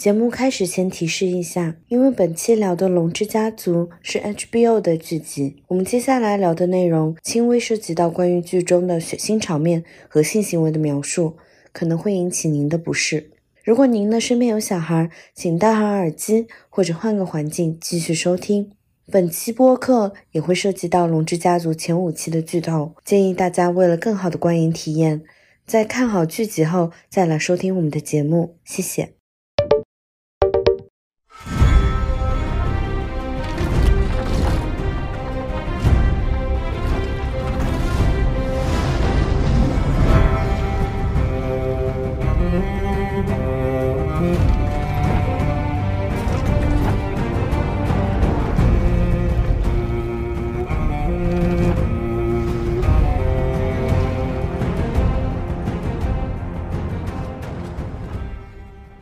[0.00, 11.36] 节目开始前提示一下，因为本期聊的《龙之家族》是 HBO 的剧集，我们接下来聊的内容轻微涉及到关于剧中的血腥场面和性行为的描述，
[11.72, 13.32] 可能会引起您的不适。
[13.62, 18.70] 如果您的身边有小孩，请戴好耳机或者换个环境继续收听。
[19.12, 25.20] 本期播客也会涉及到《龙之家族》前五期的剧透，建议大家为了更好的观影体验，
[25.66, 28.56] 在看好剧集后再来收听我们的节目。
[28.64, 29.19] 谢谢。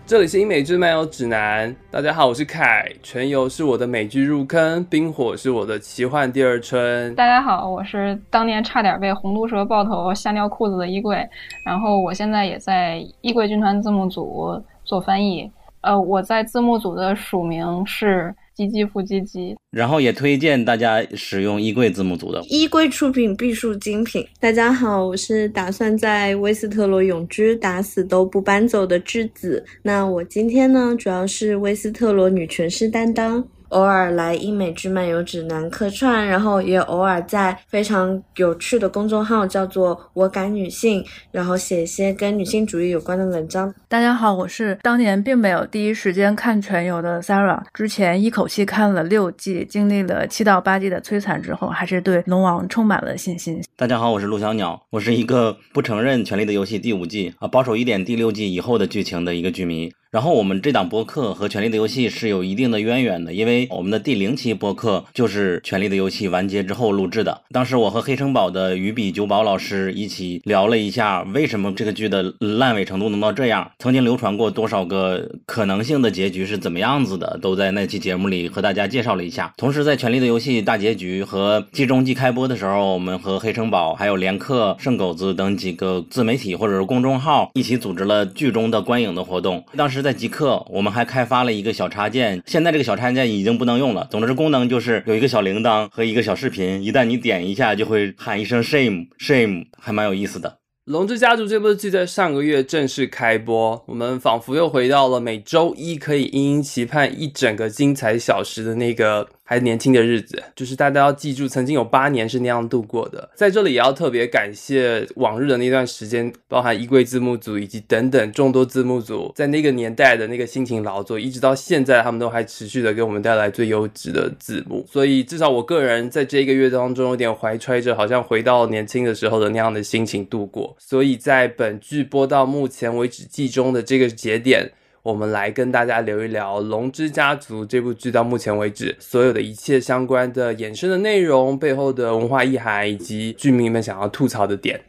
[0.09, 7.15] 这里是英美剧漫游指南，大家好，我是凯，全游是我的美剧入坑，冰火是我的奇幻第二春。
[7.15, 11.29] 大家好，我是当年差点被红毒蛇爆头吓尿裤子的衣柜，
[11.63, 18.35] 然后我现在也在衣柜军团字幕组做翻译，呃，我在字幕组的署名是。
[18.59, 24.27] 唧唧复唧唧，然后也推荐大家使用衣柜字幕组的衣柜出品必属精品。
[24.41, 29.65] 大家好，我是打算在威斯特罗永居打死都不搬走的质子。
[29.81, 33.47] 那我今天呢，主要是威斯特罗女权师担当。
[33.69, 43.73] 偶尔来英美剧漫游指南客串，然后也偶尔在非常有趣的公众号叫做“我感女性”，然后写一些跟女性主义有关的文章。
[43.87, 53.63] 大家好，我是当年并没有第一时间看全游的 Sarah，之前一口气看了六季，经历了七到八季的摧残之后，还是对龙王充满了信心。
[53.77, 59.93] 大家好，我是陆小鸟，我是一个不承认《权力的游戏》第五季啊，保守一点第六季以后的剧情的一个剧迷。
[60.11, 67.43] 然后我们这档播客和《权力的游戏》是有一定的渊源的，因为我们的第零期播客就是《权力的游戏》完结之后录制的。
[67.51, 73.71] 当时我和黑城堡的鱼比九宝老师一起聊了一下，为什么这个剧的烂尾程度能到这样？
[73.79, 77.39] 曾经流传过多少个可能性的结局是怎么样子的？
[77.43, 79.53] 都在那期节目里和大家介绍了一下。
[79.59, 89.63] 同时，在《权力的游戏》大结局和季中季开播的时候，我们和黑城堡、还有连客、圣狗子等几个自媒体或者是公众号一起组织了剧中的观影的活动。
[89.77, 89.98] 当时。
[90.03, 94.07] 在即刻，我们还开发了一个小插件，现在这个小插件已经不能用了。
[94.11, 100.49] 总之，功能就是有一个小铃铛和一个小视频，一旦你点一下，就会喊一声 shame shame，还蛮有意思的。
[100.91, 110.43] 《龙之家族》这部剧在上个月正式开播，我们仿佛又回到了每周一可以殷殷期盼一整个精彩小时的那个还年轻的日子。
[110.55, 113.31] 就是大家要记住，曾经有八年是那样度过的。
[113.35, 124.87] 在这里也要特别感谢往日的那段时间，包含衣柜字幕组以及等等众多字幕组在那个年代的那个辛勤劳作，一直到现在，他们都还持续的给我们带来最优质的字幕。
[124.87, 130.77] 所以至少我个人在这一个月当中，有点怀揣着好像回到年轻的时候的那样的心情度过。
[130.79, 134.71] 所以在本剧播到目前为止季中的这个节点，
[135.03, 144.81] 我们来跟大家聊一聊《龙之家族》这部剧到目前为止所有的一切相关的衍生的内容、背后的文化意涵以及剧迷们想要吐槽的点。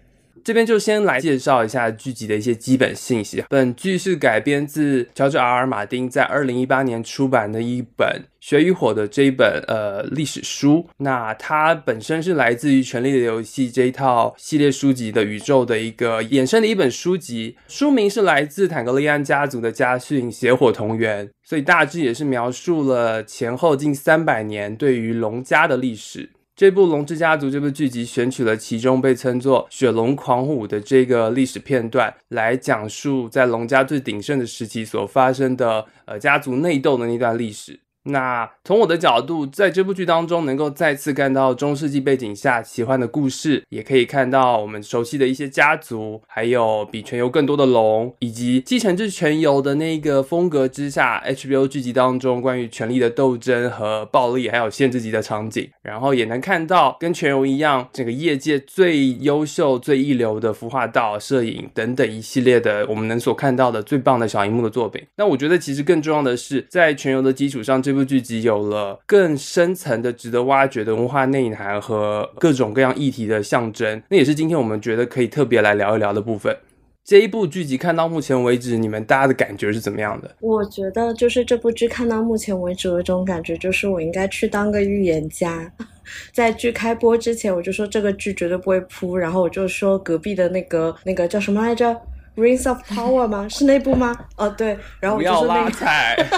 [0.43, 3.43] 这边就先来介绍一下剧集的一些基本信息。
[3.49, 8.07] 本剧是改编自乔治 ·R·R· 马丁在二零一八年出版的一本
[8.39, 10.87] 《血与火》的这一本呃历史书。
[10.97, 17.55] 那它本身是来自于《权力的游戏》这一套系列书籍的宇宙的一个衍生的一本书籍。
[17.67, 26.31] 书名是来自坦格利安家族的家训《血火同源》，所以大致也是描述了前后近三百年对于龙家的历史。
[26.55, 37.79] 这部《龙之家族》这部剧集选取了其中被称作“血龙狂舞”的这个历史片段，来讲述在龙家最鼎盛的时期所发生的呃家族内斗的那段历史。
[38.03, 55.69] 那从我的角度，在这部剧当中，能够再次看到中世纪背景下奇幻的故事，也可以看到我们熟悉的一些家族，还有比全游更多的龙，以及继承自全游的那个风格之下，HBO 剧集当中关于权力的斗争和暴力，还有限制级的场景。
[55.83, 65.05] 然后也能看到跟全游一样，整个业界最优秀、最一流的服化道、摄影等等一系列的我们能所看到的最棒的小荧幕的作品。
[65.17, 67.83] 那我觉得其实更重要的是，在全游的基础上。
[67.89, 76.55] 这部剧集有了更深层的、值得挖掘的文化内涵和各种各样议题的象征，那也是今天我们觉得可以特别来聊一聊的部分。
[77.03, 80.29] 这一部剧集看到目前为止，你们大家的感觉是怎么样的？
[80.39, 85.67] 我觉得就是这部剧看到目前为止有一种感觉，就是我应该去当个预言家。
[86.31, 91.99] 在剧开播之前，我就说这个剧绝对不会扑，然后我就说隔壁的那个那个叫什么来着
[92.35, 93.47] ？Rings of Power 吗？
[93.49, 94.15] 是那部吗？
[94.37, 96.15] 哦，对，然后我就说那拉踩。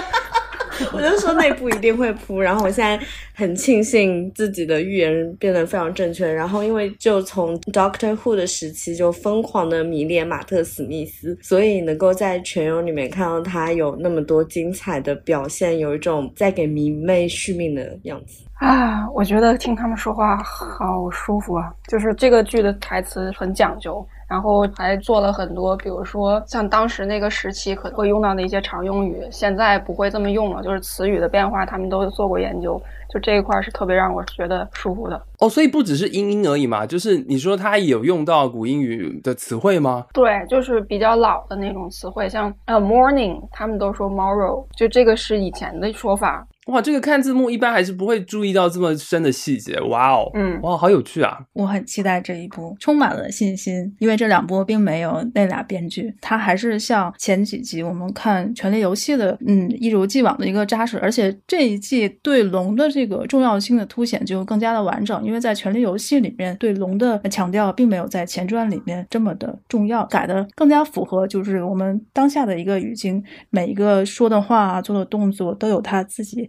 [0.92, 2.98] 我就说那部一定会扑，然后我现在
[3.34, 6.30] 很庆幸自己的预言变得非常正确。
[6.30, 18.44] 然后因为就从 Doctor Who 的时期就疯狂的迷恋马特·史密斯，所以能够在全游里面看到他有那么多精彩的表现，有一种在给迷妹续命的样子。
[18.54, 21.72] 啊，我觉得听他们说话好舒服啊！
[21.88, 24.06] 就是这个剧的台词很讲究。
[24.32, 30.62] 然后还做了很多，比如说像当时那个时期可能会用到的一些常用语，现在不会这么用了。
[30.62, 32.80] 就是词语的变化，他们都做过研究。
[33.10, 35.22] 就这一块是特别让我觉得舒服的。
[35.40, 40.06] 哦，所以不只是英音而已嘛，就是你说它有用到古英语的词汇吗？
[40.14, 46.46] 对，就是比较老的那种词汇，像呃 morning，他们都说 morrow，就这个是以前的说法。
[46.66, 49.80] 哇，这个看字幕一般还是不会注意到这么深的细节。
[49.80, 51.36] 哇哦，嗯，哇，好有趣啊！
[51.54, 73.20] 我很期待这一部，充满了信心，因为这两部并没有那俩编剧，他还是像前几集我们看《权力游戏》的，嗯，一如既往的一个扎实，而且这一季对龙的这个重要性的凸显就更加的完整，因为在《权力游戏》里面对龙的强调并没有在前传里面这么的重要，改的更加符合就是我们当下的一个语境，
[73.50, 76.48] 每一个说的话、做的动作都有他自己。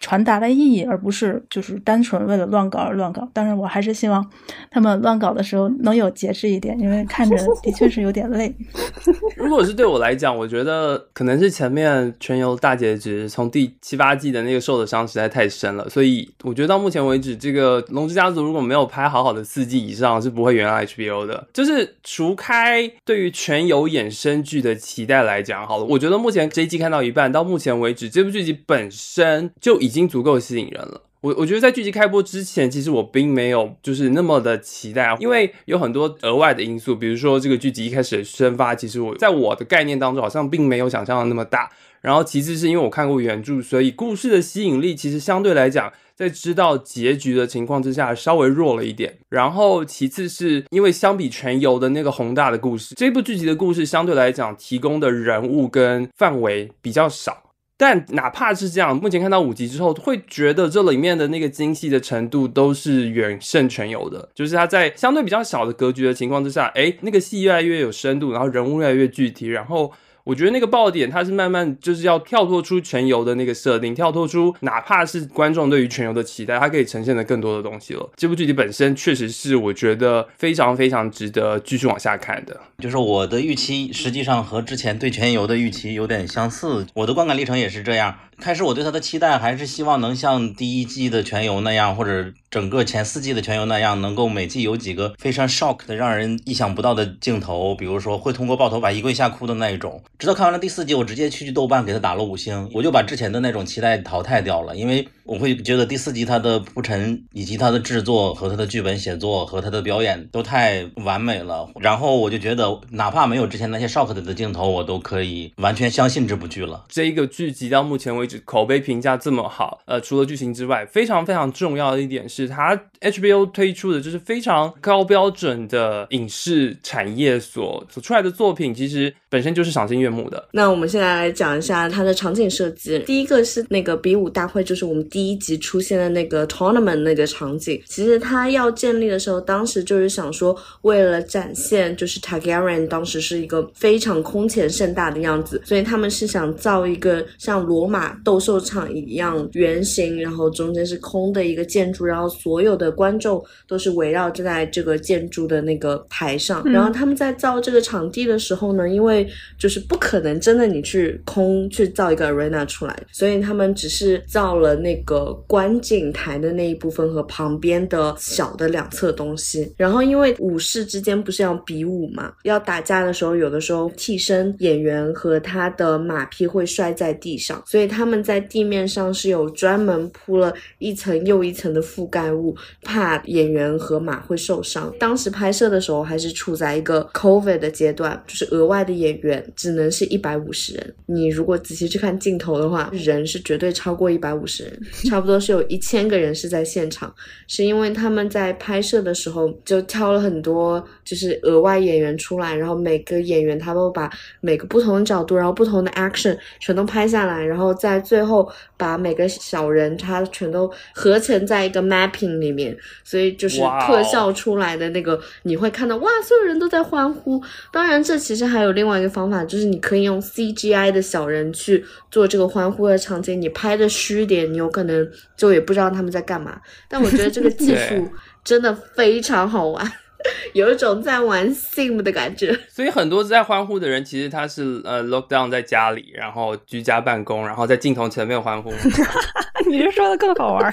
[0.00, 3.28] 传达的意义，而不是就是单纯为了乱搞而乱搞。
[3.34, 4.26] 当然，我还是希望
[4.70, 8.50] 他们乱搞的时候能有节制一点，因为看着的确是有点累。
[9.36, 21.46] 如果是对我来讲，我觉得可能是前面全游大结局，从第七八季的那个受的伤实在太深了，所以我觉得到目前为止，这个《龙之家族》如果没有拍好好的四季以上，是不会原谅 HBO 的。
[21.52, 29.78] 就是除开对于全游衍生剧的期待来讲，好了，我觉得目前这一季看到一半，到目前为止，这部剧集本身就。
[29.89, 31.02] 已已经足够吸引人了。
[31.20, 41.68] 我我觉得在剧集开播之前，其实我并没有就是那么的期待，因为有很多额外的因素，比如说这个剧集一开始的宣发，其实我在我的概念当中好像并没有想象的那么大。
[42.00, 49.18] 然后其次是因为我看过原著，所以故事的吸引力其实相对来讲，在知道结局的情况之下稍微弱了一点。
[49.28, 57.49] 然后其次是因为相比全游的那个宏大的故事，这部剧集的故事相对来讲提供的人物跟范围比较少。
[57.80, 64.28] 但哪怕是这样，目前看到五集之后，会觉得这里面的那个精细的程度都是远胜全游的。
[64.34, 69.90] 就是他在相对比较小的格局的情况之下，哎，那个戏越来越有深度，然后人物越来越具体，然后。
[70.30, 78.08] 我觉得那个爆点，它是慢慢就是要跳脱出全游的那个设定，跳脱出哪怕是观众对于全游的期待，它可以呈现的更多的东西了。
[78.14, 82.60] 这部剧集本身确实是我觉得非常非常值得继续往下看的。
[82.78, 88.14] 就是我的预期实际上和之前对全游的预期有点相似，我的观感历程也是这样。
[88.38, 100.02] 开始我对它的期待还是希望能像第一季的全游那样，或者整个前四季的全游那样，能够每季有几个非常 shock 的、让人意想不到的镜头，比如说会通过爆头把衣柜吓哭的那一种。
[100.18, 116.84] 直到看完了第四季，我直接去豆瓣给他打了五星，我就把之前的那种期待淘汰掉了，因为我会觉得第四集它的铺陈以及它的制作和它的剧本写作和它的表演都太完美了，然后我就觉得哪怕没有之前那些 shock 的镜头，我都可以完全相信这部剧了。
[116.88, 118.40] 这一个剧集到目前为止。
[118.46, 130.48] 口碑评价这么好，呃，除了剧情之外，非常非常重要的一点是，它 HBO 推出的就是非常高标准的影视产业所所出来的作品，其实本身就是赏心悦目的。
[130.52, 132.98] 那我们现在来讲一下它的场景设计。
[133.00, 137.82] 第一个是那个比武大会，就是我们第一集出现的那个 tournament 那个场景。
[137.86, 148.10] 其实他要建立的时候，当时就是想说，为了展现就是 Targaryen 当时是一个非常空前盛大的样子，所以他们是想造一个像罗马。
[148.22, 156.62] 斗兽场一样圆形，然后中间是空的一个建筑，然后所有的观众都是围绕在这个建筑的那个台上。
[156.64, 159.26] 然后他们在造这个场地的时候呢，因为
[159.58, 169.70] 就是不可能真的你去空去造一个 arena 出来，所以他们只是造了那个个观景台的那一部分和旁边的小的两侧东西。
[169.76, 177.90] 然后因为武士之间不是要比武嘛，要打架的时候，有的时候替身演员和他的马匹会摔在地上，所以。
[177.90, 184.94] 他们在地面上是有专门铺了一层又一层的覆盖物，怕演员和马会受伤。
[184.96, 190.94] 当时拍摄的时候还是处在一个 COVID 的阶段，就是额外的演员只能是一百五十人。
[191.06, 194.80] 你如果仔细去看镜头的话，人是绝对超过一百五十人。
[195.08, 197.12] 差不多是有一千个人是在现场，
[197.46, 217.42] 是因为他们在拍摄的时候就挑了很多就是额外演员出来，然后每个演员他都把每个不同的角度，然后不同的 action 全都拍下来，然后在最后把每个小人他全都合成在一个 mapping 里面，所以就是特效出来的那个你会看到哇，所有人都在欢呼。
[217.72, 226.60] 当然，这其实还有另外一个方法，就是你可以用 CGI 的小人去做这个欢呼的场景，你拍的虚一点，你有可能就也不知道他们在干嘛。
[226.88, 228.08] 但我觉得这个 技术
[228.44, 229.92] 真的非常好玩，
[230.52, 232.58] 有一种在玩 Sim 的感觉。
[232.68, 238.72] 所以很多在欢呼的人，其实他是呃 lock down 在家里，然后居家办公，然后在镜头前面欢呼。
[239.68, 240.72] 你这说的更好玩儿。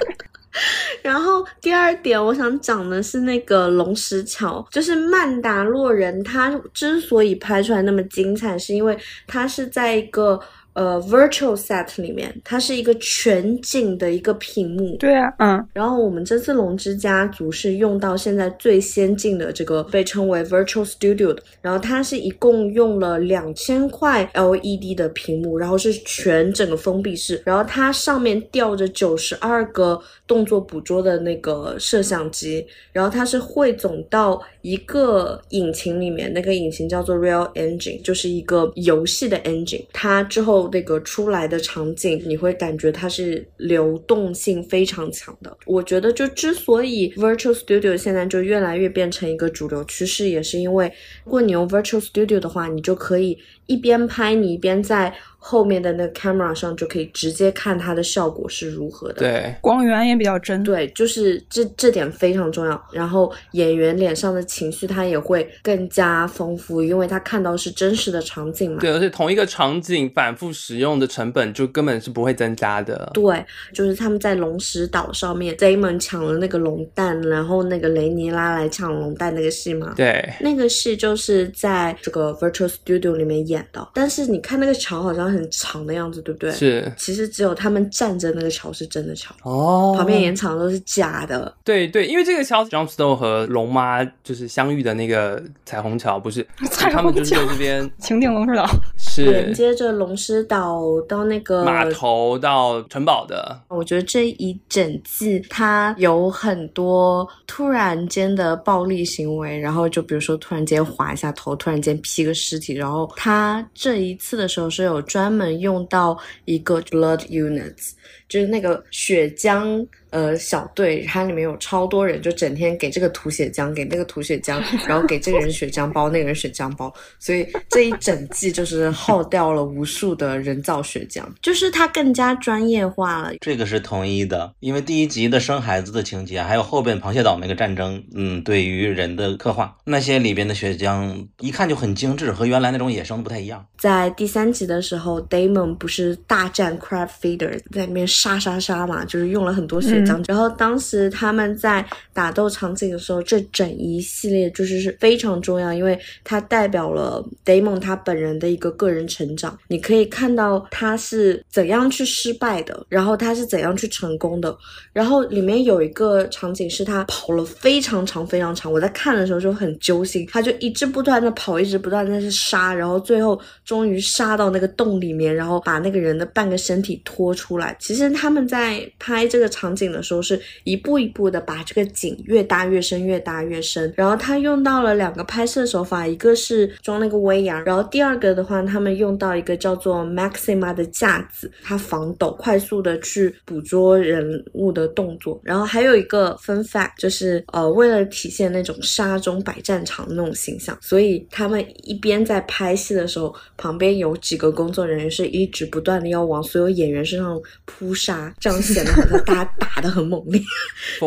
[1.04, 8.98] 然后第二点，我想讲的是那个龙石桥，就是曼达洛人，他之所以拍出来那么精彩，是因为
[9.28, 10.40] 他是在一个
[10.78, 14.96] 呃 virtual set 里面，它是一个全景的一个屏幕。
[14.98, 45.58] 对啊，嗯，然后我们这次龙之家族是用到现在最先进的这个被称为 Virtual Studio 的，然后它是一共用了两千块 LED 的屏幕，然后是全整个封闭式，然后它上面吊着九十二个动作捕捉的那个摄像机，然后它是汇总到一个引擎里面，那个引擎叫做 Real Engine，就是一个游戏的 engine，它之后那个出来的场景，你会感觉它是流动性非常强的。
[45.66, 50.92] 我觉得就之所以 Virtual Studio 现在就越来越变成一个主流趋势，也是因为
[51.24, 59.16] 如果你用 Virtual Studio 的话，你就可以一边拍，你一边在后面的那个 camera 上就可以直接看它的效果是如何的。
[59.20, 60.62] 对，光源也比较真。
[60.64, 62.82] 对，就是这这点非常重要。
[62.92, 68.80] 然后演员脸上的情绪他也会更加丰富，因为他看到是真实的场景嘛。
[68.80, 73.12] 对，而且同一个场景反复使用的成本就根本是不会增加的。
[73.14, 79.94] 对，就是他们在龙石岛上面，Damon 抢了那个龙蛋，然后那个雷尼拉来抢龙蛋那个戏嘛。
[79.96, 86.52] 对，那个戏就是在这个 Virtual Studio 里面演的，但是你看那个桥好像很长的样子，对不对？。
[86.52, 91.54] 是其实只有他们站着那个桥是真的桥，哦旁边延长都是假的。
[91.64, 98.68] 对对，因为这个桥，Johnstone 和龙妈就是相遇的那个彩虹桥，不是 彩虹他们就是在桥这边 情定龙狮岛，
[98.98, 103.60] 是连接着龙狮岛到那个码头到城堡的。
[103.70, 117.94] 我觉得这一整季它有很多突然间的暴力行为，然后就比如说突然间划一下头，突然间劈个尸体，然后他这一次的时候是有专专门用到一个 blood units，
[118.28, 133.34] 就是那个血浆呃小队，它里面有超多人，就整天给这个涂血浆，给那个涂血浆，然后给这个人血浆包，那个人血浆包，所以这一整季就是耗掉了无数的人造血浆，就是它更加专业化了。
[133.42, 143.66] 这个是同意的，因为第一集的生孩子的情节，还有后边螃蟹岛那个战争，嗯，对于人的刻画，那些里边的血浆一看就很精致，和原来那种野生不太一样。
[143.78, 150.24] 在第三集的时候，Damon 不是大战 Crab Feeder，在里面杀杀杀嘛，就是用了很多血浆。
[150.28, 159.56] 然后当时他们在打斗场景的时候，这整一系列就是是非常重要，因为它代表了 Damon 他本人的一个个人成长。
[159.68, 164.58] 你可以看到他是怎样去失败的，然后他是怎样去成功的。
[164.92, 177.76] 然后里面有一个场景是他跑了非常长非常长，我在看的时候就很揪心，他就一直不断的跑，一直不断的去杀，然后最后终于杀到那个洞里面，然后把那个人的半个身体拖出来。
[177.80, 183.94] 其实他们在拍这个场景的时候，是一步一步的把这个景越搭越深，越搭越深。
[183.96, 195.40] 然后他用到了两个拍摄手法，一个是装那个威扬，然后第二个的话，他们用到一个叫做 Maxima 的架子，它防抖，快速的去捕捉人物的动作。
[195.44, 210.42] 然后还有一个 fun fact 就是，呃，为了体现那种沙中百战场那种形象，所以他们一边在拍戏的时候，旁边有几个工作人员是一直不断的要往所有演员身上扑沙，这样显 得好像大家打的很猛烈。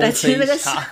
[0.00, 0.86] 但其实那个沙，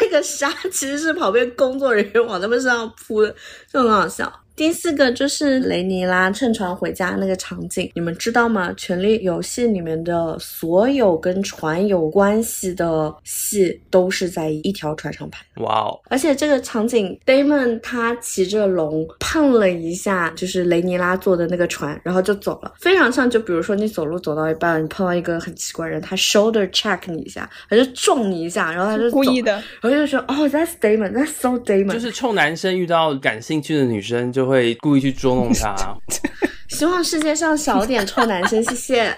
[0.00, 3.34] 那个沙其实是旁边工作人员往他们身上扑的，
[3.72, 4.43] 就很好笑。
[4.56, 8.70] 第四个就是雷尼拉乘船回家那个场景，你们知道吗？
[8.76, 15.44] 《权力游戏》里面的所有跟船有关系的戏都是在一条船上拍。
[15.56, 29.52] 哇哦，而且这个场景，Damon 他骑着龙碰了一下，就是雷尼拉坐的那个船，然后就走了，非常像就比如说你走路走到一半，你碰到一个很奇怪人，他 shoulder check 你一下，他就撞你一下，然后他就故意，的。
[29.80, 35.96] 然后就说哦，that's Damon，that's so Damon，就是臭男生遇到感兴趣的女生就会故意去捉弄他。
[36.70, 39.16] 希望世界上少点臭男生，谢谢。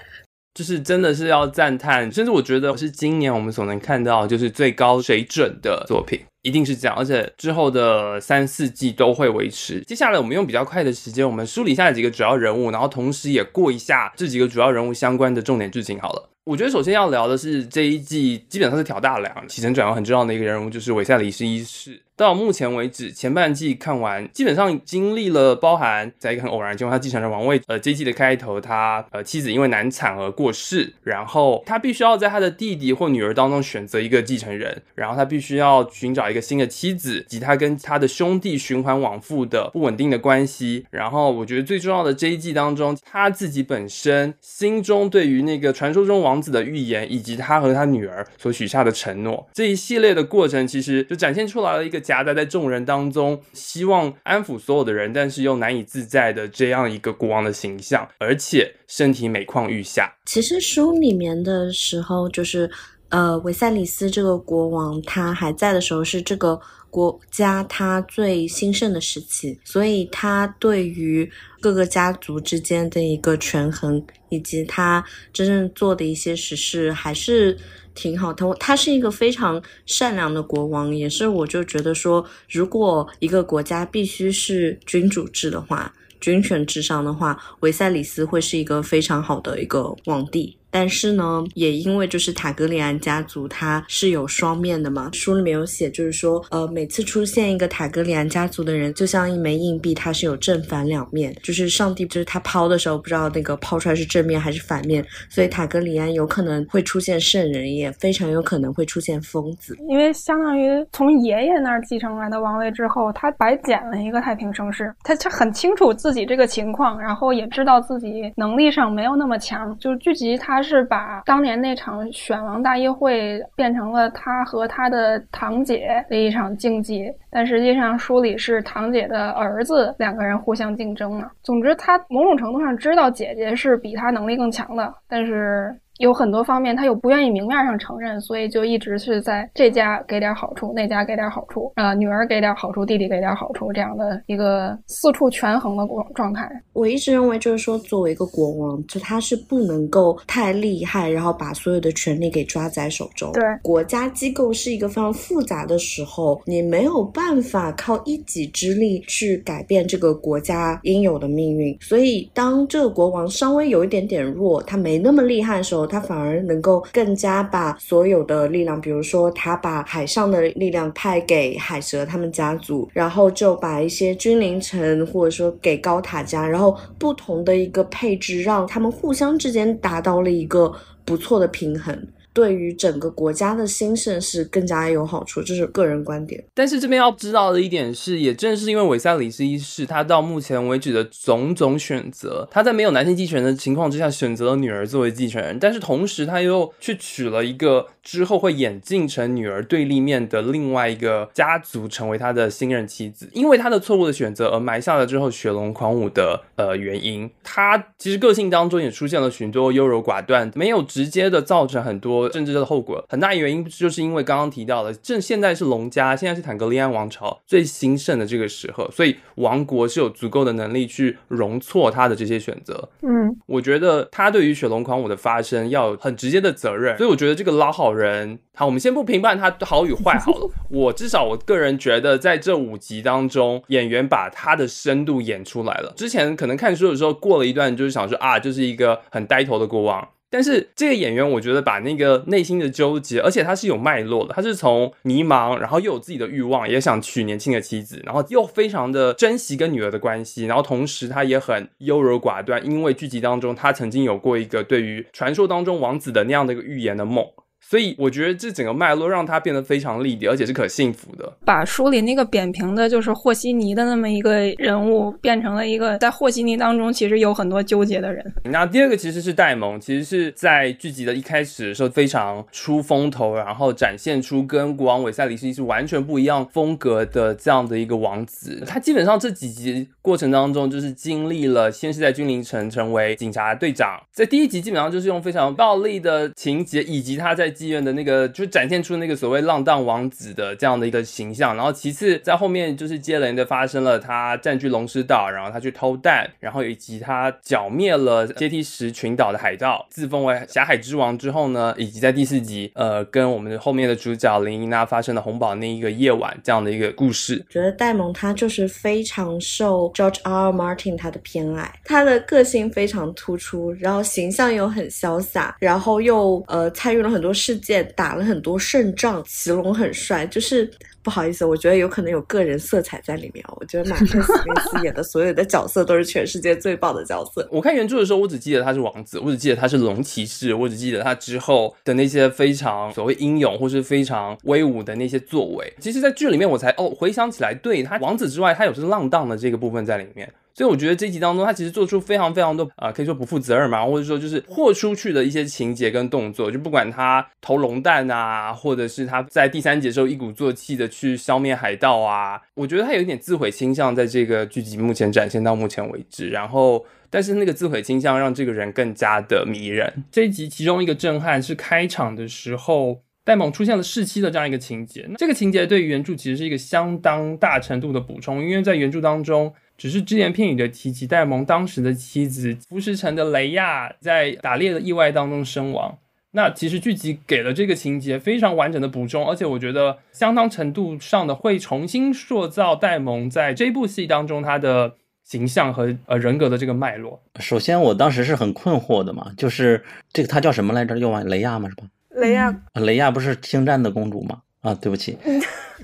[0.54, 6.18] 就是真的是要赞叹，甚至我觉得是今年我们所能看到就是最高水准的作品。
[6.46, 9.80] 一定是这样，而且之后的三四季都会维持。
[9.80, 15.98] 接下来我们用比较快的时间，我们梳理一下几个主要人物，然后同时也过一下这几个主要人物相关的重点剧情。
[15.98, 22.00] 好了，我觉得首先要聊的是这一季基本上是挑大梁，起承转合很重要的一个人物就是韦塞里斯一世。
[22.18, 27.60] 到目前为止，前半季看完，基本上经历了包含在一个很偶然的情况，他继承了王位。
[27.66, 40.86] 呃，这一季的开头，他呃妻子因为难产而过世，然后他必须要在他的弟弟或女儿当中选择一个继承人，然后他必须要寻找一一个新的妻子，及他跟他的兄弟循环往复的不稳定的关系。
[40.90, 51.96] 然后我觉得最重要的这一季当中，他自己本身心中对于那个传说中王子的预言，以及他和他女儿所许下的承诺，这一系列的过程，其实就展现出来了一个。
[52.06, 60.14] 夹杂在众人当中，希望安抚所有的人，但是又难以自在的这样一个国王的形象，而且身体每况愈下。
[60.26, 62.70] 其实书里面的时候，就是
[63.08, 66.60] 呃，维塞里斯这个国王他还在的时候，是这个
[66.90, 77.56] 国家他最兴盛的时期，所以他对于各个家族之间的一个权衡，以及他真正做的一些实事，还是。
[77.98, 90.58] 挺好，他他是一个非常善良的国王，也是我就觉得说，如果一个国家必须是君主制的话，君权至上的话，维塞里斯会是一个非常好的一个皇帝。
[90.78, 95.08] 但是呢，也因为就是塔格里安家族，它是有双面的嘛。
[95.14, 101.34] 书里面有写，就是说，呃，每次出现一个塔格里安家族的人，就像一枚硬币，它是有正反两面。
[101.42, 105.02] 就是上帝，就是他抛的时候，不知道那个抛出来是正面还是反面。
[105.30, 109.74] 所以塔格里安有可能会出现圣人，也非常有可能会出现疯子。
[109.88, 114.94] 因为相当于从爷爷那儿继承来的王位之后，他白捡了一个太平盛世。
[115.02, 119.74] 他他很清楚自己这个情况，然后也知道自己能力上没有那么强。
[119.78, 120.65] 就是剧集他。
[120.66, 131.30] 是把当年那场选王大议会变成了他和他的堂姐的一场竞技，但实际上书里是堂姐的儿子两个人互相竞争嘛。
[131.42, 135.74] 总之，他某种程度上知道姐姐是比他能力更强的，但是。
[135.98, 146.50] 有很多方面，他又不愿意明面上承认，所以就一直是在这家给点好处，那家给点好处，啊，女儿给点好处，弟弟给点好处，这样的一个四处权衡的状状态。
[146.74, 153.32] 我一直认为，就是说，作为一个国王，就他是不能够太厉害，然后把所有的权力给抓在手中。
[153.32, 161.76] 对，国家机构是一个非常复杂的时候，你没有办法靠一己之力去改变这个国家应有的命运。
[161.80, 165.85] 所以，当这个国王稍微有一点点弱，他没那么厉害的时候。
[165.86, 180.72] 他反而能够更加把所有的力量，比如说他把海上的力量派给海蛇他们家族，然后就把一些君临城或者说给高塔家，然后不同的一个配置，让他们互相之间达到了一个
[181.04, 181.96] 不错的平衡。
[182.36, 186.44] 对于整个国家的兴盛是更加有好处，这是个人观点。
[186.52, 203.30] 但是这边要知道的一点是，也正是因为韦塞里斯一世他到目前为止的种种选择，他在没有男性继承人的情况之下选择了女儿作为继承人，但是同时他又去娶了一个之后会演进成女儿对立面的另外一个家族成为他的新任妻子。
[203.32, 207.30] 因为他的错误的选择而埋下了之后血龙狂舞的呃原因。
[207.42, 212.25] 他其实个性当中也出现了许多优柔寡断，没有直接的造成很多。
[212.28, 222.88] 政治的后果很大原因就是因为刚刚提到的，正现在是龙家，现在是坦格利安王朝最兴盛的这个时候，所以王国是有足够的能力去容错他的这些选择。
[223.02, 230.50] 嗯，我觉得他对于雪龙狂舞的发生要有很直接的责任，所以我觉得这个老好人，好，我们先不评判他好与坏好了。
[230.70, 235.92] 我至少我个人觉得，在这五集当中，演员把他的深度演出来了。
[235.96, 240.08] 之前可能看书的时候过了一段，就是想说啊，就是一个很呆头的国王。
[240.36, 257.24] 但是这个演员，我觉得把那个内心的纠结，而且他是有脉络的，他是从迷茫，然后又有自己的欲望，也想娶年轻的妻子，然后又非常的珍惜跟女儿的关系，然后同时他也很优柔寡断，因为剧集当中他曾经有过一个对于传说当中王子的那样的一个预言的梦。
[257.68, 261.32] 所以我觉得这整个脉络让他变得非常立体，而且是可信服的。
[261.44, 268.24] 把书里那个扁平的，就是和稀泥的那么一个人物，变成了一个在和稀泥当中其实有很多纠结的人。
[268.44, 278.62] 那第二个其实是戴蒙，其实是在剧集的一开始的时候非常出风头，然后展现出跟国王韦塞里斯是完全不一样风格的这样的一个王子。
[278.64, 291.56] 他基本上这几集过程当中，就是经历了先是在君临城成为警察队长，在第一集基本上就是用非常暴力的情节，以及他在妓院的那个，就展现出那个所谓浪荡王子的这样的一个形象。
[291.56, 307.44] 然后其次在后面就是接连的发生了他占据龙狮岛，然后他去偷蛋，然后以及他剿灭了阶梯石群岛的海盗，自封为狭海之王之后呢，以及在第四集呃跟我们的后面的主角林依娜发生的红堡那一个夜晚这样的一个故事。
[307.48, 310.52] 觉得戴蒙他就是非常受 George R.
[310.52, 320.68] Martin 他的偏爱，他的个性非常突出，然后形象又很潇洒，然后又呃参与了很多事件，打了很多胜仗，骑龙很帅，就是
[321.00, 323.44] 不好意思，我觉得有可能有个人色彩在里面。
[323.60, 327.48] 我觉得马克·史密斯演的所有的角色都是全世界最棒的角色。
[327.52, 335.72] 我看原著的时候，我只记得他是王子，我只记得他是龙骑士，我只记得他之后的那些非常所谓英勇或是非常威武的那些作为。
[335.78, 340.28] 其实，在剧里面我才哦回想起来，对他王子之外，他有是浪荡的这个部分在里面。
[340.56, 356.30] 所以我觉得这集当中，他其实做出非常非常多啊，可以说不负责任嘛，或者说就是豁出去的一些情节跟动作，就不管他投龙蛋啊，或者是他在第三节时候一鼓作气的去消灭海盗啊，我觉得他有一点自毁倾向，在这个剧集目前展现到目前为止。
[356.30, 360.04] 然后，但是那个自毁倾向让这个人更加的迷人。
[360.10, 369.52] 这一集其中一个震撼是开场的时候，戴蒙出现了弑妻的这样一个情节，这个情节对于原著其实是一个相当大程度的补充，因为在原著当中。
[369.76, 375.98] 只是只言片语的提及戴蒙当时的妻子浮石城的雷亚在打猎的意外当中身亡。
[376.32, 387.22] 那其实剧集给了这个情节非常完整的补充，而且我觉得相当程度上的会重新塑造戴蒙在这部戏当中他的形象和呃人格的这个脉络。
[387.40, 390.98] 首先，我当时是很困惑的嘛，就是这个她叫什么来着？
[390.98, 391.68] 又往雷亚吗？
[391.70, 391.84] 是吧？
[392.10, 394.42] 雷亚，雷亚不是星战的公主吗？
[394.66, 395.16] 啊，对不起，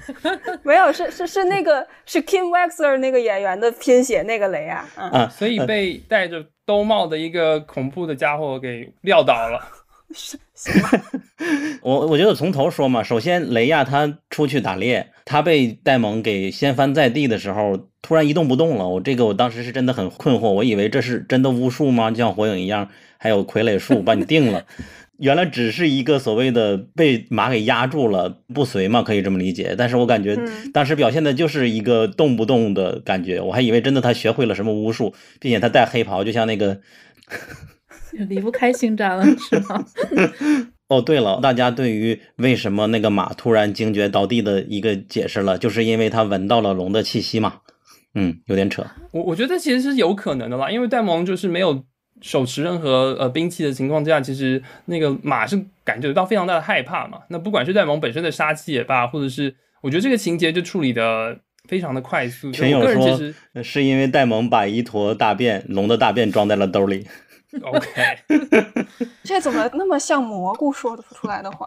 [0.64, 9.61] 没有，是是是那个是 Kim Wexler 那个演员的拼写那个雷啊，啊，所以被戴着兜帽的一个恐怖的家伙给撂倒了。
[10.12, 10.37] 是，
[11.81, 22.11] 我我觉得从头说嘛，首先雷亚他出去打猎，他被戴蒙给掀翻在地的时候，突然一动不动了，我这个我当时是真的很困惑，我以为这是真的巫术吗？
[22.11, 24.64] 就像火影一样，还有傀儡术把你定了。
[25.23, 29.77] 原来只是一个所谓的被马给压住了不遂嘛，可以这么理解。
[29.79, 30.37] 但是我感觉
[30.75, 36.81] 当时表现的就是一个动不动的感觉，我还以为真的他学会了什么巫术，并且他戴黑袍，就像那个
[38.29, 39.85] 离不开星战了， 是吗？
[40.89, 47.61] 哦，对了，大家对于为什么那个马突然惊觉倒地的一个解释了，就是因为他闻到了龙的气息嘛。
[48.17, 48.85] 嗯，有点扯。
[49.13, 51.85] 我我觉得其实是有可能的吧，因为戴蒙就是没有。
[52.23, 57.19] 手持任何呃兵器的情况之下，其实那个马是感觉到非常大的害怕嘛。
[57.29, 61.37] 那不管是戴蒙本身的杀气也罢，或者是我觉得这个情节就处理的
[61.69, 62.51] 非常的快速。
[62.53, 67.07] 群友说是因为戴蒙把一坨大便龙的大便装在了兜里。
[67.61, 67.91] OK，
[69.25, 71.67] 这怎么那么像蘑菇说的出来的话？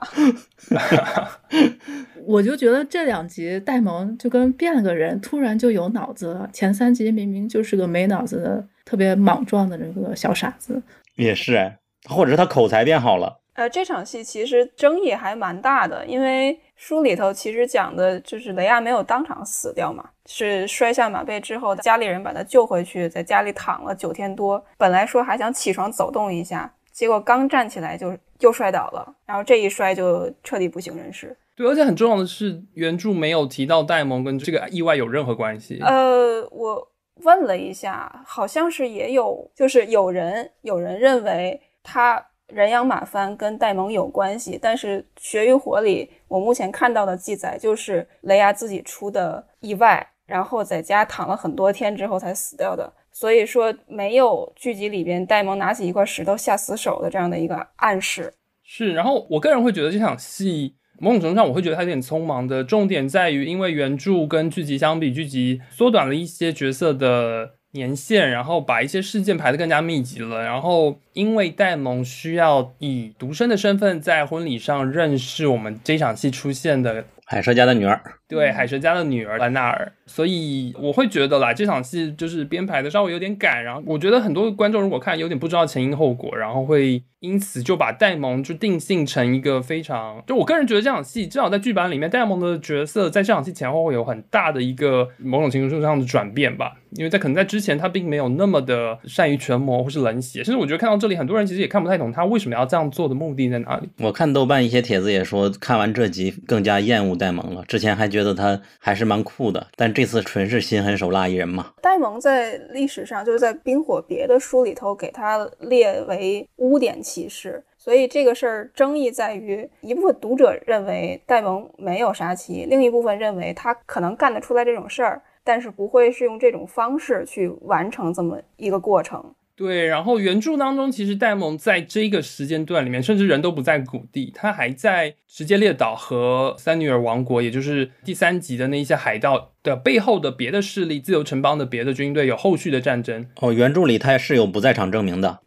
[2.26, 6.50] 我就觉得这两集戴蒙就跟变了个人，突然就有脑子了。
[6.52, 8.68] 前三集明明就是个没脑子的。
[8.86, 10.82] 特别莽撞的那个小傻子，
[11.16, 13.42] 也是哎，或者是他口才变好了。
[13.56, 24.62] 呃，这场戏其实争议还蛮大的，因为书里头其实讲的就是雷亚没有当场死掉嘛，是摔下马背之后，家里人把他救回去，在家里躺了九天多。
[24.78, 31.36] 本来说还想起床走动一下，结果刚站起来就又摔倒了，然后这一摔就彻底不省人事。
[31.56, 35.80] 对，而且很重要的是，原著没有提到戴蒙跟这个意外有任何关系。
[35.82, 36.90] 呃，我。
[37.24, 58.34] 问了一下，好像是也有，就是有人有人认为他人仰马翻跟戴蒙有关系，但是《血与火》里我目前看到的记载就是雷亚自己出的意外，然后在家躺了很多天之后才死掉的，所以说没有剧集里边戴蒙拿起一块石头下死手的这样的一个暗示。
[58.64, 60.76] 是，然后我个人会觉得这场戏。
[61.00, 70.44] 某种程度上，我会觉得它有点匆忙的重点在于，因为原著跟剧集相比，剧集缩短了一些角色的年限，然后把一些事件排得更加密集了。
[70.44, 83.64] 然后，因为戴蒙需要以独身的身份在婚礼上认识我们这场戏出现的海蛇家的女儿，对海蛇家的女儿兰纳尔，所以我会觉得啦，这场戏就是编排的稍微有点赶。
[83.64, 87.04] 然后，我觉得很多观众如果看有点不知道前因后果，然后会。
[87.20, 96.76] 因此就把戴蒙就定性成一个非常，就我个人觉得这场戏至少在剧版里面，戴蒙的角色在这场戏前后会有很大的一个某种程度上的转变吧。
[96.92, 103.90] 因为在可能在之前他并没有那么的善于权谋或是冷血，甚至我觉得看到这里很多人其实也看不太懂他为什么要这样做的目的在哪里。
[104.00, 107.66] 我看豆瓣一些帖子也说，看完这集更加厌恶戴蒙了。
[107.68, 111.72] 之前还觉得他还是蛮酷的，但这次纯是心狠手辣一人嘛。
[111.82, 116.96] 戴蒙在历史上就是在冰火别的书里头给他列为污点。
[117.16, 129.34] 歧视，所以这个事儿争议在于，一部分读者认为戴蒙没有杀妻，另一部分认为他可能干得出来这种事儿，但是不会是用这种方式去完成这么一个过程。
[129.56, 143.26] 对，然后原著当中，其实戴蒙在这个时间段里面，甚至人都不在谷地，他还在直接列岛和三女儿王国，也就是第三集的那一些海盗的背后的别的势力，自由城邦的别的军队有后续的战争。
[143.40, 145.40] 哦，原著里他是有不在场证明的。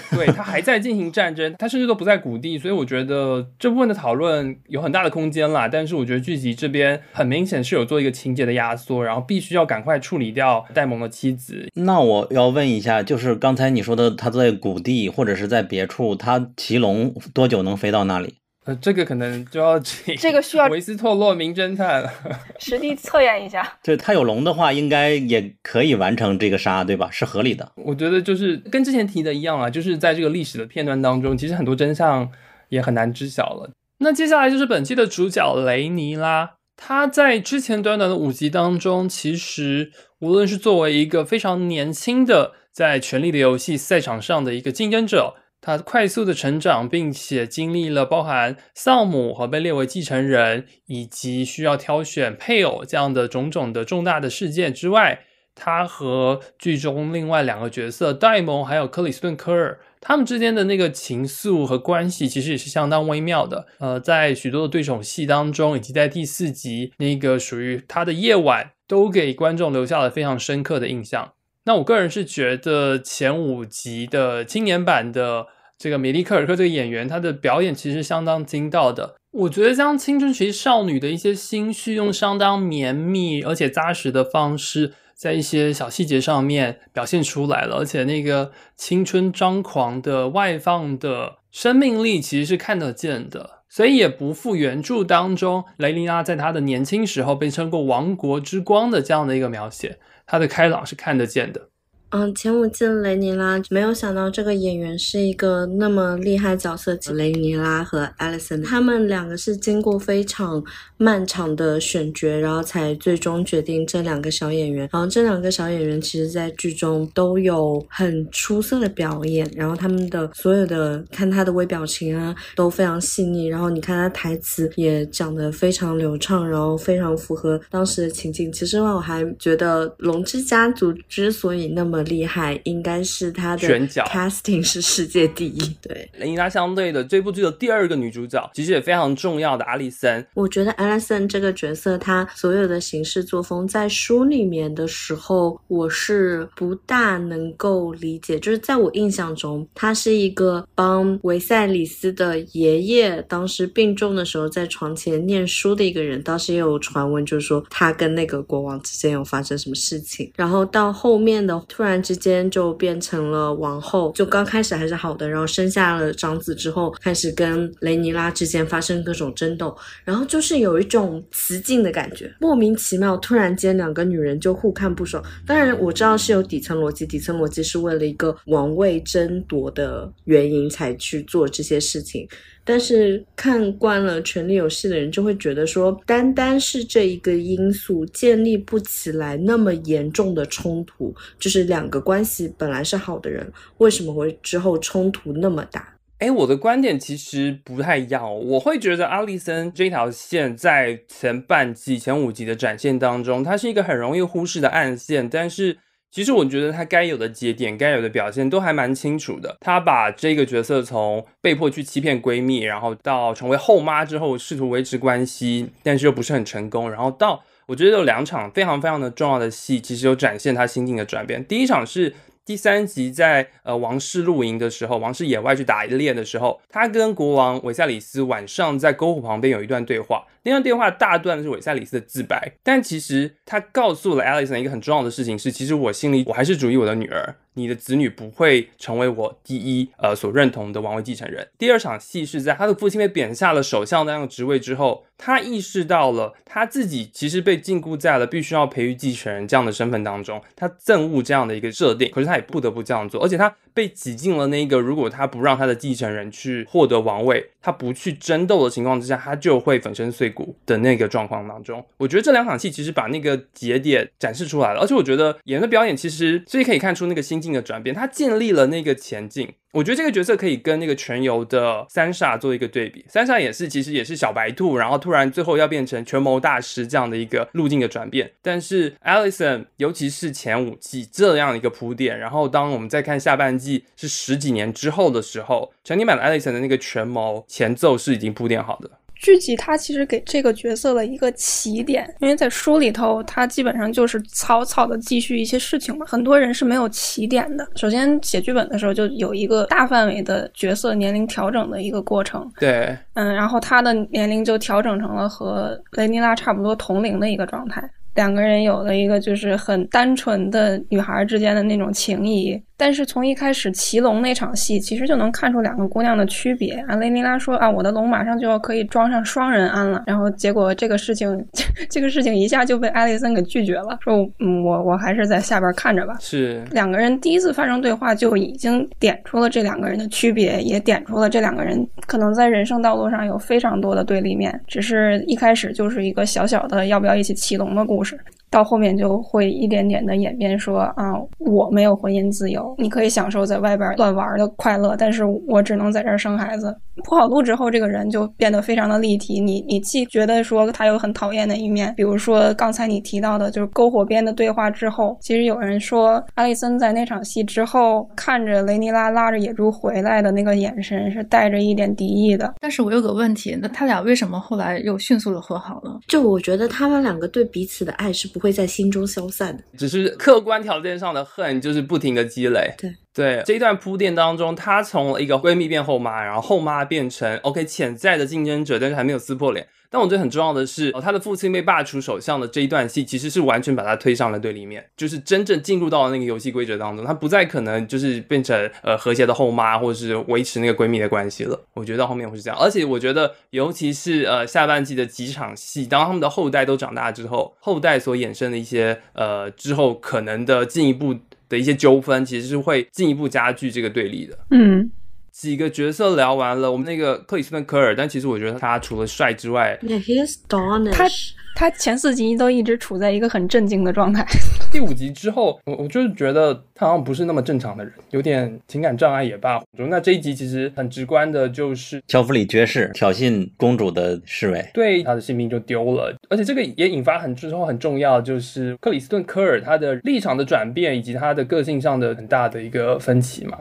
[0.10, 5.68] 对他还在进行战争，他甚至都不在谷地，所以我觉得这部分的讨论有很大的空间啦。
[5.68, 11.68] 但是我觉得剧集这边很明显是有做一个情节的压缩，然后必须要赶快处理掉戴蒙的妻子。
[11.74, 18.34] 那我要问一下，就是刚才你说的他在谷地或者是在别处，他骑龙多久能飞到那里？
[18.64, 22.08] 呃，这个可能就要请 这个需要维斯特洛名侦探
[22.60, 23.68] 实地测验一下。
[23.82, 27.08] 对他有龙的话，应该也可以完成这个杀，对吧？
[27.10, 27.72] 是合理的。
[27.74, 32.30] 我觉得就是跟之前提的一样啊，就是在这个历史的片段当中，其实很多真相
[32.68, 33.68] 也很难知晓了。
[33.98, 45.34] 那接下来就是本期的主角雷尼拉，他在之前短短的五集当中，其实无论是作为一个非常年轻的在《权力的游戏》赛场上的一个竞争者。
[45.62, 55.20] 他快速的成长，并且经历了包含丧母和被列为继承人，以及需要挑选配偶这样的种种的重大的事件之外，
[55.54, 63.66] 他和剧中另外两个角色戴蒙还有克里斯顿科尔，他们之间的那个情愫和关系其实也是相当微妙的。
[63.78, 71.34] 呃，在许多的对手戏当中，以及在第四集那个属于他的夜晚，都给观众留下了非常深刻的印象。
[71.64, 75.46] 那我个人是觉得前五集的青年版的
[75.78, 79.14] 这个米利克尔克这个演员，他的表演其实相当精到的。
[79.30, 87.76] 我觉得将青春期少女的一些心绪，用相当绵密而且扎实的方式，在一些小细节上面表现出来了。
[87.76, 93.62] 而且那个青春张狂的外放的生命力，其实是看得见的。
[93.68, 99.98] 所以也不负原著当中雷琳拉在她的年轻时候被称过“王国之光”的这样的一个描写。
[100.26, 101.71] 他的开朗是看得见的。
[102.12, 106.92] 嗯，前五季雷尼拉没有想到这个演员是一个那么厉害角色。
[107.14, 110.62] 雷尼拉和艾丽森，他们两个是经过非常
[110.98, 114.86] 漫长的选角，然后才最终决定这两个小演员。
[114.92, 119.50] 然后这两个小演员其实，在剧中都有很出色的表演。
[119.56, 123.46] 然后他们的所有的看他的微表情啊，都非常细腻。
[123.46, 128.52] 然后你看他台词也讲得非常流畅，然后非常符合当时的情境。
[128.52, 135.60] 其实我还觉得《龙之家族》之所以那么厉害应该是他的选角 casting 是世界第一。
[135.80, 140.26] 对，雷尼拉相对的这部剧的第二个女主角，其实也非常重要的阿丽森。
[140.34, 148.38] 我觉得阿丽森这个角色，她所有的行事作风，在书里面的时候，我是不大能够理解。
[148.40, 156.22] 就是在我印象中，她是一个帮维赛里斯的爷爷当时病重的时候，在床前念书的一个人。
[156.22, 160.30] 当时也有传闻，就是说他跟那个国王之间有发生什么事情。
[160.36, 161.91] 然后到后面的突然。
[161.92, 175.22] 然之间就变成了王后，就刚开始还是好的，然后生下了长子之后，开始跟雷尼拉之间发生各种争斗，然后就是有一种雌竞的感觉，莫名其妙，突然间两个女人就互看不爽。
[175.46, 182.26] 当然我知道是有底层逻辑，底层逻辑是为了一个王位争夺的原因才去做这些事情。
[182.64, 195.96] 但是看惯了《权力游戏》的人就会觉得说，单单是这一个因素建立不起来那么严重的冲突，就是两个关系本来是好的人，为什么会之后冲突那么大？
[196.18, 205.78] 哎，我的观点其实不太一样，我会觉得阿丽森这条线在前半季前五集的展现当中，它是一个很容易忽视的暗线，但是。
[206.12, 209.56] 其实我觉得他该有的节点、该有的表现都还蛮清楚的。
[209.60, 221.42] 他把这个角色从被迫去欺骗闺蜜，然后到成为后妈之后试图维持关系，但是又不是很成功，然后到我觉得有两场非常非常的重要的戏，其实有展现他心境的转变。
[221.42, 222.14] 第一场是。
[222.44, 230.24] 第三集在呃王室露营的时候，王室野外去打猎的时候，他跟国王韦赛里斯晚上在篝火旁边有一段对话。
[230.44, 237.36] 那段电话大段是韦塞里斯的自白，但其实他告诉了 Alison 一个很重要的事情是，其实我心里我还是属于我的女儿。
[237.54, 241.46] 你的子女不会成为我第一呃所认同的王位继承人。
[241.58, 260.30] 第二场戏是在他的父亲被贬下了首相那样的职位之后，他意识到了他自己其实被禁锢在了必须要培育继承人这样的身份当中，他憎恶这样的一个设定，可是他也不得不这样做，而且他被挤进了那个如果他不让他的继承人去获得王位，他不去争斗的情况之下，他就会粉身碎
[260.66, 261.84] 的那个状况当中。
[261.96, 269.48] 我觉得这两场戏其实把那个节点展示出来了，而且我觉得演员的表演其实所以可以看出那个心境的转变，他建立了那个前进。
[269.72, 278.30] 我觉得这个角色可以跟那个全游的三傻做一个对比，三傻也是其实也是小白兔，然后突然最后要变成权谋大师这样的一个路径的转变。
[278.42, 288.90] 但是 Alison 尤其是前五季这样一个铺垫，然后当我们再看下半季是十几年之后的时候，成年版的 Alison 的那个权谋前奏是已经铺垫好的。
[289.22, 296.04] 剧集它其实给这个角色了一个起点，因为在书里头，它基本上就是草草的继续一些事情嘛。
[296.06, 297.66] 很多人是没有起点的。
[297.76, 302.50] 首先写剧本的时候就有一个大范围的角色年龄调整的一个过程。
[302.58, 307.88] 对，嗯，然后他的年龄就调整成了和雷尼拉差不多同龄的一个状态。
[308.16, 312.60] 两个人有了一个就是很单纯的女孩之间的那种情谊。
[312.82, 316.96] 但是从一开始骑龙那场戏，其实就能看出两个姑娘的区别啊。
[316.96, 320.02] 雷尼拉说啊，我的龙马上就要可以装上双人鞍了。
[320.04, 321.46] 然后结果这个事情，
[321.88, 326.16] 这个事情一下就被艾丽森给拒绝了，说嗯，我我还是在下边看着吧。
[326.18, 334.60] 是两个人第一次发生对话就已经点出了这两个人的区别，也点出了这两个人可能在人生道路上有非常多的对立面。
[334.66, 338.18] 只是一开始就是一个小小的要不要一起骑龙的故事。
[338.52, 346.76] 到后面就会一点点的演变，说啊，我没有婚姻自由，你可以享受在外边乱玩的快乐，但是我只能在这儿生孩子。
[347.04, 349.40] 铺好路之后，这个人就变得非常的立体。
[349.40, 362.52] 你你既觉得说他有很讨厌的一面，比如说刚才你提到的，就是篝火边的对话之后，其实有人说艾丽森在那场戏之后看着雷尼拉拉着野猪回来的那个眼神是带着一点敌意的。
[362.60, 365.98] 但是我有个问题，那他俩为什么后来又迅速的和好了？
[366.06, 372.74] 就我觉得他们两个对彼此的爱是不会在心中消散的，只是客观条件上的恨就是不停的积累。
[372.76, 372.92] 对。
[373.14, 379.66] 对这一段铺垫当中，她从一个闺蜜变后妈，然后后妈变成 OK 潜在的竞争者，但是还没有撕破脸。
[379.92, 391.60] 但我觉得很重要的是，哦，他的父亲被罢黜首相的这一段戏，其实是完全把他推上了对立面，就是真正进入到了那个游戏规则当中，他不再可能就是变成呃和谐的后妈，或者是维持那个闺蜜的关系了。
[391.74, 401.14] 我觉得到后面会是这样，而且我觉得尤其是呃下半季的几场戏，当他们的后代都长大之后，后代所衍生的一些呃之后可能的进一步。
[401.52, 404.38] 的一些纠纷其实是会进一步加剧这个对立的。
[404.52, 404.90] 嗯，
[405.32, 410.92] 几个角色聊完了，我们那个克里斯顿科尔，但其实我觉得他除了帅之外，Yeah.
[410.92, 411.06] 他。
[411.54, 414.26] 他前四集都一直处在一个很震惊的状态。
[414.72, 419.62] 第五集之后，我我就是觉得他好像不是那么正常的人，有点情感障碍也罢。
[419.76, 426.16] 那这一集其实很直观的就是乔弗里爵士挑衅公主的侍卫，对他的性命就丢了。
[426.30, 433.58] 而且这个也引发很之后很重要，就是克里斯顿科尔他的立场的转变以及他的个性上的很大的一个分歧嘛。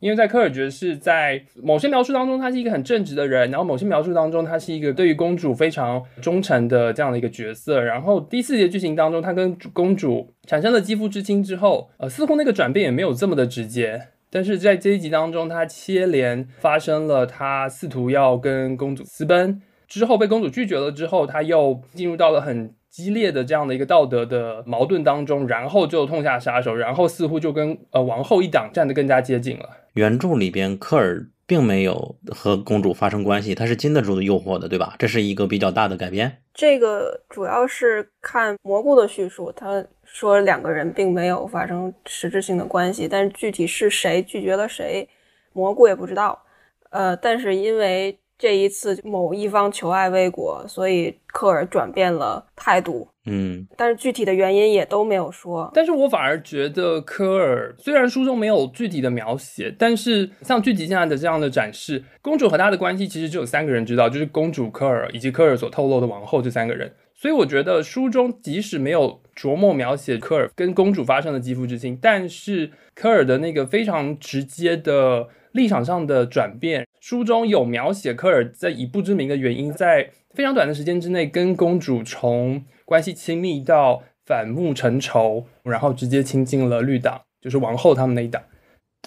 [0.00, 7.80] 因为在科尔爵士在某些描述当中，他是一个很正直的人，然后某些描述当中，他是一个对于公主非常忠诚的这样的一个角色。
[7.82, 14.00] 然后第四节剧情当中，他跟公主产生了肌肤之亲之后，呃，似乎那个转变也没有这么的直接。
[14.30, 22.72] 但是在这一集当中，他接连发生了他试图要跟公主私奔之后，被公主拒绝了之后，他又进入到了很。
[22.90, 29.68] 激烈的这样的一个道德的矛盾当中，然后就痛下杀手，然后似乎就跟呃王后一党站得更加接近了。
[29.94, 34.94] 原著里边科尔并没有和公主发生关系，他是经得住的诱惑的，对吧？
[34.98, 36.42] 这是一个比较大的改编。
[36.54, 45.08] 这个主要是看蘑菇的叙述，他说两个人并没有发生实质性的关系，但是具体是谁拒绝了谁，
[45.52, 46.42] 蘑菇也不知道。
[46.90, 48.18] 呃，但是因为。
[48.38, 53.08] 这一次某一方求爱未果，所以科尔转变了态度。
[53.26, 55.70] 嗯，但是具体的原因也都没有说。
[55.74, 66.92] 但是我反而觉得科尔虽然书中没有具体的描写，但是像剧集现在的这样的展示，公主和他的关系其实只有三个人知道，就是公主科尔以及科尔所透露的王后这三个人。
[67.14, 75.28] 所以我觉得书中即使没有琢磨描写科尔跟公主发生的肌肤之亲，但是科尔的那个非常直接的。
[75.52, 88.42] 立场上的转变，书中有描写科尔在以不知名的原因，在非常短的时间之内，跟公主从关系亲密到反目成仇，然后直接亲近了绿党，就是王后他们那一党。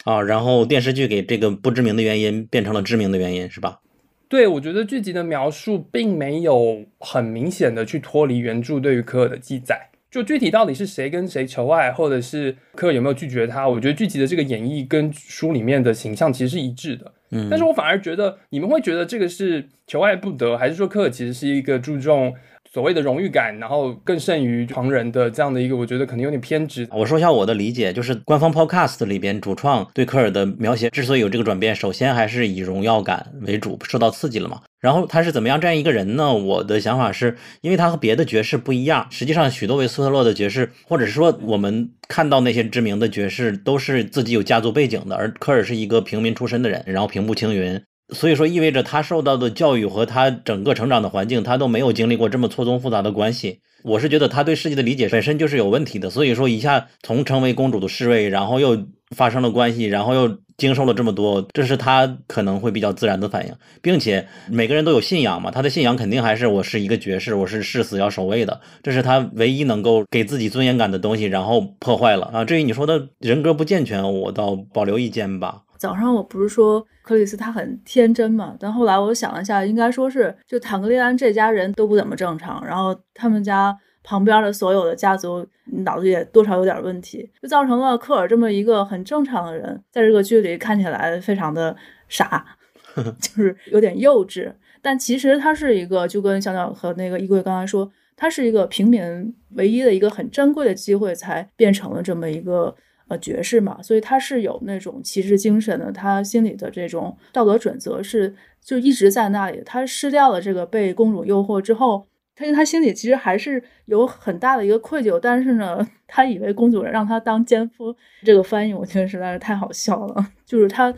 [0.06, 3.80] 啊，然后电视剧给这个不知名的原因变成了知名的原因，是吧？
[4.28, 9.90] 对，我觉得剧集的描述并没有很明显的去脱离原著对于科尔的记载。
[10.12, 13.68] 就具体到底是谁跟谁求爱，或者是科尔有没有拒绝他？
[13.68, 17.14] 我觉得剧集的这个演绎跟书里面的形象其实是一致的。
[17.32, 22.36] 嗯，但是我反而觉得你们会觉得这个是求爱不得，还是说科尔其实是一个注重
[22.74, 26.88] 所谓的荣誉感，然后更胜于旁人的这样的一个，我觉得可能有点偏执。
[26.90, 34.62] 我说一下我的理解，就是官方 Podcast 里边主创对科尔的描写之所以有这个转变，首先还是以荣耀感为主，受到刺激了嘛。
[34.80, 36.34] 然后他是怎么样这样一个人呢？
[36.34, 39.06] 我的想法是，因为他和别的爵士不一样。
[39.12, 47.80] 实际上，许多维斯特洛的爵士，或者是说我们看到那些知名的爵士，都是自己有家族背景的，而科尔是一个平民出身的人，然后平步青云。
[48.12, 53.60] 所以说，意味着他受到的教育和他整个成长的环境，他都没有经历过这么错综复杂的关系。
[53.84, 56.10] 我是觉得他对世界的理解本身就是有问题的。
[56.10, 58.86] 所以说，一下从成为公主的侍卫，然后又
[59.16, 63.54] 发生了关系，然后又经受了这么多，这是他可能会比较自然的反应。
[63.82, 72.46] 并且每个人都有信仰嘛，他的信仰肯定还是我是一个爵士，我是誓死要守卫的，这是他唯一能够给自己尊严感的东西，然后破坏了啊。
[72.46, 75.62] 至于你说的人格不健全，我倒保留意见吧。
[75.82, 85.44] 早上我不是说克里斯他很天真嘛，但后来我想了一下，应该说是就坦格利安这家人都不怎么正常，然后他们家旁边的所有的家族
[85.84, 91.76] 脑子也多少有点问题，就造成了科尔这么一个很正常的人，在这个剧里看起来非常的
[92.08, 92.46] 傻，
[93.20, 94.54] 就是有点幼稚。
[94.84, 102.76] 但其实他是一个，就跟小鸟和那个衣柜刚才说，他是一个平民唯一的一个很珍贵的机会，才变成了这么一个。
[103.12, 108.34] 呃，爵士嘛，所以他是有那种骑士精神的，他心里的这种道德准则是
[108.64, 109.62] 就一直在那里。
[109.66, 117.94] 他失掉了这个被公主诱惑之后，他他心里其实还是有很大的一个愧疚，但是呢，他以为公主让他当奸夫，
[118.24, 120.94] 这个翻译我觉得实在是太好笑了， 就是他。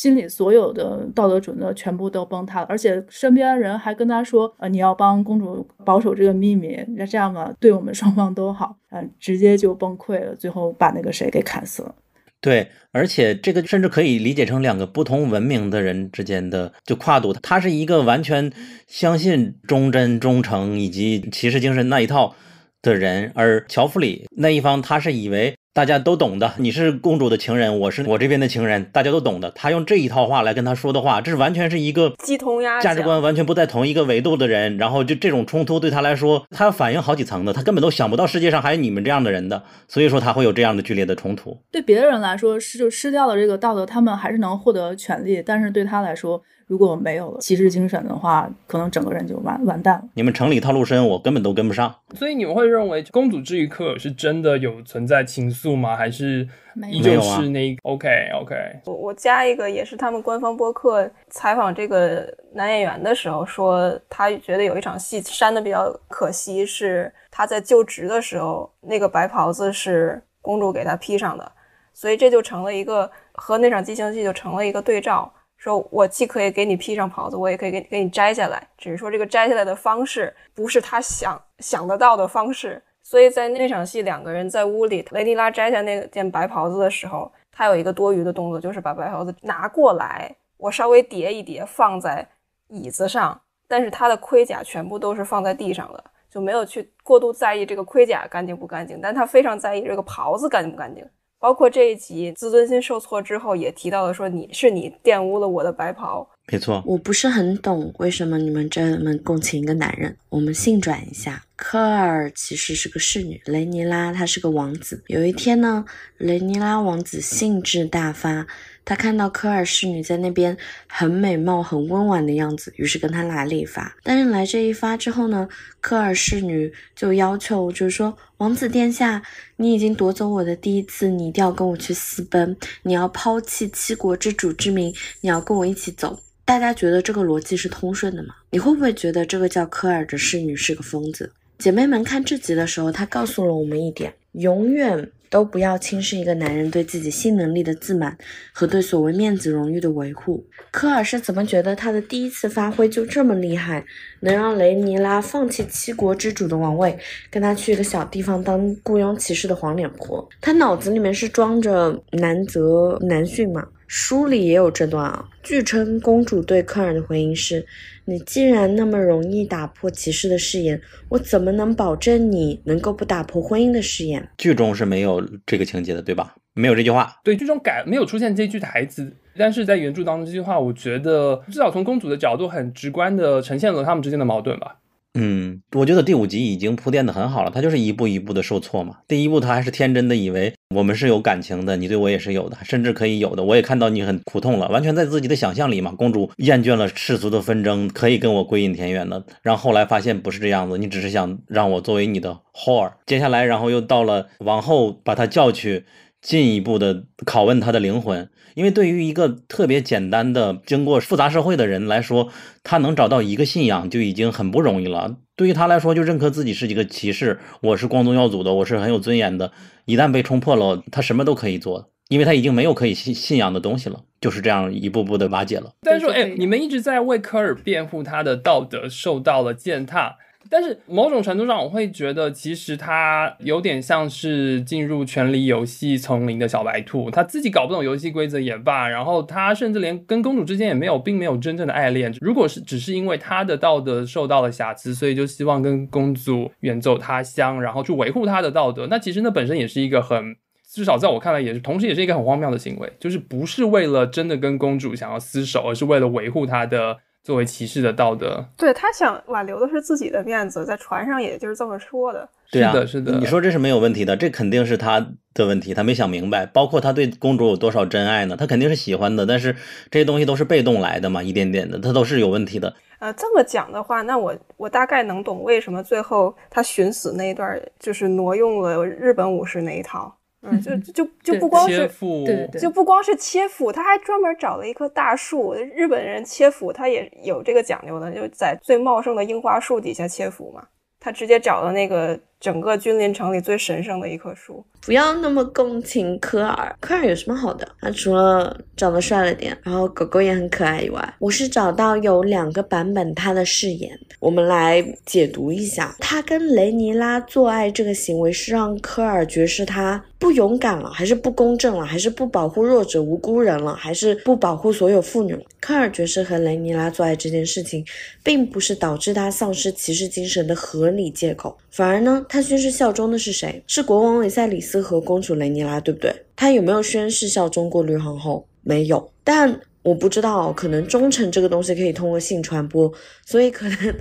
[0.00, 11.94] 心里所有的道德准则全部都崩塌了，而且身边人还跟他说：“呃，你要帮公主保守这个秘密，那这样吧，对我们双方都好。”嗯，直接就崩溃了，最后把那个谁给砍死了。
[12.40, 17.34] 对，而且这个甚至可以理解成两个不同文明的人之间的就跨度。
[17.34, 18.50] 他是一个完全
[18.86, 22.34] 相信忠贞、忠诚以及骑士精神那一套
[22.80, 25.54] 的人，而乔弗里那一方，他是以为。
[25.72, 29.52] 大家都懂的，你是公主的情人，我是我这边的情人，大家都懂的。
[29.52, 34.76] 他用这一套话来跟他说的话，这是完全是一个鸡同鸭价值观完全不在同一个维度的人。
[34.78, 41.56] 然后就这种冲突对他来说，他要反应好几层的，他根本都想不到世界上还有你们这样的人的，所以说他会有这样的剧烈的冲突。
[41.70, 46.42] 对别的人来说，失就失掉了这个道德，他们还是能获得权利，但是对他来说。
[46.70, 50.04] 如果没有了骑士精神的话，可能整个人就完完蛋了。
[50.14, 51.92] 你们城里套路深，我根本都跟不上。
[52.14, 55.96] 所以你们会认为公主治愈科尔是真的有存在情愫吗？
[55.96, 56.46] 还是
[56.88, 58.08] 依旧是那个？OK
[58.40, 58.54] OK。
[58.84, 71.50] 我我加一个，也是他们官方播客采访这个男演员的时候说，他觉得有一场戏删的比较可惜，是他在就职的时候，那个白袍子是公主给他披上的，
[71.92, 75.32] 所以这就成了一个和那场激情戏就成了一个对照。
[75.60, 82.82] 说我既可以给你披上袍子，我也可以给给你摘下来，只是说这个摘下来的方式不是他想想得到的方式。
[83.02, 92.26] 所以在那场戏，两个人在屋里，雷尼拉摘下那件白袍子的时候，他有一个多余的动作，就是把白袍子拿过来，我稍微叠一叠放在
[92.68, 93.38] 椅子上，
[93.68, 101.06] 但是他的盔甲全部都是放在地上的，就没有去过度在意这个盔甲干净不干净，但他非常在意这个袍子干净不干净。
[101.40, 106.28] 包括这一集自尊心受挫之后，也提到了说你是你玷污了我的白袍。
[106.52, 110.14] 没错，我不是很懂为什么你们这么共情一个男人。
[110.28, 115.02] 我们性转一下，科尔其实是个侍女，雷尼拉他是个王子。
[115.06, 115.84] 有一天呢，
[116.18, 118.46] 雷尼拉王子兴致大发。
[118.90, 120.56] 他看到科尔侍女在那边
[120.88, 123.96] 很美貌、很温婉的样子，于是跟他来了一发。
[124.02, 125.48] 但是来这一发之后呢，
[125.80, 129.22] 科尔侍女就要求，就是说，王子殿下，
[129.54, 136.18] 你已经夺走我的第一次，你一定要跟我去私奔，你要抛弃七国之主之名，你要跟我一起走。
[136.44, 138.34] 大家觉得这个逻辑是通顺的吗？
[138.50, 141.30] 你会不会觉得这个叫科尔的侍女是个疯子？
[141.58, 145.12] 姐妹们看这集的时候，她告诉了我们一点：永远。
[145.30, 148.18] 都不要轻视一个男人对自己性能力的自满
[148.52, 150.44] 和对所谓面子荣誉的维护。
[150.72, 153.84] 科尔是怎么觉得他的第一次发挥就这么厉害，
[154.20, 156.98] 能让雷尼拉放弃七国之主的王位，
[157.30, 160.28] 跟他去一个小地方当雇佣骑士的黄脸婆？
[160.40, 163.66] 他脑子里面是装着男则男训吗？
[163.92, 165.28] 书里也有这段啊。
[165.42, 167.66] 据称，公主对科尔的回应是。
[168.04, 174.28] 你既然那么容易打破骑士的誓言，我怎么能保证你能够不打破婚姻的誓言？
[174.38, 176.36] 剧中是没有这个情节的，对吧？
[176.54, 177.12] 没有这句话。
[177.24, 184.76] 对，剧中改没有出现这句台词，但是在原著当中，这句话我觉得至少从公主的角度，很直观的呈现了他们之间的矛盾吧。
[185.14, 188.98] 嗯，我觉得第五集已经铺垫的很好了，他就是一步一步的受挫嘛。
[189.08, 193.42] 第一步，他还是天真的以为我们是有感情的，你对我也是有的，甚至可以有的。
[193.42, 195.90] 我也看到你很苦痛了，完全在自己的想象里嘛。
[195.90, 199.24] 公主厌倦了世俗的纷争，可以跟我归隐田园的。
[199.42, 202.92] 然后后来发现不是这样子，你只是想让我作为你的 whore。
[203.04, 205.86] 接下来，然后又到了王后把他叫去，
[206.22, 208.30] 进一步的拷问他的灵魂。
[208.54, 212.28] 因为对于一个特别简单的、经过复杂社会的人来说，
[212.62, 215.16] 他能找到一个信仰就已经很不容易了。
[215.36, 219.52] 对于他来说，就认可自己是一个骑士，我是光宗耀祖的，我是很有尊严的。
[219.86, 225.72] 一旦被冲破了，他什么都可以做，因为他已经没有可以信信仰的东西了，就是这样一步步的瓦解了。
[225.82, 230.16] 但是说，哎，你们一直在为科尔辩护，他的道德受到了践踏。
[230.50, 242.12] 但是某种程度上，我会觉得其实他有点像是进入权力游戏丛林的小白兔，他自己搞不懂游戏规则也罢，然后他甚至连跟公主之间也没有，并没有真正的爱恋。
[242.20, 250.34] 如果是只是因为他的道德受到了瑕疵，所以就希望跟公主远走他乡，然后去维护他的道德，那其实那本身也是一个很，
[250.68, 256.98] 至少在我看来也是，同时也是一个很荒谬的行为，就是不是为了真的跟公主想要厮守，而是为了维护他的。
[257.22, 262.28] 作为骑士的道德，对他想挽留的是自己的面子，在船上也就是这么说的。
[262.50, 266.44] 对啊，是的，你说这是没有问题的，这肯定是他的问题，他没想明白。
[266.46, 268.36] 包括他对公主有多少真爱呢？
[268.36, 269.54] 他肯定是喜欢的，但是
[269.90, 272.74] 这些东西都是被动来的嘛，一点点的，他都是有问题的。
[272.98, 280.16] 呃，这么讲的话，那我我大概能懂为什么最后他寻死那一段就是挪用了日本武士那一套。
[280.42, 281.86] 嗯，就就就不光是，
[282.24, 285.52] 对对，就不光是切腹，他还专门找了一棵大树。
[285.52, 290.66] 日本人切腹，他也有这个讲究的，就在最茂盛的樱花树底下切腹嘛。
[290.98, 294.64] 他直接找了那个整个君临城里最神圣的一棵树。
[294.80, 297.68] 不要那么共情科尔，科尔有什么好的？
[297.82, 305.94] 他除了长得帅了点，然后狗狗也很可爱以外，我是找到有两个版本他的誓言，我们来解读一下。
[306.00, 315.42] 他跟雷尼拉做爱这个行为是让科尔觉示他不勇敢了，还是不公正了，还是不保护弱者无辜人了，还是不保护所有妇女了？
[315.60, 317.84] 科尔爵士和雷尼拉做爱这件事情，
[318.24, 323.60] 并不是导致他丧失骑士精神的合理借口，反而呢，他宣誓效忠的是谁？
[323.66, 324.80] 是国王维塞里斯。
[324.80, 326.14] 和公主雷尼拉，对不对？
[326.36, 328.46] 他有没有宣誓效忠过绿皇后？
[328.62, 329.60] 没有，但。
[329.82, 332.92] 我不知道，可能忠诚这个东西可以通过性传播，
[333.24, 333.94] 所以可能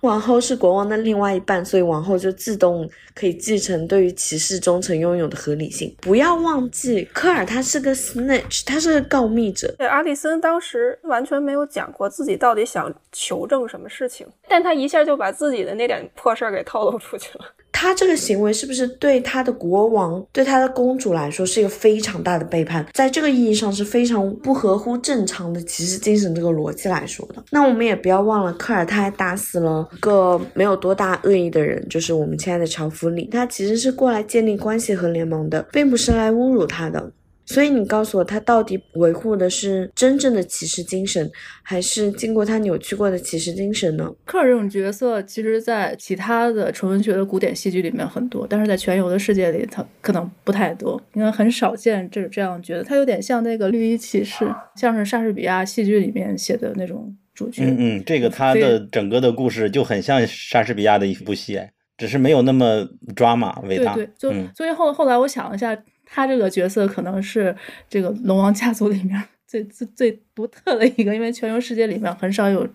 [0.00, 5.94] 王后是国王的另外一半，所以王后就自动可以继承对于骑士忠诚拥有的合理性。
[6.00, 9.74] 不要忘记，科尔他是个 snitch，他是个告密者。
[9.76, 17.44] 对，阿里森当时完全没有讲过自己到底想求证什么事情，但他一下就把自己的那点破事儿给透露出去了。
[17.78, 22.86] 他这个行为是不是对他的国王、对他的公主来说是一个非常大的背叛？
[22.94, 27.44] 在这个意义上是非常不合乎正常的骑士精神这个逻辑来说的。
[27.50, 33.28] 那我们也不要忘了，科尔他还打死了一个没有多大恶意的人，就是我们亲爱的乔弗里。
[33.30, 37.12] 他其实是过来建立关系和联盟的，并不是来侮辱他的。
[37.46, 41.30] 所以你告诉我，他到底维护的是真正的骑士精神，
[41.62, 44.12] 还是经过他扭曲过的骑士精神呢？
[44.24, 52.82] 科尔这种角色，其实，在其他的纯文学的古典戏剧里面很多，但是在全游的世界里，他可能不太多，因为很少见这这样觉得。
[52.82, 54.44] 他有点像那个绿衣骑士，
[54.74, 57.62] 像是莎士比亚戏剧里面写的那种主角。
[57.64, 61.60] 嗯嗯，这个他的整个的故事就很像莎士比亚的一部戏，
[61.96, 62.84] 只是没有那么
[63.14, 63.94] 抓马伟大。
[63.94, 65.78] 对对，就所以后后来我想了一下。
[66.06, 67.54] 他这个角色可能是
[67.88, 72.66] 这个龙王家族里面最最最独特的一个，因为全游世界里面很少有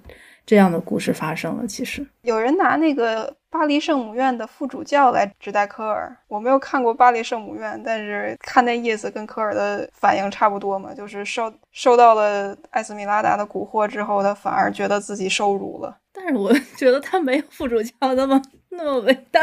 [0.46, 1.66] 这样的故事发生了。
[1.66, 15.98] 其实有人拿那个巴黎圣母院的副主教来指代科尔，我没有看过巴黎圣母院，但是看那意思跟科尔的反应差不多嘛，就是受受到了艾斯米拉达的蛊惑之后，他反而觉得自己受辱了。
[16.14, 19.42] 但是我 觉得他没有副主教那么那么伟大，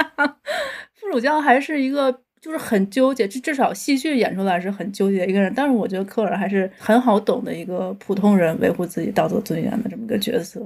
[0.95, 2.21] 副主教还是一个。
[2.41, 5.53] 就是很纠结，至至少戏剧演出来是很纠结一个人。
[5.55, 10.61] 但是我觉得科尔还是很好懂的一个普通人维护自己道德尊严的这么个角色。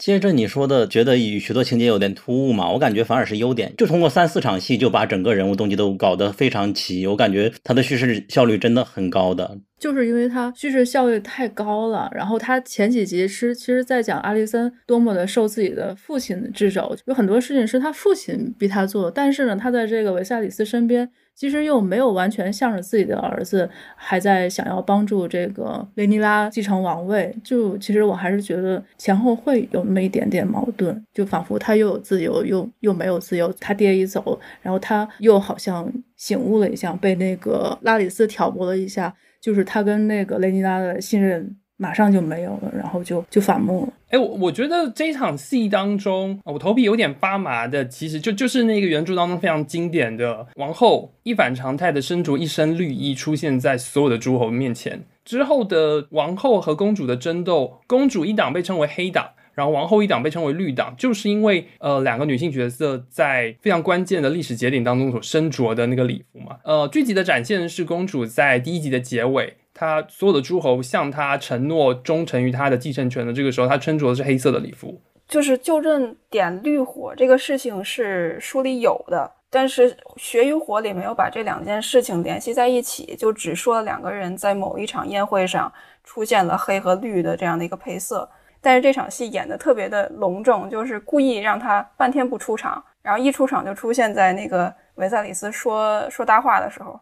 [0.00, 2.70] 接着你说的，觉得与许多情节有点突兀嘛？
[2.70, 7.06] 我感觉反而是优点，就通过三四场戏就把整个人物动机都搞得非常齐。
[7.06, 9.58] 我感觉他的叙事效率真的很高的。
[9.78, 21.10] 就是因为他叙事效率太高了，然后他前几集是其实在讲阿里森多么的受自己的父亲的之手，有很多事情是他父亲逼他做，但是呢，他在这个维萨里斯身边，
[21.40, 23.66] 其实又没有完全向着自己的儿子，
[23.96, 27.34] 还在想要帮助这个雷尼拉继承王位。
[27.42, 33.50] 就其实我还是觉得前后会有那么一点点矛盾，就仿佛他又有自由，又又没有自由。
[33.58, 39.14] 他爹一走，然后他又好像醒悟了一下，被那个拉里斯挑拨了一下。
[39.40, 43.92] 就是他跟那个雷尼拉的信任马上就没有了，然后就就反目了。
[44.10, 55.02] 哎，我我觉得这场戏当中，我头皮有点发麻的，其实就就是那个原著当中非常经典的王后一反常态的身着一身绿衣出现在所有的诸侯面前。
[55.24, 66.58] 之后的王后和公主的争斗，公主一党被称为黑党，然后王后一党被称为绿党，就是因为呃两个女性角色在非常关键的历史节点当中所身着的那个礼服嘛。
[66.64, 69.54] 呃，剧集的展现是公主在第一集的结尾。
[69.80, 75.00] 他所有的诸侯向他承诺忠诚于他的继承权的这个时候，他穿着的是黑色的礼服。
[75.26, 85.72] 就是就任点绿火这个事情是书里有的，但是《血与火》里没有把这两件事情联系在一起，就只说了两个人在某一场宴会上
[86.04, 88.28] 出现了黑和绿的这样的一个配色。
[88.60, 97.00] 但是这场戏演的特别的隆重，就是故意让他半天不出场，然后一出场就出现在那个维赛里斯说说大话的时候。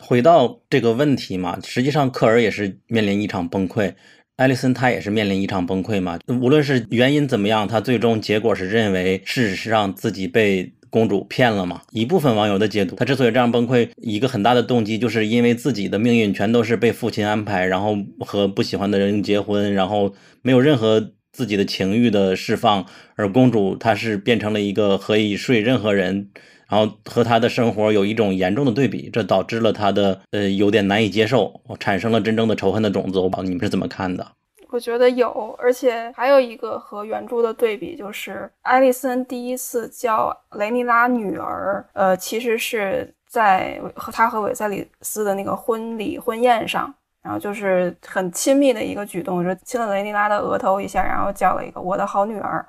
[0.00, 3.92] 回到这个问题嘛，实际上科尔也是面临一场崩溃，
[4.36, 6.18] 艾利森他也是面临一场崩溃嘛。
[6.28, 11.82] 无论是原因怎么样，他最终结果是认为事实上自己被公主骗了嘛。
[11.90, 22.86] 一部分网友的解读，他之所以这样崩溃，一个很大的动机就是因为自己的命运全都是被父亲安排，然后和不喜欢的人结婚，然后没有任何自己的情欲的释放，
[23.16, 26.30] 而公主她是变成了一个可以睡任何人。
[26.68, 33.18] 然后和他的生活有一种严重的对比，这导致了他的呃有点难以接受，产生了真正的仇恨的种子。
[33.18, 34.26] 我不知道你们是怎么看的？
[34.70, 52.62] 我觉得有，而且还有一个和原著的对比，就是艾丽森第一次叫雷尼拉女儿，呃，其实是在和他和韦塞里斯的那个婚礼婚宴上，然后就是很亲密的一个举动，是亲了雷尼拉的额头一下，然后叫了一个我的好女儿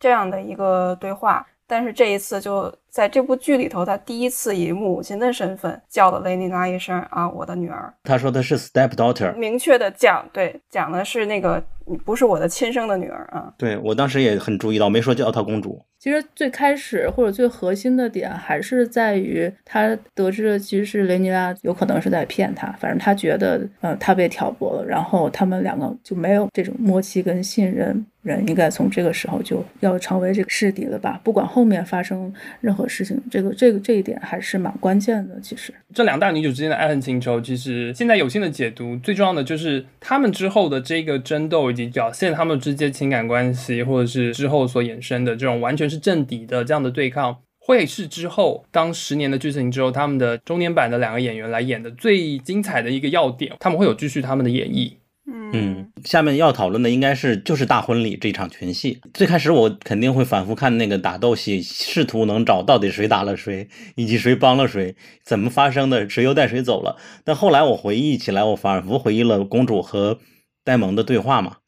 [0.00, 1.46] 这样的一个对话。
[1.66, 7.90] 但是这一次就在这部剧里头，他第一次以母亲的身份叫了雷妮拉一声啊，我的女儿。
[8.04, 11.64] 他说的是 step daughter，明确的讲，对，讲的是那个
[12.04, 13.50] 不是我的亲生的女儿啊。
[13.56, 15.82] 对我当时也很注意到，没说叫她公主。
[15.98, 28.04] 其实最开始或者最核心的点还是在于他得知的其实是雷尼拉有可能是在骗他，反正他觉得呃他被挑拨了，然后他们两个就没有这种默契跟信任。
[28.22, 31.20] 人应该从这个时候就要成为这个势敌了吧？
[31.24, 35.38] 不管后面发生任何事情，这个这个这一点还是蛮关键的。
[35.40, 54.92] 其实这两大女主之间的爱恨情仇，其实现在有限的解读，最重要的就是他们之后的这个争斗以及表现他们之间情感关系，或者是之后所衍生的这种完全是正敌的这样的对抗，会是之后当十年的剧情之后，他们的中年版的两个演员来演的最精彩的一个要点，他们会有继续他们的演绎。
[55.24, 59.00] 嗯，下面要讨论的应该是就是大婚礼这场群戏。
[59.14, 66.96] 最开始我肯定会反复看那个打斗戏，试图能找到底谁打了谁，以及谁帮了谁，怎么发生的，谁又带谁走了。
[67.24, 70.18] 但后来我回忆起来，我反复回忆了公主和
[70.64, 71.58] 戴蒙的对话嘛，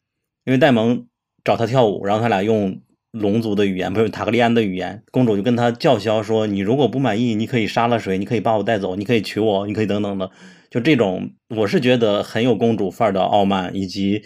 [0.43, 1.05] 因为戴蒙
[1.43, 2.81] 找他跳舞，然后他俩用
[3.11, 10.29] 龙族的语言，不是塔格利安的语言，公主就跟他叫嚣说：“你如果不满意，你可以杀了谁，你可以把我带走，你可以娶我，你可以等等的。”
[10.75, 14.21] 就这种，我是觉得很有公主范儿的傲慢，以及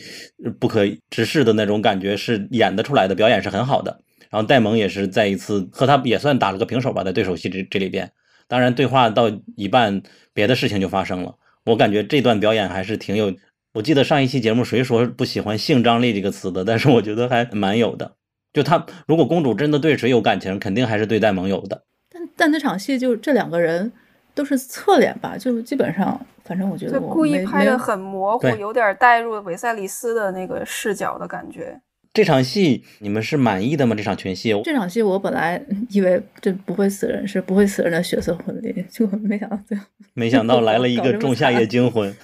[0.59, 4.01] 不可直视的那种感觉，是演得出来的，表演是很好的。
[4.31, 8.11] 然后戴蒙也是再一次和他也算打了个平手吧，在对手戏这这里边。
[8.47, 10.01] 当然，对话到一半，
[10.33, 11.35] 别的事情就发生了。
[11.65, 13.31] 我感觉这段表演还是挺有。
[13.75, 18.13] 我记得上一期节目谁说不喜欢性张力这个词的，但是我觉得还蛮有的。
[18.51, 21.83] 就他如果公主真的对谁有感情，肯定还是对戴蒙有的。
[22.09, 23.91] 但但那场戏就这两个人。
[24.39, 31.77] 都是侧脸吧，就基本上，反正我觉得故意拍的很模糊，有点带入韦塞里斯的那个视角的感觉。
[32.13, 33.93] 这场戏你们是满意的吗？
[33.93, 34.57] 这场全戏？
[34.63, 39.83] 这场戏我本来以为这不会死人，是不会死人的血色婚礼，就没想到最后，
[40.15, 42.15] 没想到来了一个仲夏夜惊魂。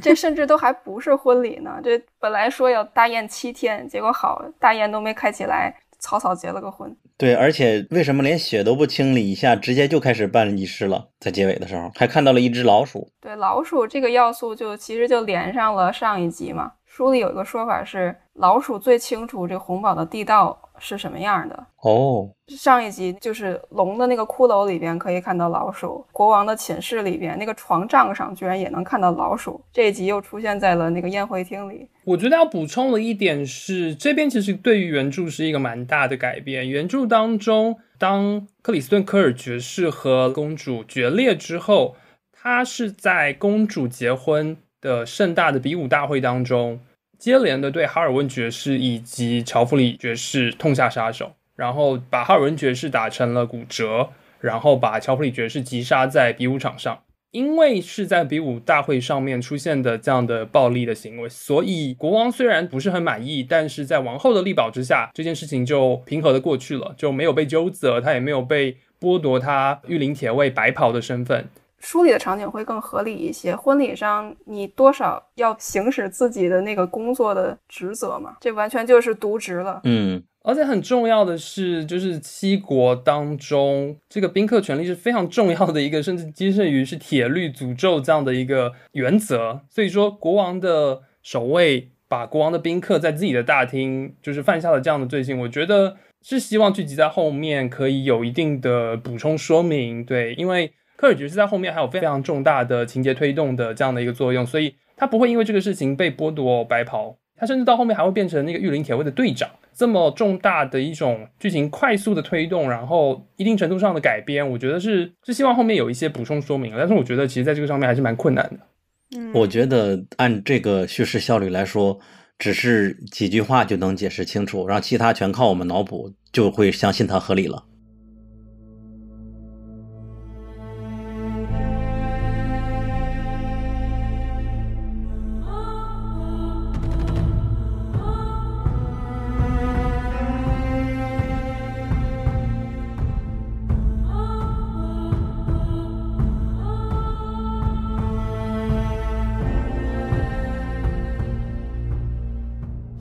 [0.00, 6.96] 这甚至都还不是婚礼呢，这本来说要大宴七天，结果好大宴都没开起来，草草结了个婚。
[7.18, 11.08] 对，而且为什么连血都不清理一下，直接就开始办仪式了？
[11.18, 13.10] 在结尾的时候，还看到了一只老鼠。
[13.20, 16.72] 对，老鼠这个要素就其实就连上了上一集嘛。
[16.84, 20.58] 书里有一个说法是，老鼠最清楚这红堡的地道。
[20.78, 22.30] 是什么样的哦？
[22.48, 29.60] 上一集就是龙的那个骷髅里边可以看到老鼠，国王的寝室里边那个床帐上居然也能看到老鼠。
[29.72, 31.88] 这一集又出现在了那个宴会厅里。
[32.04, 36.68] 我觉得要补充的一点是，这边其实对于原著是一个蛮大的改变。
[36.68, 41.96] 原著当中，当克里斯顿科尔爵士和公主决裂之后，
[42.32, 46.78] 他是在公主结婚的盛大的比武大会当中。
[47.18, 54.10] 接连的对哈尔温爵士以及乔弗里爵士痛下杀手，然后把哈尔温爵士打成了骨折，
[54.40, 56.98] 然后把乔弗里爵士击杀在比武场上。
[57.32, 71.46] 因为是在比武大会上面出现的这样的暴力的行为，所以国王虽然不是很满意，但是在王后的力保之下，这件事情就平和的过去了，就没有被纠责，他也没有被剥夺他御林铁卫白袍的身份。
[71.78, 73.54] 书里的场景会更合理一些。
[73.54, 78.36] 婚礼上，你多少要行使自己的那个工作的职责嘛？
[78.40, 79.80] 这完全就是渎职了。
[79.84, 89.60] 嗯，而且很重要的是，就是七国当中，这个宾客权利是非常重要的一个，甚至接近于是铁律诅咒这样的一个原则。
[89.68, 100.04] 所以说，国王的守卫把国王的宾客在自己的大厅就是犯下了这样的罪行，我觉得是希望剧集在后面可以有一定的补充说明。
[100.04, 100.72] 对，因为。
[100.96, 109.48] 科尔爵士在后面还有非常重大的情节推动的这样的一个作用，所以他不会因为这个事情被剥夺白袍，他甚至到后面还会变成那个御林铁卫的队长。
[109.74, 116.72] 这么重大的一种剧情快速的推动，然后一定程度上的改编，我觉得是是希望后面有一些补充说明。
[116.74, 119.18] 但是我觉得其实在这个上面还是蛮困难的。
[119.18, 121.98] 嗯，我觉得按这个叙事效率来说，
[122.38, 127.64] 只是几句话就能解释清楚，然后其他全靠我们脑补，就会相信它合理了。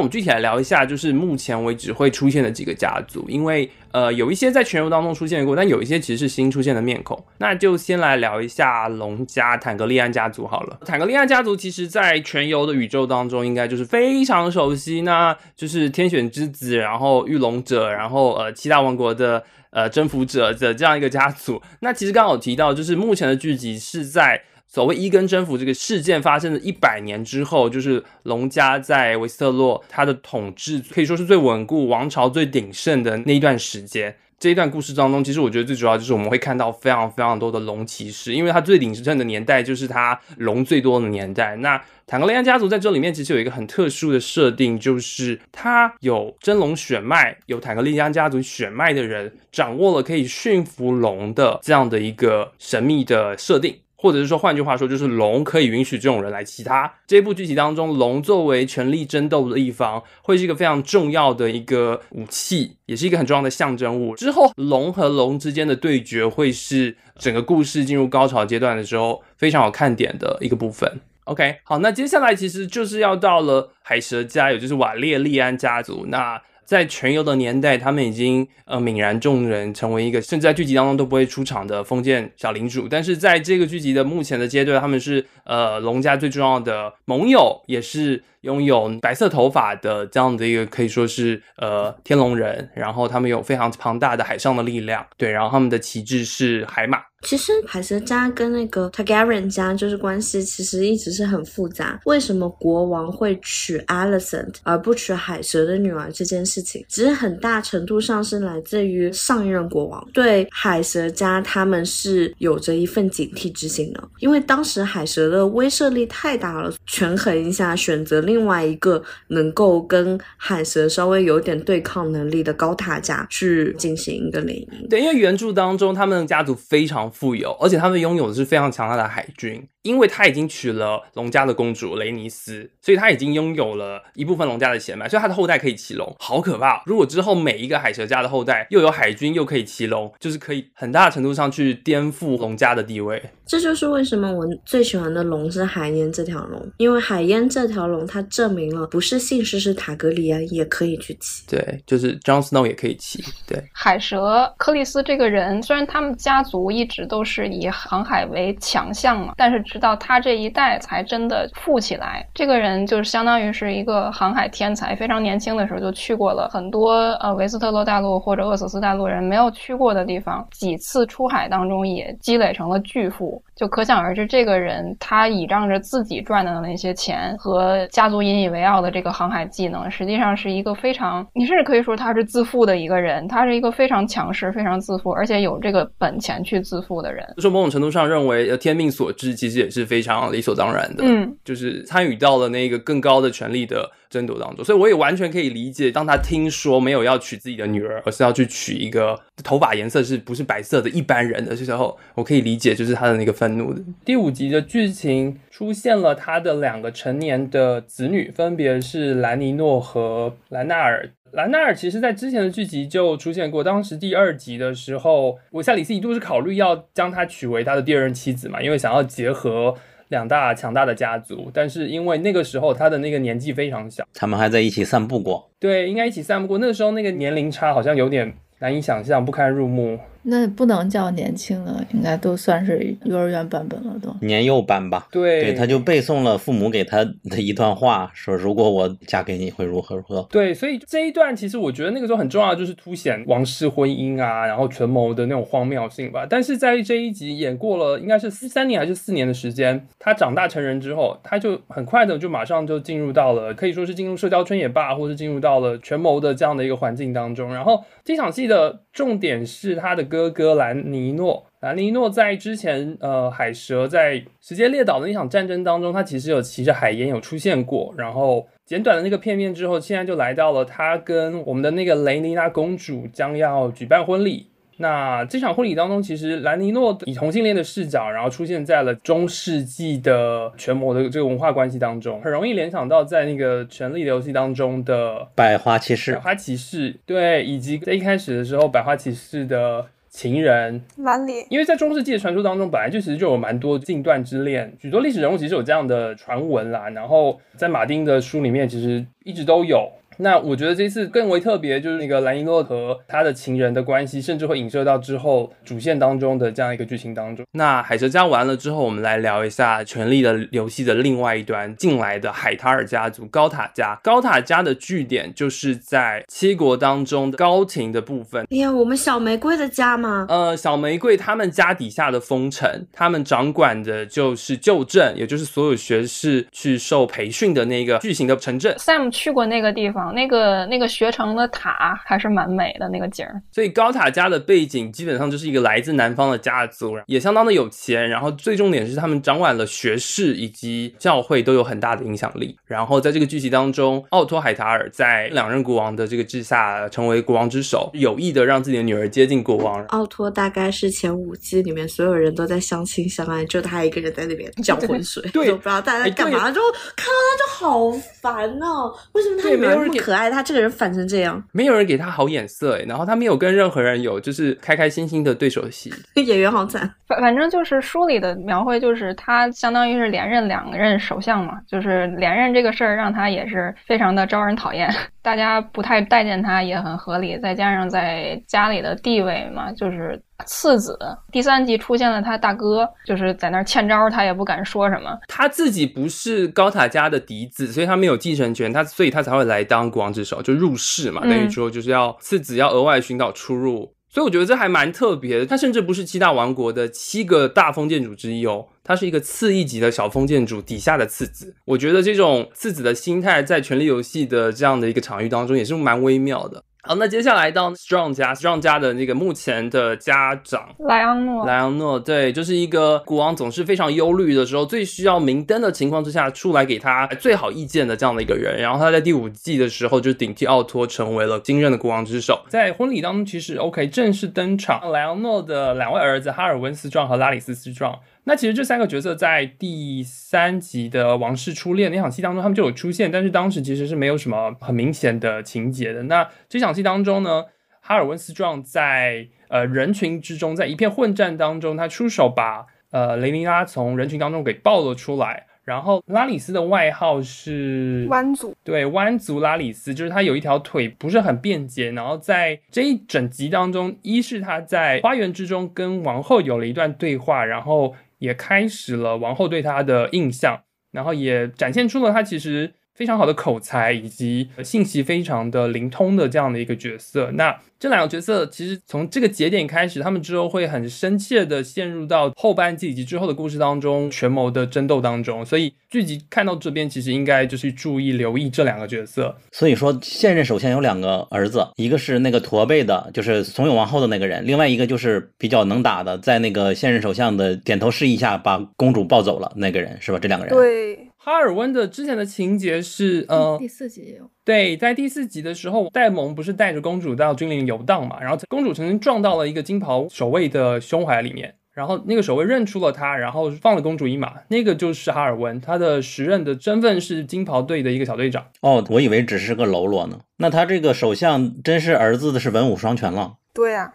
[0.00, 7.22] 我们具体来聊一下，就是目前为止会出现的几个家族，因为呃有一些在全游当中出现过，但有一些其实是新出现的面孔。
[7.36, 10.80] 那就先来聊一下龙家坦格利安家族好了。
[10.86, 21.60] 坦格利安家族其实在全游的宇宙当中，应该就是非常熟悉，那就是天选之子，然后御龙者，然后呃七大王国的呃征服者的这样一个家族。
[21.80, 24.42] 那其实刚刚有提到，就是目前的剧集是在。
[24.72, 34.14] 所谓伊根征服这个事件发生的一百年之后，就是龙家在维斯特洛，他的统治可以说是最稳固、王朝最鼎盛的那一段时间。
[34.38, 41.56] 这一段故事当中，其实我觉得最主要就是我们会看到非常非常多的龙骑士，因为他最鼎盛的年代就是他龙最多的年代。
[41.56, 53.76] 那坦格利安家族在这里面其实有一个很特殊的设定，就是他有真龙血脉，有坦格利安家族血脉的人掌握了可以驯服龙的这样的一个神秘的设定。
[54.02, 56.90] 或者是说，换句话说，就是龙可以允许这种人来骑它。
[57.06, 64.16] 这部剧集当中，龙作为权力争斗的一方，会是一个非常重要的一个武器，也是一个很重要的象征物。
[64.16, 71.00] 之后，龙和龙之间的对决，会是整个故事进入高潮阶段的时候非常有看点的一个部分。
[71.24, 76.06] OK，好，那接下来其实就是要到了海蛇家，也就是瓦列利安家族。
[76.08, 76.40] 那
[76.70, 82.86] 在全游的年代，他们已经呃泯然众人，成为一个甚至在剧集当中都不会出场的封建小领主。
[82.86, 92.70] 但是在这个剧集的目前的阶段，他们是呃龙家最重要的盟友，也是拥有白色头发的这样的一个可以说是呃天龙人。
[92.76, 97.09] 然后他们有非常庞大的海上的力量，对，然后他们的旗帜是海马。
[97.22, 102.00] 其实海蛇家跟那个 Targaryen 家就是关系其实一直是很复杂。
[102.06, 124.88] 为什么国王会娶 Alicent 而不娶海蛇的女儿这件事情，其实很大程度上是来自于上一任国王对海蛇家他们是有着一份警惕之心的，因为当时海蛇的威慑力太大了，权衡一下，选择另外一个能够跟海蛇稍微有点对抗能力的高塔家去进行一个联姻。
[124.88, 129.66] 对，因为原著当中他们的家族非常富有，而且他们拥有的是非常强大的海军。
[129.82, 136.82] 因为他已经娶了龙家的公主雷尼斯，所以他已经拥有了一部分龙家的血脉，所以他的后代可以骑龙，好可怕！
[136.84, 143.30] 如果之后每一个海蛇家的后代又有海军又可以骑龙，就是可以很大程度上去颠覆龙家的地位。
[143.50, 151.44] 这就是为什么我最喜欢的龙是海燕这条龙，因为海燕这条龙它证明了不是姓氏是塔格里安也可以去骑。
[151.48, 153.24] 对，就是 Jon Snow 也可以骑。
[153.46, 159.60] 对，海蛇克里斯这个人，虽然他们家族一直都是以航海为强项嘛，但是。
[159.70, 162.26] 直到他这一代才真的富起来。
[162.34, 170.44] 这个人就是相当于是一个航海天才，非常年轻的时候就去过了很多呃维斯特洛大陆或者厄索斯大陆人没有去过的地方。
[170.50, 183.28] 几次出海当中也积累成了巨富，就可想而知，这个人他倚仗着自己赚的那些钱和家族引以为傲的这个航海技能，实际上是一个非常，你甚至可以说他是自负的一个人。
[183.28, 187.24] 他是一个非常强势、非常自负，而且有这个本钱去自负的人。
[187.36, 189.60] 就说某种程度上认为，呃，天命所致，其实。
[189.60, 203.80] 也是非常理所当然的，嗯，就是参与到了那个更高的权力的争夺当中，所以我也完全可以理解，当他听说没有要娶自己的女儿，而是要去娶一个头发颜色是不是白色的一般人的时候，我可以理解，就是他的那个愤怒的。
[204.04, 211.08] 第五集的剧情出现了他的两个成年的子女，分别是兰尼诺和兰纳尔。
[211.32, 213.62] 兰纳尔其实，在之前的剧集就出现过。
[213.62, 219.76] 当时第二集的时候，我夏里斯一度是考虑要将她娶为他的第二任妻子嘛，因为想要结合
[220.10, 221.50] 两大强大的家族。
[221.52, 225.50] 但是因为那个时候他的那个年纪非常小，他们还在一起散步过。
[225.58, 226.58] 对，应该一起散步过。
[226.58, 229.98] 那个时候那个年龄差好像有点难以想象，不堪入目。
[230.22, 235.08] 那不能叫年轻了，应该都算是幼儿园版本了，都年幼版吧。
[235.10, 240.26] 对，对，他就背诵了父母给他的一段话，说如果我嫁给你会如何如何。
[240.30, 246.26] 对，所以这一段其实我觉得那个时候很重要，就是凸显王室婚姻啊，然后权谋的那种荒谬性吧。
[246.28, 257.54] 但是在这一集演过了，应该是三年还是四年的时间，他长大成人之后，他就很快的就马上就进入到了可以说是进入社交圈也罢，或者进入到了权谋的这样的一个环境当中。
[257.54, 260.80] 然后这场戏的重点是他的哥哥兰。
[260.90, 267.94] 尼诺，兰尼诺在之前，呃，海蛇在时间列岛的那场战争当中，他其实有骑着海燕有出现过。
[267.96, 274.48] 然后简短的那个片面之后，现在就来到了他跟我们的那个雷尼娜公主将要举办婚礼。
[274.78, 286.14] 那这场婚礼当中，其实兰尼诺以同性恋的视角，然后出现在了中世纪的权谋的这个文化关系当中，很容易联想到在那个权力的游戏当中的百花骑士。
[286.14, 289.86] 百花骑士，对，以及在一开始的时候，百花骑士的。
[290.10, 296.90] 情人兰里，因为在中世纪的传说当中，本来就其实就有蛮多禁断之恋，许多历史人物其实有这样的传闻啦。
[296.90, 299.90] 然后在马丁的书里面，其实一直都有。
[300.20, 307.44] 那我觉得这次更为特别，就是那个兰尼诺和他的情人的关系，甚至会影射到之后主线当中的这样一个剧情当中。
[307.52, 313.98] 那海蛇家完了之后，我们来聊一下《权力的游戏》的另外一端进来的海塔尔家族高塔家。
[314.02, 318.46] 高塔家的据点就是在七国当中的高庭的部分。
[318.50, 320.26] 哎呀，我们小玫瑰的家吗？
[320.28, 328.74] 呃，小玫瑰他们家底下的封城，他们掌管的就是旧镇，也就是所有学士去受培训的那个巨型的城镇。
[328.76, 330.09] Sam 去过那个地方。
[330.12, 333.40] 那个那个学城的塔还是蛮美的，那个景儿。
[333.52, 338.08] 所以高塔家的背景基本上就是一个来自南方的家族，也相当的有钱。
[338.08, 342.56] 然后最重点是他们掌管了学士以及教会都有很大的影响力。
[342.66, 349.84] 然后在这个剧集当中，奥托海塔尔在两任国王的这个治下成为国王之首，有意的让自己的女儿接近国王。
[349.86, 356.60] 奥托大概是前五季里面所有人都在相亲相爱，就他一个人在那边搅浑水，对，不知道大家在干嘛，就
[356.96, 357.90] 看到他就好
[358.20, 358.92] 烦哦。
[359.12, 361.42] 为什么他女儿那么可爱，他这个人反成这样？
[361.52, 366.90] 没有人给他好眼色哎，然后他没有跟任何人有就是开开心心的对手戏， 演员好惨。
[367.06, 374.88] 反反正就是书里的描绘，就是他相当于是连任两任首相嘛，就是连任这个事儿让他也是非常的招人讨厌，
[375.22, 377.38] 大家不太待见他也很合理。
[377.38, 380.98] 再加上在家里的地位嘛，就是次子。
[381.32, 385.18] 第三集出现了他大哥，就是在那儿欠招，他也不敢说什么。
[385.28, 393.94] 他自己不是高塔家的嫡子，所以他没有继承权，他所以他才会来当国王之首，就入世嘛，等于说就是要次子要额外寻找出入。
[394.12, 395.46] 所以我觉得这还蛮特别的。
[395.46, 401.54] 他甚至不是七大王国的七个大封建主之一哦，他是一个次一级的小封建主底下的次子。
[401.64, 406.60] 我觉得这种次子的心态，在权力游戏的这样的一个场域当中，也是蛮微妙的。
[406.82, 418.58] 好，那接下来到 Strong 家，Strong 家的那个目前的家长莱昂诺，莱昂诺，对，就是一个国王总是非常忧虑的时候，最需要明灯的情况之下，出来给他最好意见的这样的一个人。
[418.58, 422.42] 然后他在第五季的时候就顶替奥托，成为了新任的国王之首。
[422.48, 427.98] 在婚礼当中，其实 OK 正式登场，莱昂诺的两位儿子哈尔温斯壮和拉里斯斯壮。
[428.24, 436.02] 那其实这三个角色在第三集的《王室初恋》那场戏当中，他们就有出现，但是当时其实是没有什么很明显的情节的。
[436.02, 437.46] 那这场戏当中呢，
[437.80, 445.46] 哈尔温斯壮在呃人群之中，在一片混战当中，他出手把呃雷尼拉从人群当中给抱了出来。
[445.64, 451.90] 然后拉里斯的外号是弯足，对，弯足拉里斯，就是他有一条腿不是很便捷。
[451.92, 457.94] 然后在这一整集当中，一是他在花园之中跟王后有了一段对话，然后。
[458.20, 460.62] 也开始了王后对他的印象，
[460.92, 467.30] 然后也展现出了他其实非常好的口才以及信息非常的灵通的这样的一个角色。
[467.32, 475.42] 那这两个角色其实从这个节点开始，他们之后会很深切的陷入到后半季以及之后的故事当中权谋的争斗当中。
[475.46, 479.34] 所以剧集看到这边，其实应该就是注意留意这两个角色。
[479.50, 490.18] 所以说现任首相有两个儿子，一个是那个驼背的，就是怂恿王后的那个人；另外一个就是比较能打的，在那个现任首相的点头示意下把公主抱走了那个人，是吧？
[490.18, 490.54] 这两个人。
[490.54, 491.09] 对。
[491.22, 494.30] 哈尔温的之前的情节是，呃，第四集也有。
[494.42, 498.18] 对，在第四集的时候，戴蒙不是带着公主到君临游荡嘛？
[498.18, 504.32] 然后公主曾经撞到了一个金袍守卫的胸怀里面，然后那个守卫认出了他，然后放了公主一马。
[504.48, 508.46] 那个就是哈尔温，他的时任的身份是金袍队的一个小队长。
[508.62, 510.20] 哦，我以为只是个喽啰呢。
[510.38, 513.34] 那他这个首相真是儿子的是文武双全了。
[513.52, 513.92] 对呀。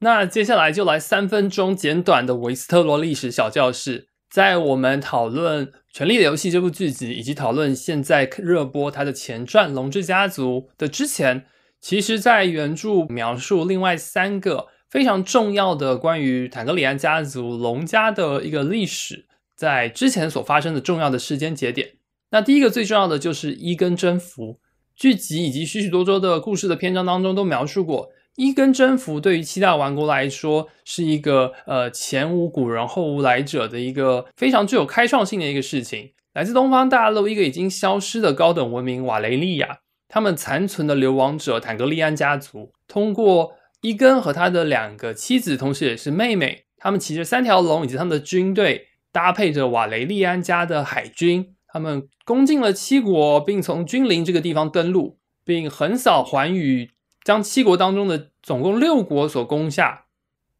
[0.00, 4.08] 那接下来就来三分钟简短的维斯特洛历史小教室。
[4.34, 11.46] 在我们讨论《权力的游戏》这部剧集，以及讨论现在热播它的前传《龙之家族》的之前，
[11.80, 19.24] 其实，在原著描述另外三个非常重要的关于坦格里安家族龙家的一个历史，
[19.54, 21.90] 在之前所发生的重要的时间节点。
[22.32, 24.58] 那第一个最重要的就是伊根征服
[24.96, 28.08] 剧集，以及许许多多的故事的篇章当中都描述过。
[28.36, 36.10] 伊根征服对于七大王国来说是一个呃前无古人后无来者的一个非常具有开创性的一个事情。
[36.32, 39.78] 来自东方大陆一个已经消失的高等文明瓦雷利亚，
[40.08, 56.90] 他们残存的流亡者坦格利安家族，通过伊根和他的两个妻子，同时也是妹妹，他们骑着三条龙以及他们的军队，搭配着瓦雷利安家的海军，他们攻进了七国，并从君临这个地方登陆，并横扫寰宇。
[57.24, 60.04] 将七国当中的总共六国所攻下，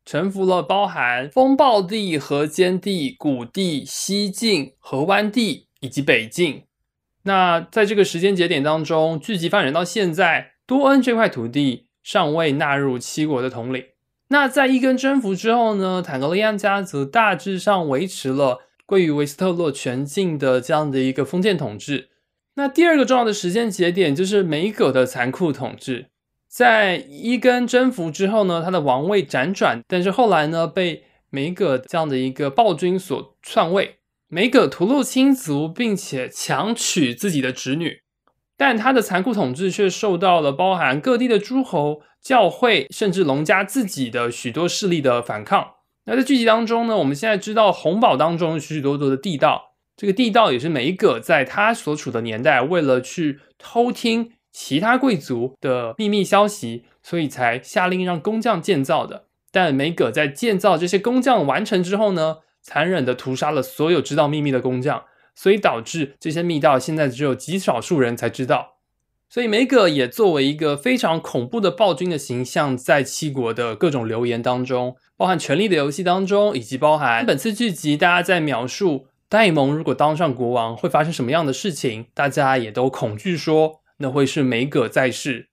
[0.05, 6.63] 臣服了包含风暴地、河间地、谷地、西境、河湾地以及北境。
[7.25, 13.85] 那在这个时间节点当中，剧集发展到现在，多恩这块土地尚未纳入七国的统领。
[14.29, 16.03] 那在一根征服之后呢？
[16.03, 22.09] 坦格利安家则大致上维持了归于维斯特洛全境的这样的一个封建统治。
[22.55, 26.11] 那第二个重要的时间节点就是梅葛的残酷统治。
[26.55, 33.97] 在伊根征服之后呢，他的王位辗转，但是后来呢，被梅葛这样的一个暴君所篡位。
[34.29, 38.03] 梅葛屠戮亲族，并且强娶自己的侄女，
[38.57, 45.73] 但他的残酷统治却受到了包含各地的诸侯、教会，甚至龙家自己的许多势力的反抗。
[46.05, 54.31] 那在剧集当中呢，我们现在知道红堡当中许许多多的地道，这个地道也是梅葛在他所处的年代，为了去偷听。
[54.55, 59.25] 其他贵族的秘密消息，所以才下令让工匠建造的。
[59.51, 65.03] 但梅葛在建造这些工匠完成之后呢，残忍的屠杀了所有知道秘密的工匠，
[65.35, 68.77] 所以导致这些密道现在只有极少数人才知道。
[69.29, 83.81] 所以梅葛也作为一个非常恐怖的暴君的形象，在七国的各种流言当中，包含《权力的游戏》当中，以及包含本次剧集，大家在描述戴蒙如果当上国王会发生什么样的事情，大家也都恐惧说。
[83.99, 85.49] 那会是梅葛在世。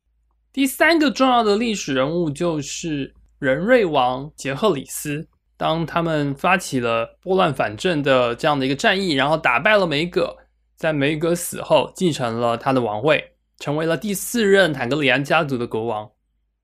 [0.51, 5.27] 第三个重要的历史人物就是仁瑞王杰赫里斯。
[5.55, 10.35] 当他们发起了拨乱反正的这样的一个战役，然后打败了梅葛，
[10.75, 16.09] 在梅葛死后继承了他的王位，成为了第四任坦格里安家族的国王。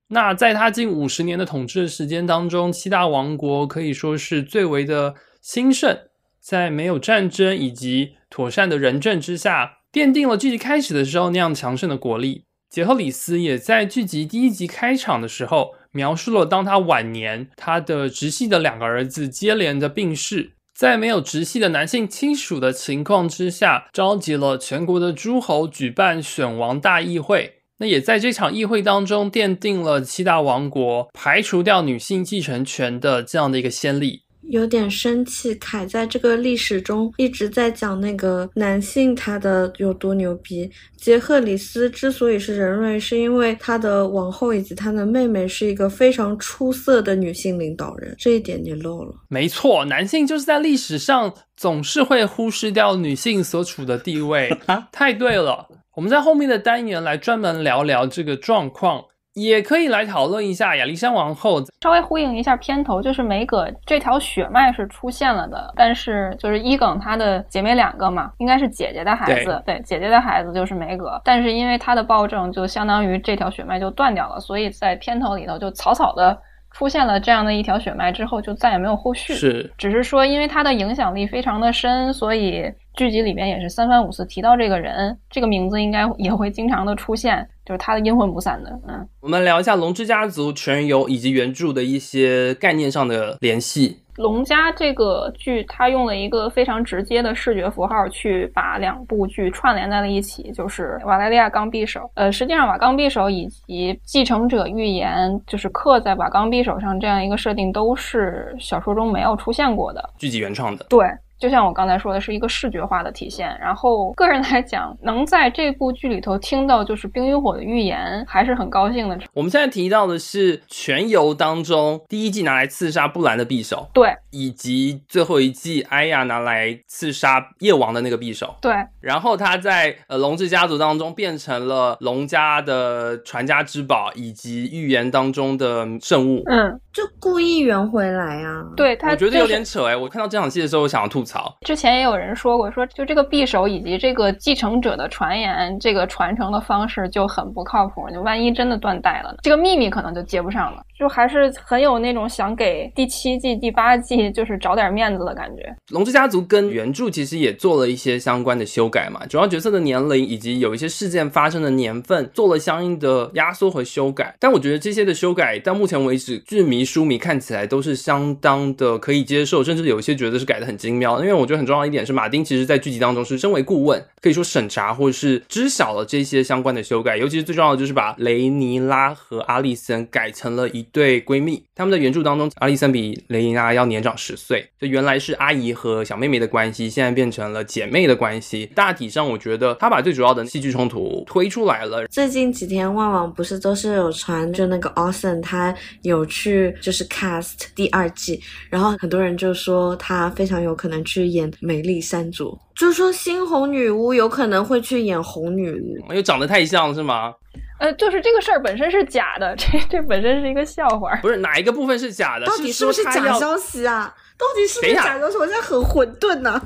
[0.08, 5.96] 那在他近五十年的统治时间当中，七大王国可以说是最为的兴盛，
[6.40, 9.74] 在没有战争以及妥善的人政之下。
[9.98, 12.44] 奠定了剧集开始的时候那样强盛的国力。
[12.70, 27.56] 杰赫里斯也在剧集第一集开场的时候描述了当他晚年，他的直系的两个儿子接连的病逝，在没有直系的男性亲属的情况之下，召集了全国的诸侯举办选王大议会。
[27.80, 34.22] 那也在这场议会当中奠定了七大王国排除掉女性继承权的这样的一个先例。
[34.50, 40.70] 有点生气，凯在这个历史中一直在讲那个男性他的有多牛逼。
[40.96, 49.14] 杰赫里斯之所以是人瑞，是因为他的王后以及他的妹妹是一个非常出色的女性领导人，这一点你漏了。
[49.30, 54.50] 没错，男性就是在历史上总是会忽视掉女性所处的地位，
[54.92, 55.68] 太对了。
[55.96, 59.04] 我们在后面的单元来专门聊聊这个状况，
[59.38, 61.62] 也可以来讨论一下亚历山王后。
[61.82, 76.38] 稍微呼应一下片头，就是梅葛这条血脉是出现了的，但是就是伊耿她的姐妹两个嘛，应该是姐姐的孩子，对，姐姐的孩子就是梅葛，但是因为她的暴政，就相当于这条血脉就断掉了，所以在片头里头就草草的。
[76.70, 79.34] 出现了这样的一条血脉之后，就再也没有后续。
[79.34, 88.80] 是，只是说因为他的影响力非常的深，所以剧集里面也是三番五次提到这个人，这个名字应该也会经常的出现，就是他的阴魂不散的。
[88.88, 94.00] 嗯，我们聊一下龙之家族全游以及原著的一些概念上的联系。
[94.16, 102.10] 龙家这个剧，它用了一个非常直接的视觉符号去把两部剧串联在了一起，就是瓦莱利亚钢匕首。
[102.16, 110.86] 呃，实际上瓦钢匕首以及继承者预言，就是刻在瓦钢匕首上这样一个设定，都是小说中没有出现过的，剧集原创的。
[110.90, 111.06] 对。
[111.40, 113.56] 就像我刚才说的，是一个视觉化的体现。
[113.60, 119.18] 然后个人来讲，能在这部剧里头听到就是《冰与火》的预言，还是很高兴的。
[119.34, 128.72] 我们现在提到的是全游当中第一季拿来刺杀布兰的匕首，对，以及最后一季艾亚拿来刺杀夜王的那个匕首，对。
[129.02, 138.64] 然后他在呃龙之家族当中变成了龙家的传家之宝，以及预言当中的圣物，嗯，就故意圆回来啊。
[138.76, 139.96] 对他，我觉得有点扯哎。
[139.96, 141.58] 我看到这场戏的时候，我想要吐槽。
[141.62, 148.08] 之前也有人说过，说就这个匕首以及这个继承者的传言，这个传承的方式就很不靠谱。
[148.12, 150.84] 就万一真的断代了呢，这个秘密可能就接不上了。
[150.98, 155.76] 就还是很有那种想给第七季、第八季就是找点面子的感觉。
[155.90, 164.36] 龙之家族跟原著其实也做了一些相关的修改嘛，主要角色的年龄以及有一些事件发生的年份做了相应的压缩和修改。
[164.40, 171.20] 但我觉得这些的修改到目前为止，剧迷书迷看起来都是相当的可以接受，甚至有一些觉得是改的很精妙。
[171.20, 177.18] 因为我觉得很重要一点是，马丁其实在剧集当中是身为顾问，可以说审查或者是知晓了这些相关的修改。
[177.18, 181.64] 尤其是最重要的就是把雷尼拉和阿丽森改成了一对闺蜜。
[181.78, 188.66] 他们的原著当中，阿丽森比雷尼娜要年长十岁，就原来是阿姨和小妹妹的关系，现在变成了姐妹的关系。
[188.74, 192.08] 大体上，我觉得他把最主要的戏剧冲突推出来了。
[192.08, 207.36] 最近几天，万网不是都是有传，就那个 Austin 他有去就是 cast 第二季，然后很多人就说他非常有可能去演美丽山卓，就说猩红女巫有可能会去演红女巫，因为长得太像是吗？
[207.80, 211.16] 呃，就是这个事儿本身是假的，这这本身是一个笑话。
[211.22, 212.46] 不是哪一个部分是假的？
[212.46, 214.14] 到底是不是假消息啊？
[214.38, 215.38] 到底是不是假消息？
[215.38, 216.62] 我现在很混沌呢。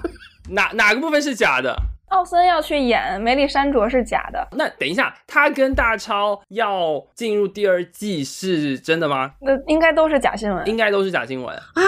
[0.49, 1.75] 哪哪个部分是假的？
[2.09, 4.45] 奥森要去演梅丽珊卓是假的。
[4.51, 9.31] 那等一下，他跟大超要进入第二季是真的吗？
[9.39, 11.81] 那应该都是假新闻，应该都是假新闻啊！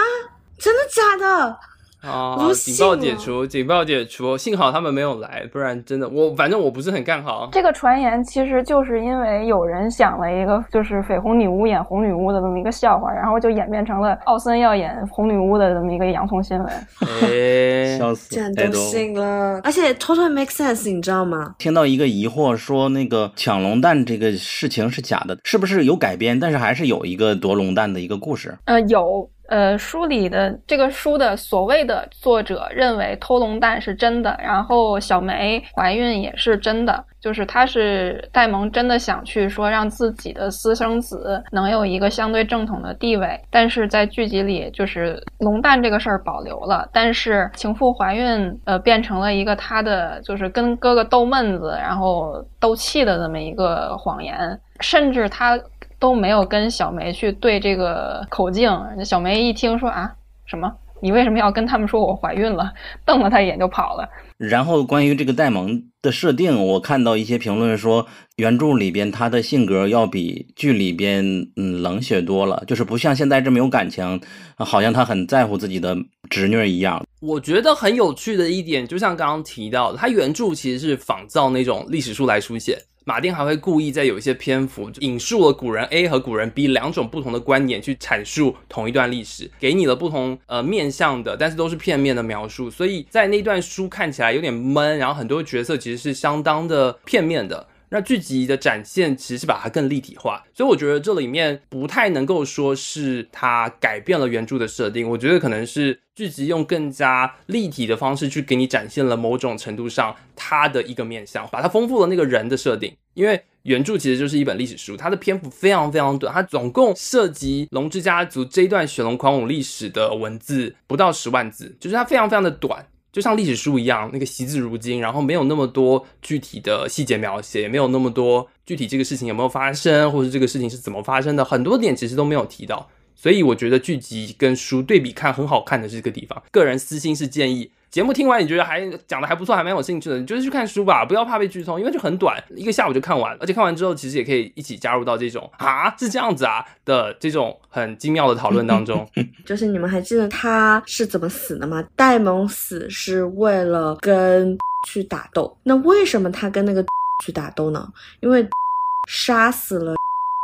[0.57, 1.59] 真的假的？
[2.03, 2.37] 啊！
[2.53, 4.37] 警报解除，警报解除。
[4.37, 8.21] 幸好他们没有来，不然真的我反正我不是很看好这个传言。
[8.23, 16.67] 其实就是因为有人想了一个就是绯红女巫演红女巫的这么一个笑话，然后就演变成了奥森要演红女巫的这么一个洋葱新闻。
[16.99, 18.29] 哎，笑死！
[18.35, 21.55] 竟然都信了，而且 totally make sense，你知道吗？
[21.57, 26.39] 听到一个疑惑，说那个抢龙蛋这个事情是假的，是不是有改编？
[26.39, 28.57] 但是还是有一个夺龙蛋的一个故事。
[28.65, 29.29] 呃，有。
[29.53, 55.59] 呃，书里的这个书的所谓的作者认为偷龙蛋是真的，然后小梅怀孕也是真的，就是他是戴蒙真的想去说让自己的私生子能有一个相对正统的地位，但是在剧集里就是龙蛋这个事儿保留了，但是情妇怀孕呃变成了一个他的就是跟哥哥逗闷子，然后斗气的这么一个谎言，甚至他。
[56.03, 58.69] 都没有跟小梅去对这个口径，
[59.05, 60.13] 小梅一听说啊
[60.45, 60.69] 什么，
[61.01, 62.73] 你为什么要跟他们说我怀孕了？
[63.05, 64.05] 瞪了他一眼就跑了。
[64.37, 71.23] 然后关于这个戴蒙的设定，我看到一些评论说，原著里边他的性格要比剧里边
[71.55, 74.19] 嗯冷血多了，就是不像现在这么有感情，
[74.57, 75.95] 好像他很在乎自己的
[76.29, 77.01] 侄女一样。
[77.21, 82.77] 我觉得很有趣的一点，就像刚刚提到的，他原著其实是仿造那种历史书来书写。
[83.05, 97.67] 马丁还会故意在有一些篇幅引述了古人 A 和古人 B 两种不同的观点去阐述同一段历史，给你了不同呃面向的，但是都是片面的描述，所以在那段书看起来有点闷，然后很多角色其实是相当的片面的。
[97.93, 112.91] 那剧集的展现其实是把它更立体化，所以我觉得这里面不太能够说是它改变了原著的设定，我觉得可能是剧集用更加立体的方式去给你展现了某种程度上它的一个面相，把它丰富了那个人的设定。
[113.13, 122.83] 因为原著其实就是一本历史书，它的篇幅非常非常短，它总共涉及龙之家族这一段血龙狂舞历史的文字不到十万字，就是它非常非常的短。
[123.13, 132.89] 就像历史书一样，那个惜字如金，然后没有那么多具体的细节描写，也没有那么多具体这个事情有没有发生，或者这个事情是怎么发生的，很多点其实都没有提到。
[133.15, 136.43] 所以我觉得剧集跟书对比看很好看的是这个地方。
[136.51, 137.71] 个人私心是建议。
[137.93, 149.07] 节目听完你觉得还讲的还不错，还蛮有兴趣的，你就是去看书吧，不要怕被剧透，因为就很短，一个下午就看完，而且看完之后其实也可以一起加入到这种 啊是这样子啊的这种很精妙的讨论当中。
[149.45, 151.87] 就是你们还记得他是怎么死的吗？
[151.95, 154.57] 戴蒙死是为了跟
[154.87, 156.83] 去打斗，那为什么他跟那个
[157.23, 157.87] 去打斗呢？
[158.21, 158.43] 因为
[159.07, 159.93] 杀死了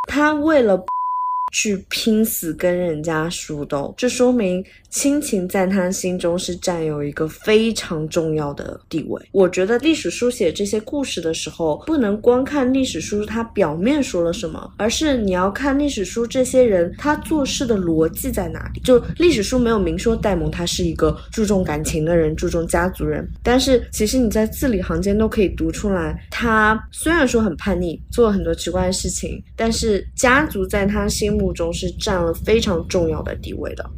[0.08, 0.80] 他，为了。
[1.52, 9.20] 去拼死跟人家输斗，这说明亲情在他心中是占有一个非常重要的地位。
[9.32, 18.82] 我觉得历史书写这些故事的时候，不能光看历史书它表面说了什么，而是你要看历史书这些人他做事的逻辑在哪里。
[18.82, 31.30] 就历史书没有明说戴蒙他是一个注重感情的人，注重家族人，但是其实你在字里行间都可以读出来，他虽然说很叛逆，做了很多奇怪的事情，但是家族在他心。
[31.40, 33.90] 目中是占了非常重要的地位的。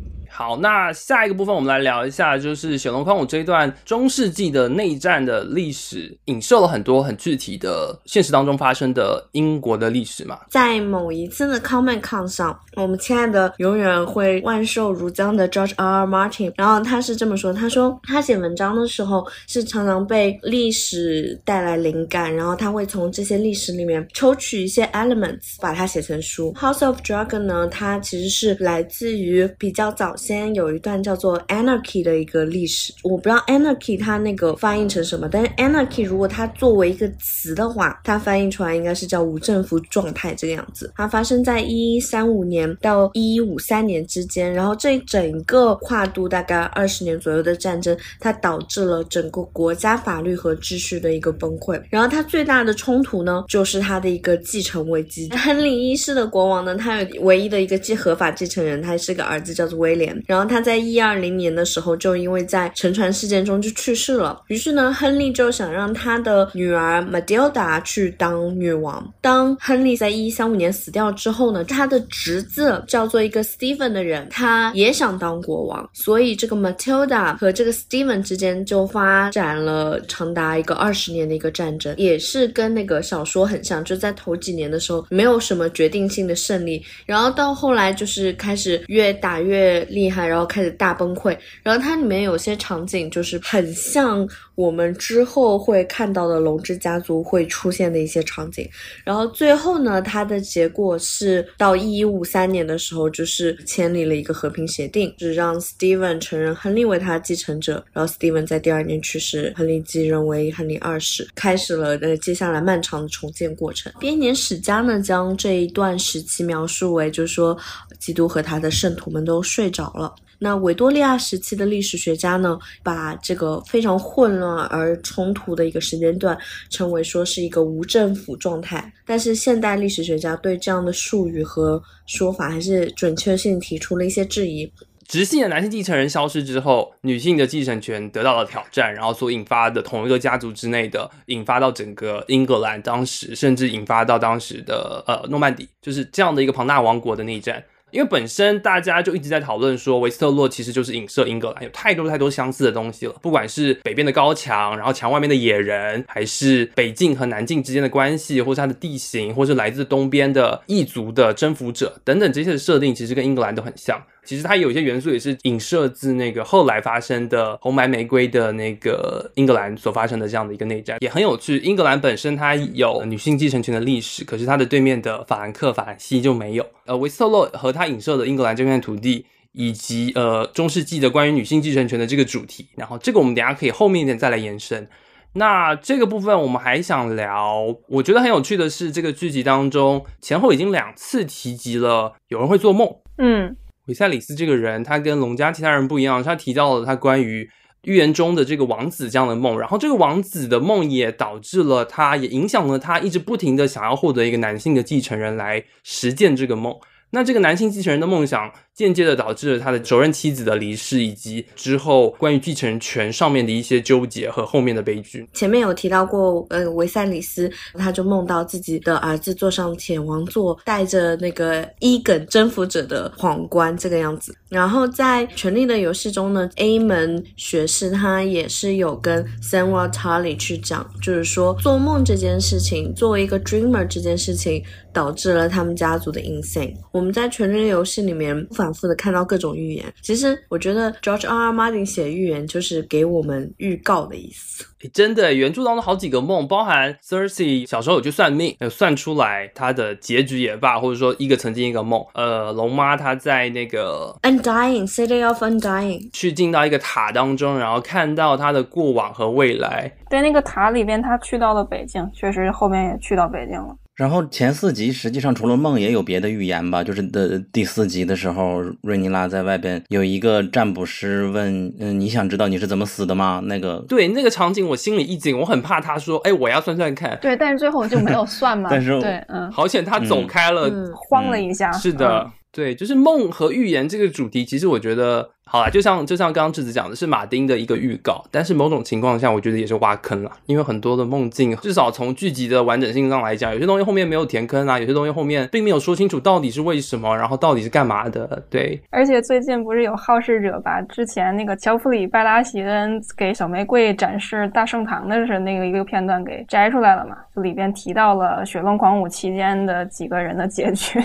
[0.42, 10.40] 好，那下一个部分我们来聊一下，就是《雪龙狂舞》这一段中世纪的内战的历史，影射了很多很具体的现实当中发生的英国的历史嘛。
[10.50, 16.08] 在某一次的 Comic Con 上，我们亲爱的永远会万寿如江的 George R.
[16.08, 26.52] Martin，然后他是这么说：他说他写文章的时候是常常被历史带来灵感，然后他会从这些历史里面抽取一些 elements，把它写成书。
[26.56, 30.16] House of Dragon 呢，它其实是来自于比较早。
[30.32, 40.94] 先有一段叫做 anarchy 的一个历史，我不知道 anarchy 它那个翻译成什么，但是 anarchy 如果它作为一个词的话，它翻译出来应该是叫无政府状态这个样子。
[40.95, 51.82] 它发生在一一三五年到一一五三年之间，然后这整个跨度大概二十年左右的战争，它导致了整个国家法律和秩序的一个崩溃。
[51.90, 55.30] 然后它最大的冲突呢，就是它的一个继承危机。
[55.32, 60.20] 亨利一世的国王呢，他有唯一的一个继合法继承人，他是个儿子，叫做威廉。
[60.27, 64.41] 然后他在一二零年的时候，就因为在沉船事件中就去世了。
[64.48, 69.11] 于是呢，亨利就想让他的女儿 Matilda 去当女王。
[69.22, 75.89] 当亨利在一三五年死掉之后呢，他的侄子叫做一个 Stephen 的人，他也想当国王。
[75.93, 90.01] 所以这个 Matilda 和这个 Stephen 之间就发展了长达一个二十年的一个战争，也是跟那个小说很像，就在头几年的时候没有什么决定性的胜利，然后到后来就是开始越打越厉。
[90.02, 91.38] 厉害，然后开始大崩溃。
[91.64, 98.68] 然后它里面有些场景就是很像我们之后会看到的龙之家族会出现的一些场景。
[99.03, 107.84] 然后最后呢，它的结果是到一一五三年的时候，就是签立了一个和平协定，是让 Steven 承认亨利为他的继承者。
[107.94, 113.91] 然后 Steven 在第二年去世，亨利继任为亨利二世，开始了呃接下来漫长的重建过程。
[113.99, 117.57] 编年史家呢，将这一段时期描述为，就是说
[118.02, 119.94] 基督和他的圣徒们都睡着。
[119.94, 126.38] 了，那维多利亚时期的历史学家呢，把这个非常混乱而冲突的一个时间段
[126.69, 128.91] 称为说是一个无政府状态。
[129.06, 134.69] 但是现代历史学家对这样的术语和说法还是准确性提出了一些质疑。
[135.07, 147.61] 直系的男性继承人消失之后，女性的继承权得到了挑战，然后所引发的同一个家族之内的，引发到整个英格兰，当时甚至引发到当时的呃诺曼底，就是这样的一个庞大王国的内战。
[147.92, 153.14] 因为本身大家就一直在讨论说，维斯特洛其实就是影射英格兰，有太多太多相似的东西了。
[153.22, 164.02] 不管是北边的高墙，然后墙外面的野人，还是北境和南境之间的关系，或是它的地形，或是来自东边的异族的征服者等等这些的设定，其实跟英格兰都很像。
[164.23, 171.57] 其实它有一些元素也是影射自那个后来发生的红白玫瑰的那个英格兰所发生的这样的一个内战，也很有趣。
[171.60, 176.65] 英格兰本身它有女性继承权的历史，可是它的对面的法兰克、法兰西就没有。
[176.85, 184.88] 呃，维斯特洛和它影射的英格兰这片土地，以及呃中世纪的关于女性继承权的这个主题，然后这个我们等下可以后面一点再来延伸。
[185.34, 192.93] 那这个部分我们还想聊，我觉得很有趣的是，这个剧集当中前后已经两次提及了有人会做梦。
[193.18, 193.56] 嗯，
[193.88, 197.49] 韦塞里斯这个人，他跟龙家其他人不一样，他提到了他关于
[197.84, 206.76] 预言中的这个王子这样的梦，然后这个王子的梦也导致了他，也影响了他一直不停的想要获得一个男性的继承人来实践这个梦。
[207.14, 215.27] 那这个男性继承人的梦想，间接的导致了他的首任妻子的离世，以及之后关于继承权上面的一些纠结和后面的悲剧。
[215.34, 224.35] 前面有提到过，呃，维塞里斯他就梦到自己的儿子坐上铁王座，带着那个伊耿征服者的皇冠这个样子。
[224.49, 234.61] 然后在《权力的游戏》中呢，A 门学士他也是有跟 Samuel Tully 去讲，就是说做梦这件事情，作为一个 dreamer 这件事情，
[234.91, 236.73] 导致了他们家族的 insane。
[236.91, 239.85] 我们在《权力的游戏》里面反复的看到各种预言。
[240.02, 241.49] 其实我觉得 George R.
[241.49, 241.52] R.
[241.52, 244.65] Martin 写预言就是给我们预告的意思。
[244.81, 252.03] 诶真的，原著当中好几个梦，包含 Cersei 小时候有去算命，有算出来她的结局也罢，或者说一个曾经一个梦。
[252.15, 259.91] 呃，龙妈她在那个 Undying City of Undying，去进到一个塔当中，然后看到她的过往和未来。
[260.10, 263.76] 在，那个塔里边他去到了北京，确实后面也去到北京了。
[263.96, 273.42] 然后前四集实际上除了梦也有别的预言吧，就是的第四集的时候，瑞尼拉在外边有一个占卜师问，嗯，你想知道你是怎么死的吗？
[273.46, 277.18] 那个对那个场景，我心里一紧，我很怕他说，哎，我要算算看。
[277.22, 278.70] 对，但是最后就没有算嘛。
[278.72, 280.68] 但是对，嗯，好险他走开了。
[280.70, 281.72] 嗯，慌了一下。
[281.72, 307.15] 是的，嗯对，就是梦和预言这个主题，其实我觉得，好啦，就像就像刚刚智子讲的，是马丁的一个预告，但是某种情况下，我觉得也是挖坑了，因为很多的梦境，至少从剧集的完整性上来讲，有些东西后面没有填坑啊，有些东西后面并没有说清楚到底是为什么，然后到底是干嘛的，对，而且最近不是有好事者把之前那个乔弗里·拜拉席恩给小玫瑰展示大圣堂的是那个一个片段给摘出来了嘛？
[307.34, 310.99] 就里边提到了雪龙狂舞期间的几个人的结局，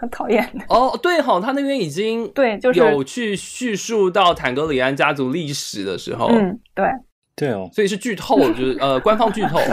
[0.00, 0.64] 很讨厌的。
[0.68, 6.86] 哦，对哈，他那边已经对，就是有去叙述到坦格里安家族历史的时候，嗯，对，
[7.34, 9.58] 对哦，所以是剧透，就是呃官方剧透。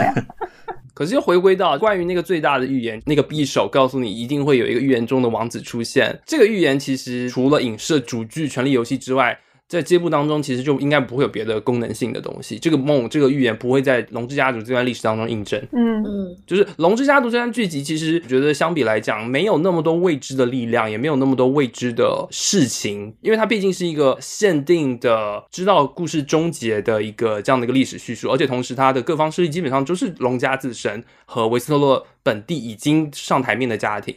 [0.94, 6.16] 可是又回归到关于那个最大的预言，那个匕首告诉你一定会有一个预言中的王子出现。
[6.24, 9.36] 这个预言其实除了影射主剧《权力游戏》之外，
[9.74, 12.56] 在这部当中其实就应该不会有别的功能性的东西。
[12.60, 15.60] 这个梦，这个预言不会在《龙之家族》这段历史当中印证。
[15.72, 34.14] 嗯嗯，就是《龙之家族》这段剧集，其实我觉得相比来讲，没有那么多未知的力量，也没有那么多未知的事情，因为它毕竟是一个限定的，知道故事终结的一个这样的一个历史叙述，而且同时它的各方势力基本上就是龙家自身和维斯特洛本地已经上台面的家庭。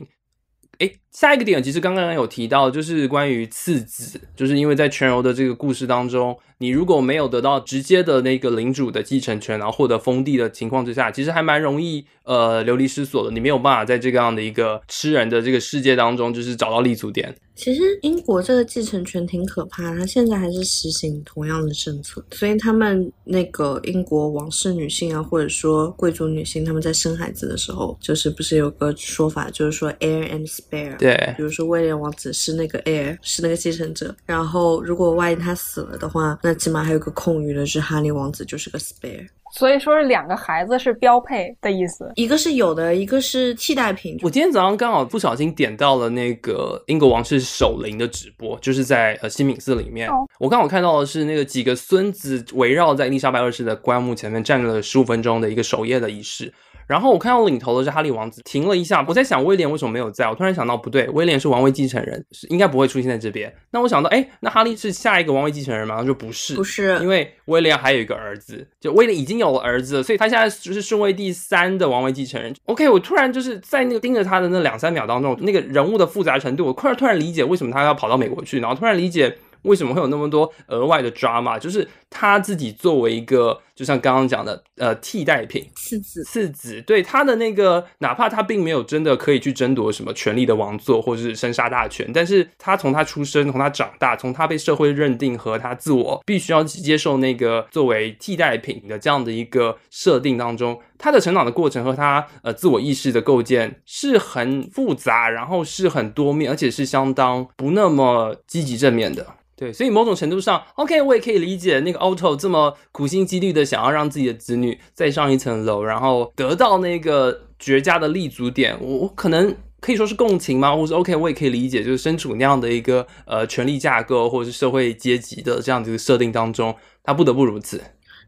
[0.80, 13.32] 诶，下一个点其实刚刚有提到，就是关于次子，就是因为在全柔的这个故事当中，你如果没有得到直接的那个领主的继承权，然后获得封地的情况之下，其实还蛮容易呃流离失所的。
[13.32, 17.36] 你没有办法在这个样的一个吃人的这个世界当中，就是找到立足点。
[17.56, 39.28] 其实英国这个继承权挺可怕的，它现在还是实行同样的政策，所以他们那个英国王室女性啊，或者说贵族女性，她们在生孩子的时候，就是不是有个说法，就是说 heir and spare，对比如说威廉王子是那个 heir，是那个继承者，然后如果万一他死了的话，那起码还有个空余的，是哈利王子就是个 spare。
[39.54, 42.12] 所以说是两个孩子是标配的意思。
[42.16, 44.18] 一个是有的，一个是替代品。
[44.22, 50.10] 我今天早上刚好不小心点到了那个英国王室守灵的直播，就是在呃西敏寺里面。
[50.10, 56.54] 哦我刚好看到的是那个几个孙子围绕在伊丽莎白二世的棺木前面站了十五分钟的一个守夜的仪式。
[56.88, 60.28] 然后我看到领头的是哈利王子，停了一下，我在想威廉为什么没有在？
[60.30, 63.54] 我突然想到，不对，威廉是王位继承人，是应该不会出现在这边。
[63.72, 65.98] 那我想到，哎，那哈利是下一个王位继承人吗？
[65.98, 72.56] 他说不是，不是因为威廉还有一个儿子，就威廉已经有了儿子了，所以他现在就是顺位第三的王位继承人。
[72.66, 79.38] OK，我突然就是在那个盯着他的那两三秒当中，那个人物的复杂程度，我突然突然理解为什么他要跑到美国去，然后突然理解。
[79.64, 81.58] 为什么会有那么多额外的 drama？
[81.60, 109.26] 就是他自己作为一个，就像刚刚讲的，呃，替代品，次子次子，对他的那个，哪怕他并没有真的可以去争夺什么权力的王座或者是生杀大权，但是他从他出生，从他长大，从他被社会认定和他自我必须要接受那个作为替代品的这样的一个设定当中，他的成长的过程和他呃自我意识的构建是很复杂，然后是很多面，而且是相当不那么积极正面的。
[109.60, 118.78] 对，所以某种程度上，OK，我也可以理解那个 Otto 这么苦心积虑的想要让自己的子女再上一层楼，然后得到那个绝佳的立足点。
[118.82, 120.74] 我我可能可以说是共情吗？
[120.74, 127.82] 我说 OK，我也可以理解，就是身处那样的一个呃权力架构或者是社会阶级的这样子一个设定当中，他不得不如此。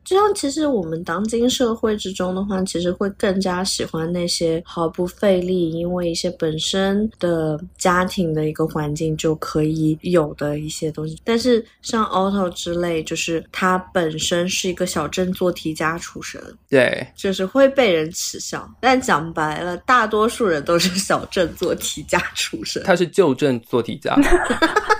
[0.03, 11.19] 就像其实我们当今社会之中的话，其实会更加喜欢那些毫不费力，因为一些本身的家庭的一个环境就可以有的一些东西。
[11.23, 18.67] 但是像 Otto 之类，就是他本身是一个小镇做题家出身，对，就是会被人耻笑。
[18.81, 22.81] 但讲白了，大多数人都是小镇做题家出身。
[22.83, 24.15] 他是旧镇做题家。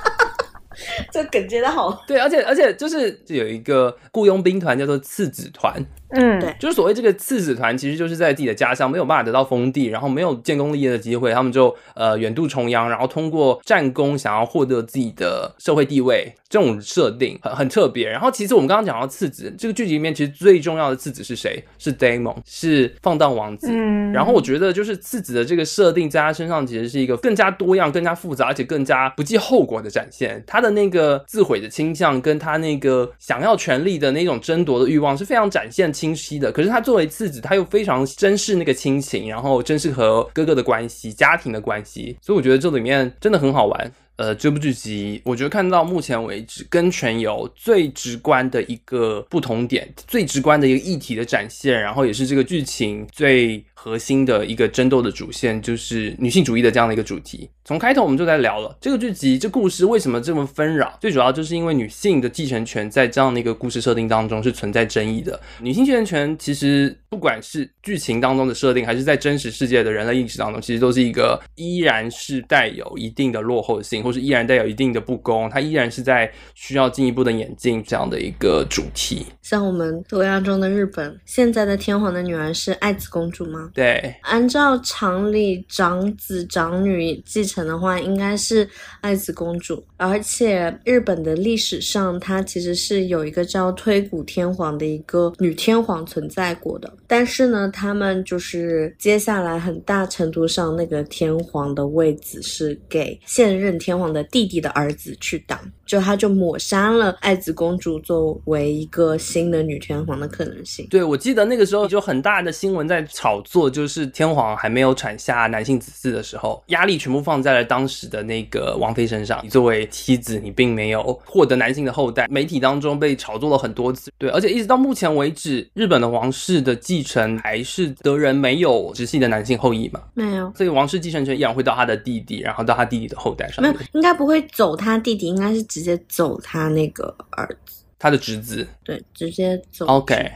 [1.11, 18.10] 这梗接的好，对，而且而且就是有一个雇佣兵团叫做次子团，嗯，对就是所谓这个次子团，其实就是在自己的家乡没有办法得到封地，然后没有建功立业的机会，他们就呃远渡重洋，然后通过战功想要获得自己的社会地位，这种设定很很特别。
[18.10, 21.64] 然后其实我们刚刚讲到次子，这个剧集里面其实最重要的次子是谁？
[21.77, 23.68] 是 Damon，是放荡王子。
[23.69, 30.44] 嗯然后我觉得就是次子的这个设定在他身上其实是一个更加多样、更加复杂，而且更加不计后果的展现。
[30.48, 36.52] 他的那个自毁的倾向，跟他那个想要权力的那种争夺的欲望是非常展现清晰的。
[36.52, 43.92] 可是他作为次子，他又非常珍视那个亲情，然后珍视和哥哥的关系、家庭的关系，所以我觉得这里面真的很好玩。
[44.16, 57.49] 呃，这部剧集，我觉得看到目前为止，跟全游最直观的一个不同点，最直观的一个议题的展现，然后也是这个剧情最核心的一个争斗的主线，就是女性主义的这样的一个主题。
[57.64, 60.97] 从开头我们就在聊了这个剧集，这故事为什么这么纷扰？
[60.99, 65.39] 最主要就是因为女性的继承权在这样的一个故事设定当中是存在争议的。
[65.61, 79.27] 女性继承权其实不管是剧情当中的设定，还是在真实世界的人类意识当中，其实都是一个依然是带有一定的落后性，或是依然带有一定的不公，它依然是在需要进一步的演进这样的一个主题。
[79.41, 83.69] 像我们多样中的日本，现在的天皇的女儿是爱子公主吗？
[83.74, 88.68] 对，按照常理，长子长女继承的话，应该是
[89.02, 89.84] 爱子公主。
[89.98, 96.91] 而且日本的历史上，它其实是有一个叫推古天皇的一个女天皇存在过的。
[97.06, 110.88] 但是呢，他们就是接下来很大程度上，那个天皇的位子是给现任天皇的弟弟的儿子去当，就他就抹杀了爱子公主作为一个新的女天皇的可能性。
[110.90, 119.40] 对，我记得那个时候就很大的新闻在炒作，就是天皇还没有产下男性子嗣的时候，压力全部放在了当时的那个王妃身上。
[119.44, 124.11] 你作为妻子，你并没有获得男性的后代，媒体当中被炒作了很多次。
[124.19, 137.84] 对，而且一直到目前为止，日本的王室的继承还是德人没有直系的男性后裔嘛，没有，所以王室继承权依然会到他的弟弟，然后到他弟弟的后代上面没有，，应该不会走他弟弟，应该是直接走他那个儿子。
[137.98, 138.68] 他的侄子。
[138.84, 140.31] 对，直接走 OK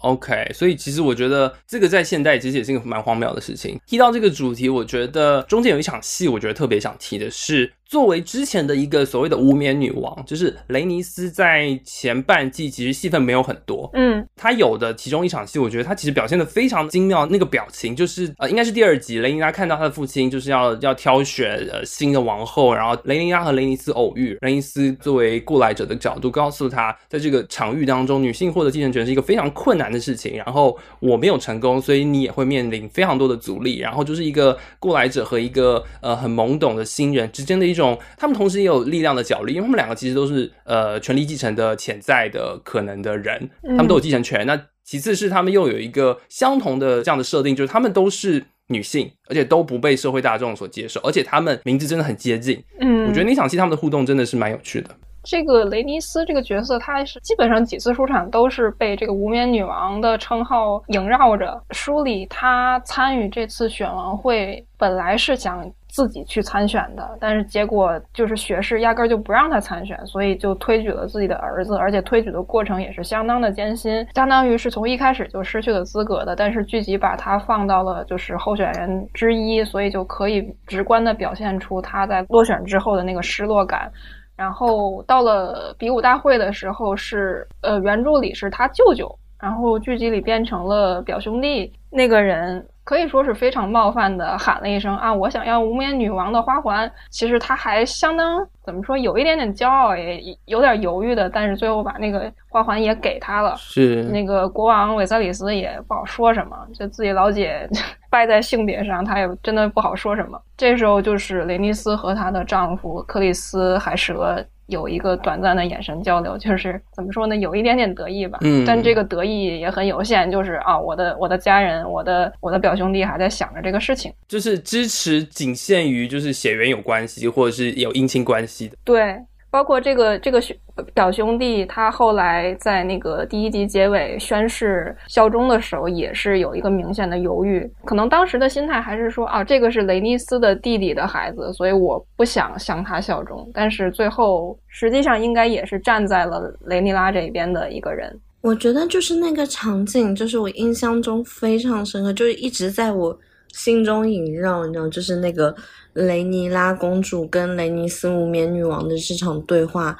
[0.00, 3.78] OK，所以其实我觉得这个在现代其实也是一个蛮荒谬的事情。
[3.86, 14.24] 提到这个主题，我觉得中间有一场戏，我觉得特别想提的是，作为之前的一个所谓的无冕女王，就是雷尼斯在前半季其实戏份没有很多，嗯。
[14.36, 37.79] 她有的其中一场戏，我觉得她其实表现的非常精妙，那个表情就是呃，应该是第二集雷尼拉看到她的父亲就是要要挑选呃新的王后，然后雷尼拉和雷尼斯偶遇，雷尼斯作为过来者的角度告诉她，在这个场域当中，女性获得继承权是一个非常困难的事情，然后我没有成功，所以你也会面临非常多的阻力，然后就是一个过来者和一个呃很懵懂的新人之间的一种，
[38.16, 44.46] 他们同时也有力量的角力，因为他们两个其实都是呃权力继承的潜在的可能的人，他们都有继承权。
[44.46, 52.62] 那其次是他们又有一个相同的这样的设定，就是他们都是女性，而且都不被社会大众所接受，而且他们名字真的很接近。
[52.80, 54.90] 嗯，我觉得那场戏他们的互动真的是蛮有趣的。
[55.22, 61.62] 这个雷尼斯这个角色，他是基本上几次出场都是被这个无冕女王的称号萦绕着。
[61.72, 76.34] 书里他参与这次选王会，本来是想自己去参选的，但是结果就是学士压根儿就不让他参选，所以就推举了自己的儿子，而且推举的过程也是相当的艰辛，相当于是从一开始就失去了资格的。
[76.34, 83.90] 但是剧集把他放到了就是候选人之一，所以就可以直观的表现出他在落选之后的那个失落感。
[84.36, 91.70] 然后到了比武大会的时候是，呃，原著里是他舅舅，然后剧集里变成了表兄弟。
[91.90, 96.90] 那个人可以说是非常冒犯的喊了一声啊，我想要无冕女王的花环。
[97.08, 103.56] 其实他还相当怎么说，有一点点骄傲，也有点犹豫的，但是最后把那个花环也给他了。
[103.56, 107.68] 是那个国王韦瑟里斯也不好说什么，就自己老姐
[108.10, 110.40] 败在性别上，他也真的不好说什么。
[110.56, 124.12] 这时候就是雷尼斯和她的丈夫克里斯海蛇有一个短暂的眼神交流，就是怎么说呢，有一点点得意吧，嗯但这个得意也很有限，就是啊，我的我的家人，我的我的表兄弟还在想着这个事情。
[124.28, 128.76] 就是支持仅限于就是血缘有关系或者是有姻亲关系的。
[128.84, 129.16] 对，
[129.50, 130.56] 包括这个这个兄
[130.94, 137.68] 表兄弟，他后来在那个第一集结尾宣誓效忠的时候，也是有一个明显的犹豫。
[137.84, 143.50] 可能当时的心态还是说啊，这个是雷尼斯的弟弟的孩子，所以我不想向他效忠。
[143.52, 148.16] 但是最后实际上应该也是站在了雷尼拉这边的一个人。
[148.42, 153.18] 我觉得就是那个场景，就是我印象中非常深刻，就是一直在我
[153.48, 155.54] 心中萦绕，你知道，就是那个。
[155.92, 159.98] 雷尼拉公主跟雷尼斯无冕女王的这场对话，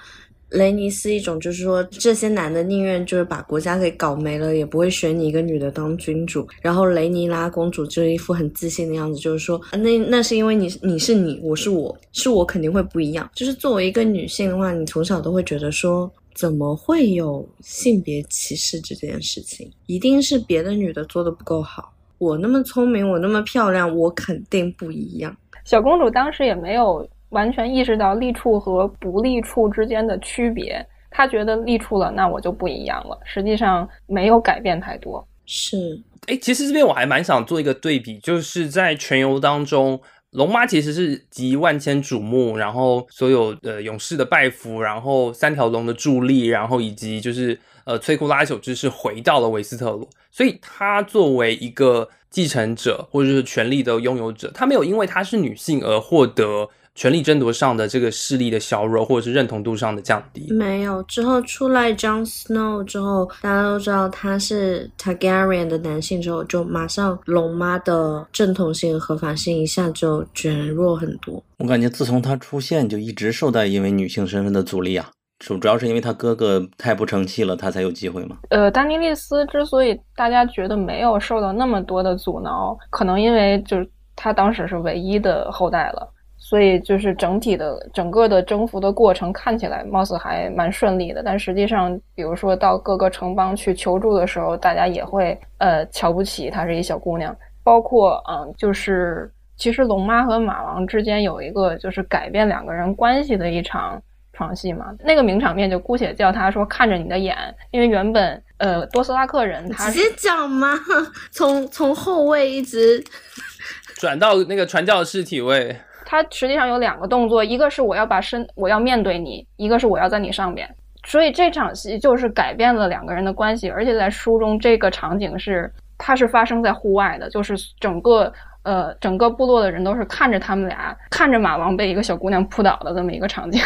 [0.51, 6.47] 雷尼斯一种就是说，这些男的宁愿就是把国家给搞没了，也不会选你一个女的当君主。
[6.61, 13.31] 然后雷尼拉公主就是一副很自信的样子，就是说，那那是因为你你是你，我是我，是我肯定会不一样。
[13.35, 19.71] 就是作为一个女性的话，你从小都会觉得说，怎么会有性别歧视这件事情？
[19.87, 21.93] 一定是别的女的做的不够好。
[22.19, 25.37] 我那么聪明，我那么漂亮，我肯定不一样。
[25.65, 33.19] 小公主当时也没有完全意识到利处和不利处之间的区别，她觉得利处了，那我就不一样了。
[33.25, 35.27] 实际上没有改变太多。
[35.47, 40.01] 是，哎，其实这边我还蛮想做一个对比，就是在全游当中，
[40.31, 52.09] 龙妈其实是集万千瞩目，然后所有的勇士的拜服，然后三条龙的助力，然后以及就是呃摧枯拉朽之势回到了维斯特罗，所以她作为一个。
[52.31, 60.53] 继承者或者是权力的拥有者，他没有因为她是女性而获得权力争夺上的这个势力的削弱，或者是认同度上的降低。
[60.53, 71.43] 没有，之后出来 Jon Snow 之后，大家都知道他是 Targaryen 的男性之后，就马上龙妈的正统性和合法性一下就减弱很多。
[71.59, 75.11] 我感觉自从他出现，就一直受到因为女性身份的阻力啊。
[75.41, 78.37] 主主要是因为他哥哥太不成器了，他才有机会嘛。
[78.51, 86.07] 呃，丹尼利斯之所以大家觉得没有受到那么多的阻挠，可能因为就是他当时是唯一的后代了，
[86.37, 91.23] 所以就是整体的整个的征服的过程看起来貌似还蛮顺利的。
[91.23, 97.35] 但实际上，比如说到各个城邦去求助的时候，大家也会呃瞧不起她是一小姑娘。
[97.65, 103.99] 包括嗯，就是其实龙妈和马王之间有一个就是改变两个人关系的一场。
[104.41, 107.37] 床戏嘛，那个名场面就姑且叫他说看着你的眼，
[107.73, 110.69] 因为原本呃多斯拉克人他直接讲吗？
[111.31, 113.05] 从从后卫一直
[114.01, 115.77] 转到那个传教士体位，
[116.07, 120.67] 他实际上有两个动作，一个是我要把身我要面对你，一个是我要在你上边，
[121.07, 133.61] 所以这场戏就是改变了两个人的关系，而且在书中这个场景是它是发生在户外的，就是整个呃整个部落的人都是看着他们俩看着马王被一个小姑娘扑倒的这么一个场景。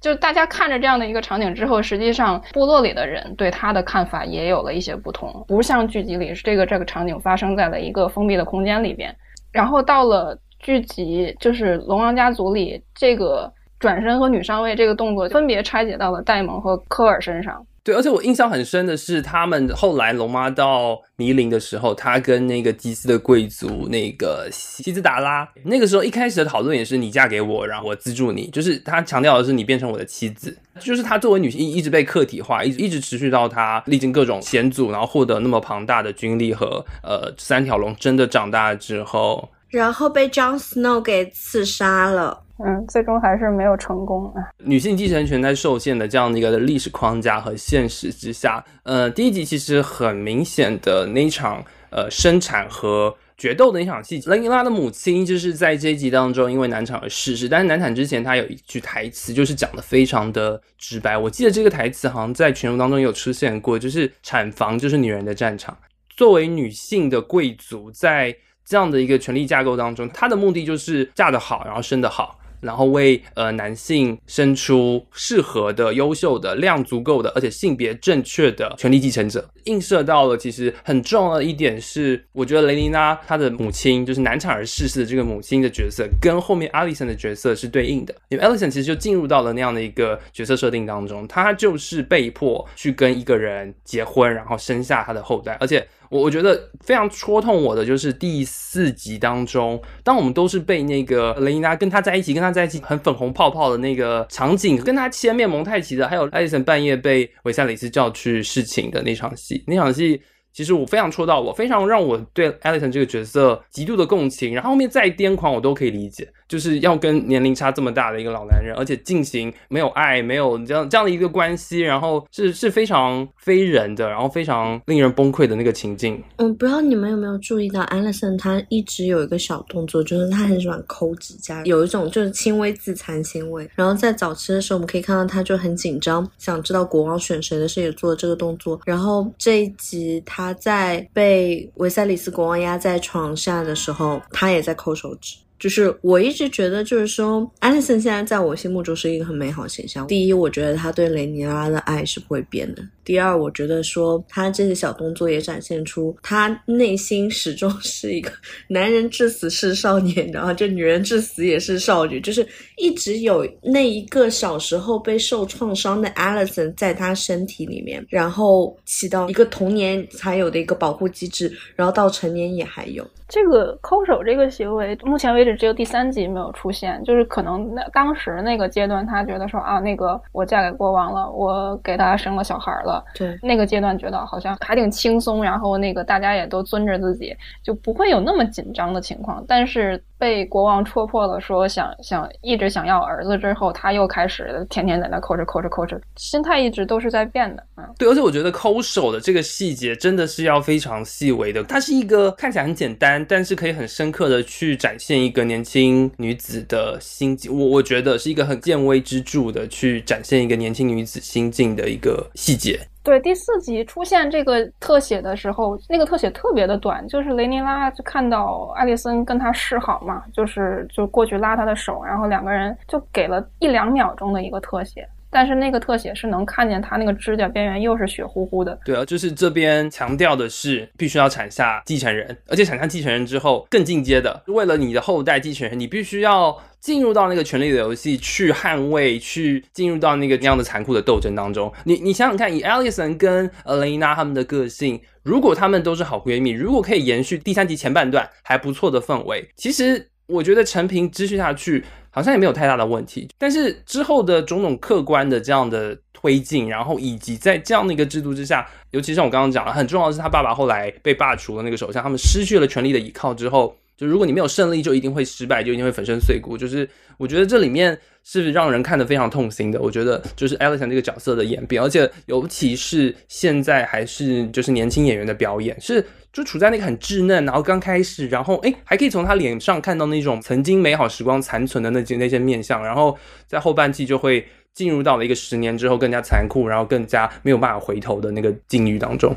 [0.00, 9.14] 就大家看着这样的一个场景之后，实际上部落里的人对他的看法也有了一些不同，不像剧集里是这个这个场景发生在了一个封闭的空间里边，
[9.50, 17.64] 然后到了剧集就是龙王家族里，这个转身和女上位这个动作分别拆解到了戴蒙和科尔身上。
[17.84, 42.42] 对，而且我印象很深的是，他们后来龙妈到迷林的时候，他跟那个祭司的贵族那个西兹达拉，那个时候一开始的讨论也是你嫁给我，然后我资助你，就是他强调的是你变成我的妻子，就是他作为女性一直被客体化，一直一直持续到他历经各种险阻，然后获得那么庞大的军力和呃三条龙真的长大之后，然后被 Jon Snow 给刺杀了。
[42.58, 44.40] 嗯，最终还是没有成功啊。
[44.64, 57.46] 女性继承权在受限的这样的一个历史框架和现实之下，呃，第一集其实很明显的那场呃生产和决斗的那场戏，雷尼拉的母亲就是在这一集当中因为难产而逝世。
[57.46, 61.18] 但是难产之前，她有一句台词就是讲的非常的直白。
[61.18, 65.76] 我记得这个台词好像在全文当中有出现过，就是产房就是女人的战场。
[66.16, 68.34] 作为女性的贵族，在
[68.66, 72.38] 这样的一个权力架构当中，他的目的就是嫁得好，然后生得好。
[72.58, 88.14] 然后为呃男性生出适合的、优秀的、量足够的，而且性别正确的权力继承者，映射到了其实很重要的一点是，我觉得雷妮娜她的母亲就是难产而逝世的这个母亲的角色，跟后面艾丽森的角色是对应的。
[88.30, 95.86] 因为艾丽森其实就进入到了那样的一个角色设定当中，她就是被迫去跟一个人结婚，然后生下她的后代，而且。
[96.10, 110.20] 我我觉得非常戳痛我的就是第四集当中，当我们都是被那个雷妮娜跟他在一起，跟他在一起很粉红泡泡的那个场景，跟他牵面蒙太奇的，还有艾丽森半夜被维赛里斯叫去侍寝的那场戏，那场戏
[110.52, 126.22] 其实我非常戳到我，非常让我对艾丽森这个角色极度的共情，然后后面再癫狂我都可以理解，就是要跟年龄差这么大的一个老男人，而且进行没有爱、没有这样这样的一个关系，然后是是非常非人的，然后非常令人崩溃的那个情境。
[126.36, 133.68] 嗯，不知道你们有没有注意到，Alison 他一直有一个小动作，就是他很喜欢抠指甲，有一种就是轻微自残行为。
[133.74, 138.80] 然后在早期的时候，我们可以看到他就很紧张，想知道国王选谁的时候也做了这个动作。
[138.84, 145.36] 然后这一集他在被维塞里斯国王压在床下的时候，他也在抠手指。
[145.58, 150.06] 就是我一直觉得，就是说，艾莉森现在在我心目中是一个很美好形象。
[150.06, 158.32] 第一，我觉得他对雷尼拉的爱是不会变的；第二，我觉得说他这些小动作也展现出他内心始终 是一个
[158.68, 162.44] 男人至死是少年，然后这女人至死也是少女，就是
[162.76, 173.06] 一直有那一个小时候被受创伤的 Alison 在他身体里面，然后起到一个童年才有的一个保护机制，然后到成年也还有。
[173.28, 190.02] 这个抠手这个行为，目前为止只有第三集没有出现，就是可能那当时那个阶段，他觉得说啊，那个我嫁给国王了，我给他生了小孩了，对，那个阶段觉得好像还挺轻松，然后那个大家也都尊着自己，就不会有那么紧张的情况，但是。
[190.18, 197.84] 被国王戳破了，说想想一直想要儿子之后，他又开始天天在那抠着抠着抠着，心态一直都是在变的嗯。
[197.98, 207.54] 对，而且我觉得抠手的这个细节真的是要非常细微的，它是一个看起来很简单，但是可以很深刻的去展现一个年轻女子的心境。
[207.54, 212.85] 我我觉得是一个很见微知著的去展现一个年轻女子心境的一个细节。
[213.02, 228.78] 对第四集出现这个特写的时候，那个特写特别的短，就是雷尼拉就看到艾丽森跟他示好嘛，就是就过去拉他的手，然后两个人就给了一两秒钟的一个特写，但是那个特写是能看见他那个指甲边缘又是血乎乎的。
[228.86, 236.58] 对啊，就是这边强调的是必须要产下继承人，而且产下继承人之后更进阶的，为了你的后代继承人，你必须要。
[236.78, 241.72] 进入到那个权力的游戏去捍卫，去进入到那个那样的残酷的斗争当中。
[241.82, 251.84] 你你想想看，以 Alison 跟 Elena 他们的个性，如果他们都是好闺蜜，如果可以延续第三集前半段还不错的氛围，其实我觉得陈平继续下去
[252.16, 253.28] 好像也没有太大的问题。
[253.36, 263.76] 但是之后的种种客观的这样的推进，然后以及在这样的一个制度之下，尤其像我刚刚讲了，很重要的是他爸爸后来被罢除了那个首相，他们失去了权力的依靠之后。
[263.98, 266.54] 就如果你没有胜利，就一定会失败，就一定会粉身碎骨。
[266.54, 266.86] 就是
[267.16, 269.80] 我觉得这里面是让人看得非常痛心的。
[269.80, 276.04] 我觉得就是 Alison 这个角色的演变，而且尤其是现在还是就是年轻演员的表演，是
[276.36, 289.34] 就处在那个很稚嫩，然后刚开始，然后哎还可以从他脸上看到那种曾经美好时光残存的那些那些面相，然后在后半季就会进入到了一个十年之后更加残酷，然后更加没有办法回头的那个境遇当中。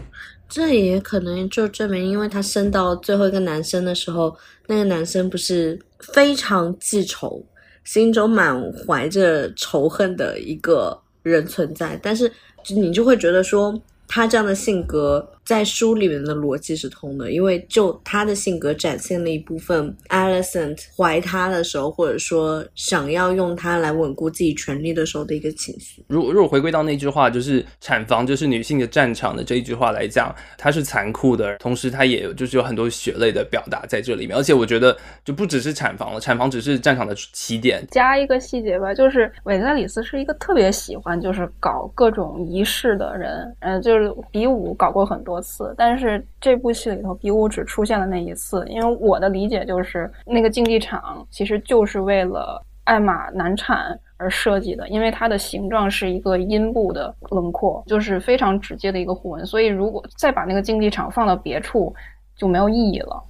[0.49, 4.35] 这也可能就证明，因为他生到最后一个男生的时候，
[4.67, 5.79] 那个男生不是
[6.13, 7.41] 非常记仇，
[7.85, 12.29] 心中满怀着仇恨的一个人存在，但是
[12.67, 13.73] 你就会觉得说，
[14.05, 15.25] 他这样的性格。
[15.49, 26.05] 在书里面的逻辑是通的，因为就他的性格展现了一部分，Alison 怀他的时候，或者说想要用他来稳固自己权利的时候的一个情绪。
[26.07, 34.37] 如如果回归到那句话，就是产房就是女性的战场的这一句话来讲，它是残酷的，同时它也有就是有很多血泪的表达在这里面。
[34.37, 34.95] 而且我觉得
[35.25, 37.83] 就不只是产房了，产房只是战场的起点。
[37.89, 45.38] 加一个细节吧，就是韦塞里斯是一个特别喜欢就是搞各种仪式的人，嗯，就是比武搞过很多。
[45.41, 61.93] 次，但是这部戏里头比武只出现了那一次，因为我的理解就是那个竞技场其实就是为了艾玛难产而设计的，因为它的形状是一个阴部的轮廓，就是非常直接的一个互纹，所以如果再把那个竞技场放到别处。
[62.39, 63.21] 就没有意义了。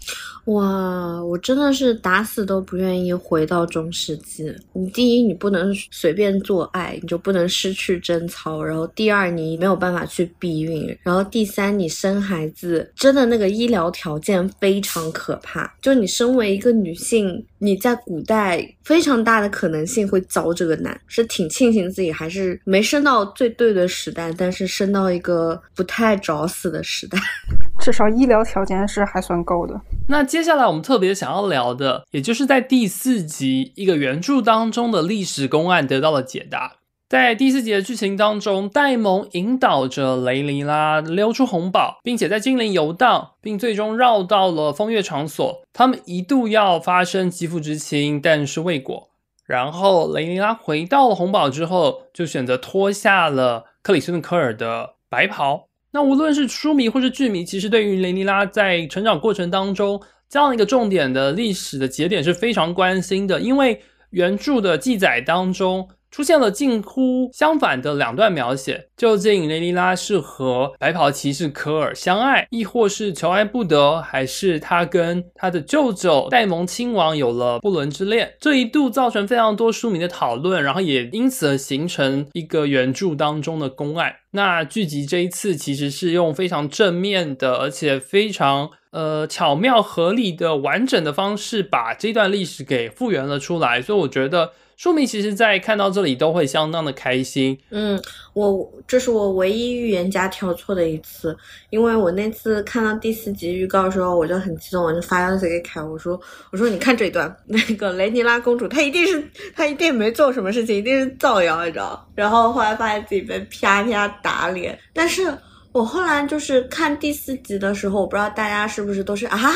[0.49, 4.51] 哇，我真的是打死都不愿意回到中世纪。
[4.73, 15.71] 你第一，你不能随便做爱，你就不能失去贞操；然后第二，你没有办法去避孕；然后第三，你生孩子真的那个医疗条件非常可怕。
[15.81, 27.19] 就你身为一个女性，你在古代非常大的可能性会遭这个难，是挺庆幸自己还是没生到最对的时代，但是生到一个不太找死的时代。
[27.79, 29.79] 至少医疗条件是还算够的。
[30.07, 36.78] 那接下来我们特别想要聊的，也就是在第四集一个原著当中的历史公案得到了解答。
[37.09, 45.63] 在第四集的剧情当中，戴蒙引导着雷尼拉溜出红堡，并且在精灵游荡，并最终绕到了风月场所。
[45.73, 49.09] 他们一度要发生肌肤之亲，但是未果。
[49.47, 55.65] 然后雷尼拉回到了红堡之后，就选择脱下了克里斯顿科尔的白袍。
[55.89, 59.99] 那无论是书迷或是剧迷，其实对于雷尼拉在成长过程当中
[60.29, 63.81] 这样一个重点的历史的节点是非常关心的，因为
[64.11, 65.89] 原著的记载当中。
[66.11, 78.33] 出现了近乎相反的两段描写，究竟雷尼拉是和白袍骑士科尔相爱，亦或是求爱不得，还是他跟他的舅舅戴蒙亲王有了不伦之恋？
[78.39, 84.15] 这一度造成非常多书迷的讨论，然后也因此而形成一个原著当中的公案。
[84.31, 94.51] 那剧集这一次其实是用非常正面的，而且非常呃巧妙合理的完整的方式，把这段历史给复原了出来，所以我觉得。
[94.79, 97.59] 说明其实，在看到这里都会相当的开心。
[97.69, 98.01] 嗯，
[98.31, 101.37] 我这是我唯一预言家挑错的一次，
[101.69, 106.17] 因为我那次看到第四集预告的时候，我就很激动，我就发消息给凯，我说
[106.53, 109.21] ：“我说你看这一段，那个雷尼拉公主，她一定是
[109.53, 112.07] 她一定没做什么事情，一定是造谣，你知道？
[112.15, 114.79] 然后后来发现自己被啪啪打脸。
[114.93, 115.37] 但是
[115.71, 119.53] 我后来就是看第四集的时候，我不知道大家是不是都是啊啊。”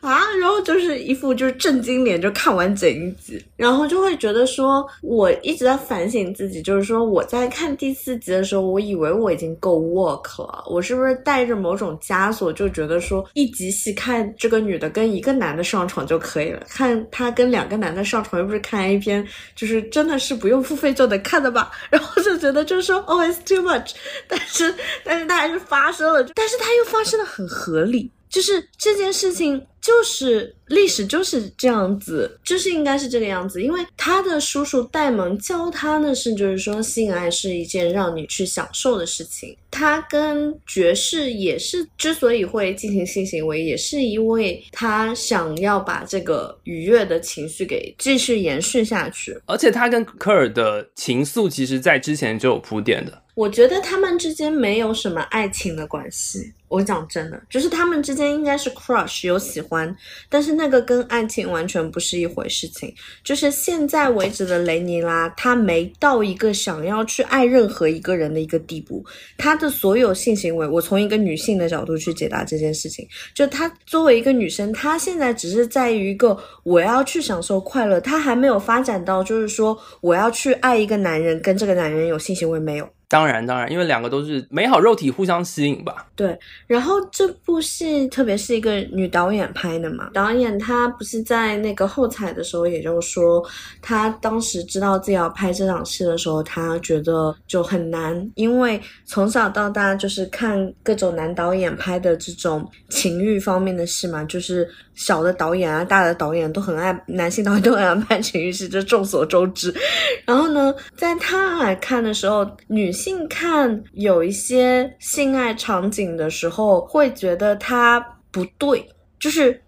[0.00, 21.70] 啊，然后就是一副就是震惊脸，就看完整一集，然后就会觉得说，我一直在反省自己，就是说我在看第四集的时候，我以为我已经够 work 了，我是不是带着某种枷锁，就觉得说一集戏看这个女的跟一个男的上床就可以了，看她跟两个男的上床又不是看 A 片，就是真的是不用付费就能看的吧？
[21.90, 23.92] 然后就觉得就是说，Oh it's too much，
[24.26, 24.74] 但是
[25.04, 28.10] 但是它还是发生了，但是它又发生的很合理。
[28.30, 33.60] 就是这件事情，就是历史就是这样子，就是应该是这个样子。
[33.62, 39.56] 因为他的叔叔戴蒙教他的是，就是说性爱是一件让你去享受的事情。
[39.70, 49.36] 他跟爵士也是之所以会进行性行为，也是因为他想要把这个愉悦的情绪给继续延续下去。
[49.46, 53.22] 而且他跟科尔的情愫，其实在之前就有铺垫的。
[53.40, 56.52] 我觉得他们之间没有什么爱情的关系。
[56.68, 59.96] 我讲真的，就是他们之间应该是 crush 有喜欢，
[60.28, 62.94] 但是那个跟爱情完全不是一回事情。
[63.24, 69.02] 就是现在为止的雷尼拉，他没到一个想要去爱任何一个人的一个地步。
[69.38, 82.86] 他的所有性行为，我从一个女性的角度去解答这件事情，就她作为一个女生，她现在只是在于一个我要去享受快乐，她还没有发展到就是说我要去爱一个男人，跟这个男人有性行为没有。
[83.10, 86.06] 当然，当然，因为两个都是美好肉体互相吸引吧。
[86.14, 86.38] 对，
[86.68, 93.44] 然后这部戏特别是一个女导演拍的嘛，导演她不是在那个后采的时候，也就是说，
[93.82, 109.74] 她当时知道自己要拍这场戏的时候，她觉得就很难，因为从小到大就是看各种男导演拍的这种情欲方面的戏嘛，就是小的导演啊，大的导演都很爱，男性导演都很爱拍情欲戏，这众所周知。
[110.24, 112.92] 然后呢，在他来看的时候，女。
[113.00, 117.98] 性看有一些性爱场景的时候，会觉得它
[118.30, 118.86] 不对，
[119.18, 119.60] 就是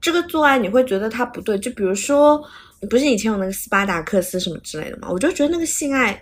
[0.00, 1.58] 这个做爱你会觉得它不对。
[1.58, 2.42] 就比如说，
[2.90, 5.08] 不是以前有那个斯巴达克斯什么之类的吗？
[5.10, 6.20] 我就觉得那个性爱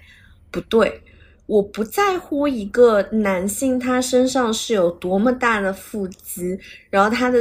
[0.50, 1.00] 不对。
[1.46, 6.58] 我不在乎一个男性他身上是有多么大的腹肌，
[6.90, 7.38] 然后他的。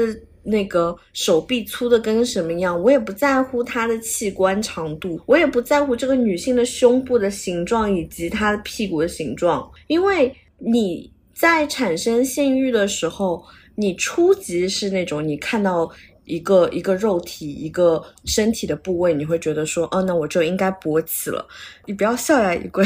[0.50, 13.44] 那个手臂粗的跟什么样，我也不在乎她的器官长度，我也不在乎这个女性的胸部的形状以及她的屁股的形状，因为你在产生性欲的时候，
[13.76, 15.92] 你初级是那种你看到
[16.24, 21.46] 一个一个肉体一个身体的部位，你会觉得说，哦，那我就应该勃起了。
[21.86, 22.86] 你不要笑呀，衣柜。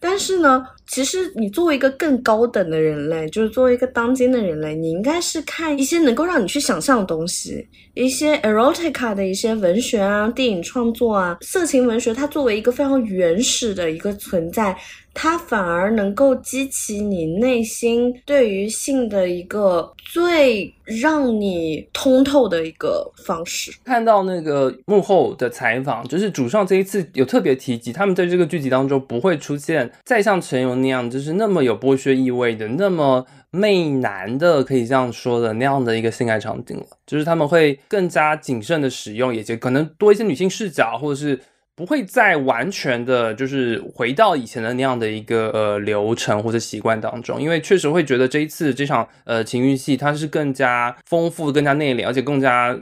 [0.00, 14.76] 但是呢，其实你作为一个更高等的人类，就是作为一个当今的人类，你应该是看一些能够让你去想象的东西，一些 erotica 的一些文学啊、电影创作啊、色情文学，它作为一个非常原始的一个存在。
[15.20, 23.72] 它反而能够激起你内心对于性的一个最让你通透的一个方式。
[23.84, 36.86] 看到那个幕后的采访，就是主创这一次有特别提及，他们在这个剧集当中不会出现再像陈游那样，就是那么有剥削意味的、那么媚男的，可以这样说的那样的一个性爱场景了。
[37.04, 41.40] 就是他们会更加谨慎的使用，也就可能多一些女性视角，或者是。
[41.78, 52.76] 不会再完全的，就是回到以前的那样的一个呃流程或者习惯当中，因为确实会觉得这一次这场呃情欲戏它是更加丰富、更加内敛，而且更加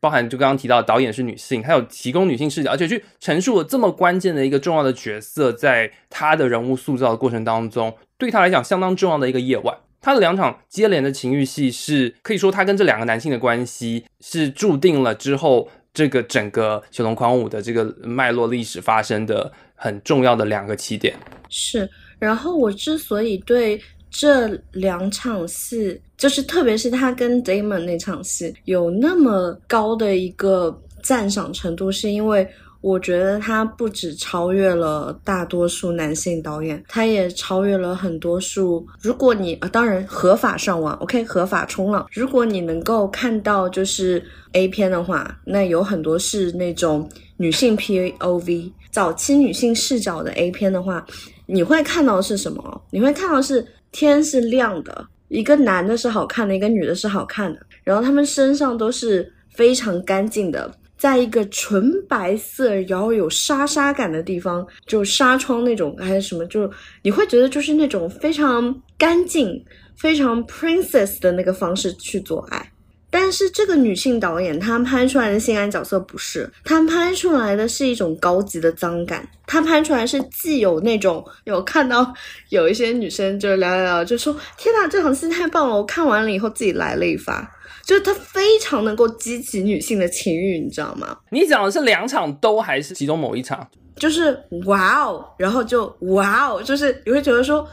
[0.00, 9.74] 包含就刚刚提到导演是女性，她有提供女性视角，而且去陈述了这么关键的一个重要的角色，在她的人物塑造的过程当中，对她来讲相当重要的一个夜晚。
[10.02, 15.70] 她的两场接连的情欲戏是可以说她跟这两个男性的关系是注定了之后。
[15.94, 21.14] 这个整个《九龙狂舞》的这个脉络历史发生的很重要的两个起点。
[21.48, 21.88] 是，
[22.18, 32.48] 然后我之所以对这两场戏，就是特别是他跟 Damon 那场戏，有那么高的一个赞赏程度，是因为
[32.82, 38.86] 我觉得他不止超越了大多数男性导演，他也超越了很多数。
[39.00, 42.06] 如果你啊，当然合法上网，OK，合法冲浪。
[42.12, 44.22] 如果你能够看到就是
[44.52, 51.06] A 片的话，那有很多是那种女性 POV，早期女性视角的 A 片的话，
[51.46, 52.82] 你会看到是什么？
[52.90, 53.66] 你会看到是。
[53.94, 60.72] 天是亮的，一个男的是好看的，一个女的是好看的，然后他们身上都是非常干净的，
[61.02, 66.70] 在一个纯白色，然后有沙沙感的地方，就纱窗那种还是什么，就
[67.02, 69.60] 你会觉得就是那种非常干净、
[69.96, 72.70] 非常 princess 的那个方式去做爱。
[73.10, 79.28] 但是这个女性导演她拍出来的性爱角色不是，她拍出来的是一种高级的脏感。
[79.44, 82.14] 她拍出来是既有那种有看到
[82.50, 85.74] 有一些女生就聊聊聊，就说天哪，这场戏太棒了！
[85.74, 87.50] 我看完了以后自己来了一发，
[87.84, 91.16] 就是他非常能够激起女性的情欲，你知道吗？
[91.30, 93.66] 你讲的是两场都还是其中某一场？
[93.96, 97.66] 就是哇哦，然后就哇哦，就是你会觉得说。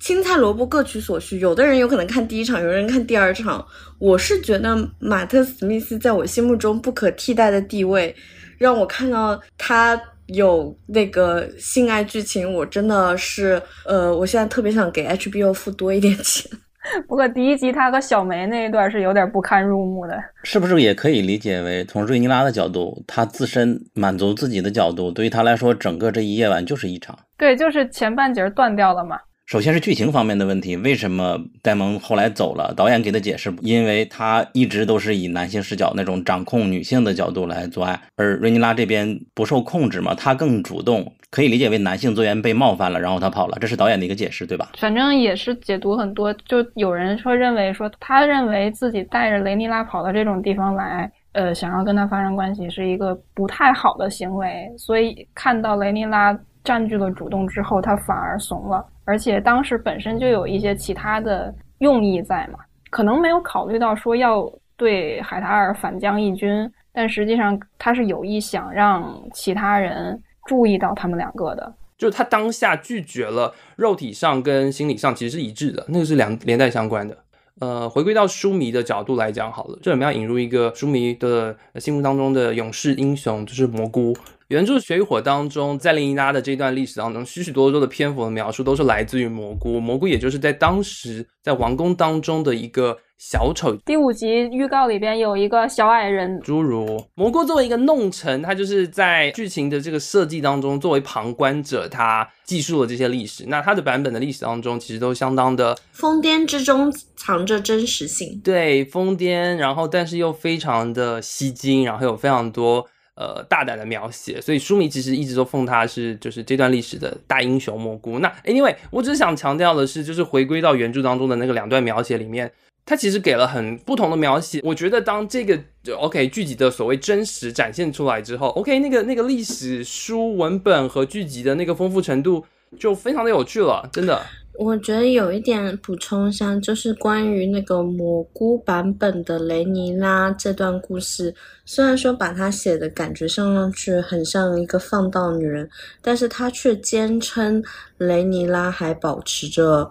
[0.00, 3.64] 青菜萝卜各取所需，有的人有可能看第一场，有人看第二场。
[3.98, 8.14] 我是觉得马特·史密斯在我心目中不可替代的地位，
[8.58, 16.50] 让我看到他有那个性爱剧情，我真的是，呃，我现在特别想给 HBO 付多一点钱。
[17.08, 27.18] 不过第一集他和小梅那一段是有点不堪入目的，是不是也可以理解为从瑞尼拉的角度，他自身满足自己的角度，对于他来说，整个这一夜晚就是一场。
[27.36, 29.18] 对，就是前半截断掉了嘛。
[29.46, 32.72] 首先是剧情方面的问题，为什么戴蒙后来走了？
[32.74, 44.70] 导演给的解释，因为他一直都是以男性视角那种掌控女性的角度来做爱，而瑞尼拉这边不受控制嘛，他更主动，可以理解为男性资源被冒犯了，然后他跑了，这是导演的一个解释，对吧？
[44.78, 58.84] 反正也是解读很多，就有人说认为说他认为自己带着雷尼拉跑到这种地方来，呃，想要跟他发生关系是一个不太好的行为，所以看到雷尼拉占据了主动之后，他反而怂了。
[59.04, 62.58] 而且当时本身就有一些其他的用意在嘛，
[62.90, 71.74] 可能没有考虑到说要对海塔尔反将一军，但实际上他是有意想让其他人注意到他们两个的。
[71.96, 77.16] 就是他当下拒绝了肉体上跟心理上其实是一致的，那个是两连带相关的。
[77.60, 84.12] 呃，回归到书迷的角度来讲好了，这里面要引入一个书迷的心目当中的勇士英雄，就是蘑菇。
[84.48, 89.80] 原著《血与火》当中，在林依拉的这段历史当中，许许多多的篇幅的描述都是来自于蘑菇。
[89.80, 93.74] 蘑菇也就是在当时在王宫当中的一个小丑。
[93.86, 97.02] 第五集预告里边有一个小矮人，侏儒。
[97.14, 103.46] 蘑菇作为一个弄臣，他就是在剧情的这个设计当中，作为旁观者，他记述了这些历史。
[103.46, 108.38] 那他的版本的历史当中，其实都相当的疯癫之中藏着真实性。
[108.44, 112.86] 对，疯癫，然后但是又非常的吸睛，然后有非常多。
[113.16, 118.18] 呃，大胆的描写，所以书迷其实一直都奉他是就是这段历史的大英雄蘑菇。
[118.18, 122.50] 那 anyway，我只是想强调的是，就是回归到原著当中的那个两段描写里面，
[122.84, 124.60] 他其实给了很不同的描写。
[124.64, 125.60] 我觉得当这个
[125.96, 132.44] OK 剧集的所谓真实展现出来之后，OK 那个那个历史书文本和剧集的那个丰富程度
[132.80, 134.20] 就非常的有趣了，真的。
[134.56, 145.68] 我觉得有一点补充一下，就是关于那个蘑菇版本的雷尼拉这段故事，虽然说把它写的感觉上去很像一个放荡女人，
[146.00, 147.60] 但是她却坚称
[147.98, 149.90] 雷尼拉还保持着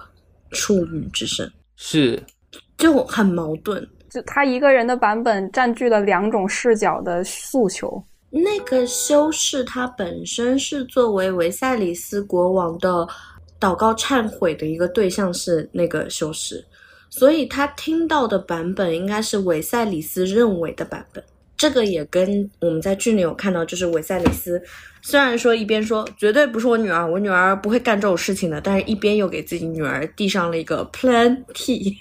[0.52, 2.23] 处女之身，是，
[2.77, 3.85] 就很矛盾。
[4.10, 8.02] 就她一个人的版本占据了两种视角的诉求。
[8.30, 13.06] 那个修士他本身是作为维赛里斯国王的。
[13.64, 16.65] 祷告忏悔的一个对象是那个修士，
[17.10, 21.23] 所以他听到的版本应该是韦塞里斯认为的版本。
[21.56, 24.61] 这个也跟我们在剧里有看到，就是韦塞里斯
[25.02, 31.95] 虽然说一边说绝对不是我女儿，我女儿不会干这种事情的，但是一边又给自己女儿递上了一个 Plan T，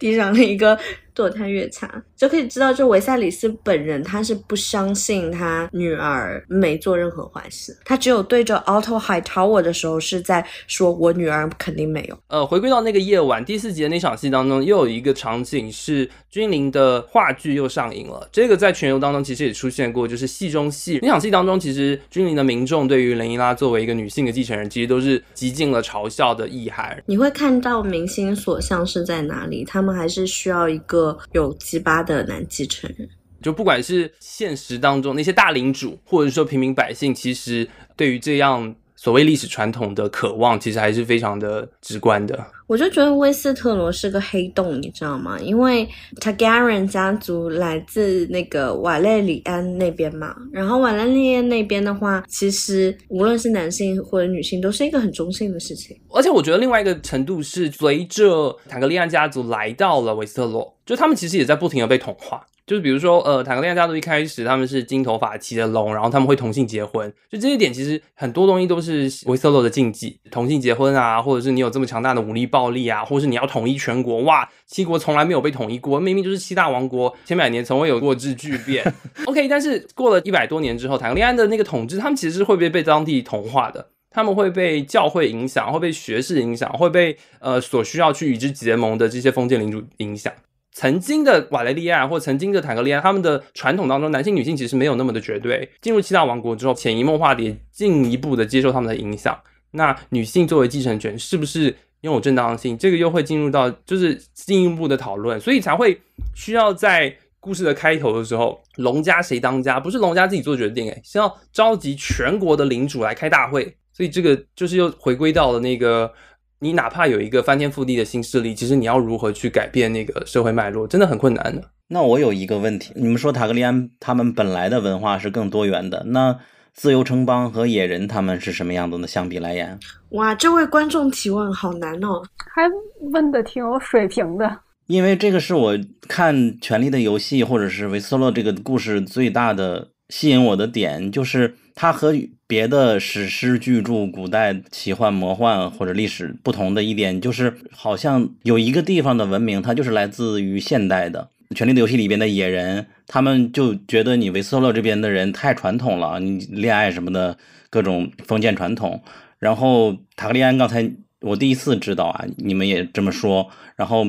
[0.00, 0.76] 递上了一个。
[1.20, 12.18] 堕胎越差，就可以知道，就维赛里斯本人他是不相信他女儿没做任何坏事，他只有对着 Auto High Tower 的时候是在说，我女儿肯定没有。
[12.28, 18.26] 呃，回归到那个夜晚第四集的那场戏当中，又有一个场景是君临的话剧又上映了。
[18.32, 20.98] 这个在全游当中其实也出现过，就是戏中戏。
[21.02, 27.02] 那场戏当中，其实君临的民众对于雷伊拉作为一个女性的继承人，其实都是极尽了嘲笑的意涵。
[27.04, 29.64] 你会看到明星所向是在哪里？
[29.64, 31.09] 他们还是需要一个。
[31.32, 33.08] 有鸡巴的男继承人，
[33.42, 42.38] 就不管是现实当中那些大领主，或者说平民百姓，其实对于这样所谓历史传统的渴望，其实还是非常的直观的。
[42.66, 45.36] 我就觉得威斯特罗是个黑洞，你知道吗？
[45.40, 45.88] 因为
[46.20, 55.98] Targaryen 家族来自那个瓦雷里安那边嘛，然后瓦雷里安那边的话，其实无论是男性或者女性，都是一个很中性的事情。
[56.10, 62.44] 而且我觉得另外一个程度是，随着坦格利安家族来到了维斯特洛，就他们其实也在不停的被同化。
[62.66, 67.12] 就是比如说，呃，坦格利亚家族一开始他们是金头发、骑着龙，然后他们会同性结婚。
[67.30, 78.84] 就这一点，其实很多东西都是维瑟洛的禁忌，同性结婚啊，或者是你有这么强大的武力暴力啊，或者是你要统一全国，哇，七国从来没有被统一过，明明就是七大王国，千百年从未有过之巨变。
[79.26, 90.32] OK，但是过了一百多年之后，坦格利安的那个统治，他们其实是会被被当地同化的，他们会被教会影响，会被学士影响，会被呃所需要去与之结盟的这些封建领主影响。
[90.72, 95.68] 曾经的瓦雷利亚或曾经的坦格利亚，他们的传统当中，男性女性其实没有那么的绝对。
[95.80, 99.36] 进入七大王国之后，潜移默化的进一步的接受他们的影响。
[99.72, 102.78] 那女性作为继承权，是不是拥有正当性？
[102.78, 106.00] 这个又会进入到就是进一步的讨论，所以才会
[106.34, 109.80] 需要在故事的开头的时候，龙家谁当家？
[109.80, 113.76] 不是龙家自己做决定，诶，是要召集全国的领主来开大会。
[113.92, 116.12] 所以这个就是又回归到了那个。
[116.62, 121.70] 你哪怕有一个翻天覆地的新势力，其实你要如何去改变那个社会脉络，真的很困难的。
[121.88, 126.38] 那我有一个问题，你们说塔格利安他们本来的文化是更多元的，那
[126.74, 129.06] 自由城邦和野人他们是什么样子呢？
[129.06, 129.78] 相比来言，
[130.10, 132.22] 哇，这位观众提问好难哦，
[132.54, 132.62] 还
[133.10, 134.58] 问的挺有水平的。
[134.86, 135.78] 因为这个是我
[136.08, 142.14] 看《权力的游戏》或者是维斯洛这个故事最大的吸引我的点，就是它和。
[142.50, 151.30] 别的史诗巨著、古代奇幻、魔幻或者历史不同的一点，就是好像有一个地方的文明，它就是来自于现代的。
[151.54, 157.38] 《权力的游戏》里边的野人，他们就觉得你维斯特洛这边的人太传统了，你恋爱什么的
[157.70, 159.00] 各种封建传统。
[159.38, 160.90] 然后塔克利安刚才
[161.20, 163.48] 我第一次知道啊，你们也这么说。
[163.76, 164.04] 然后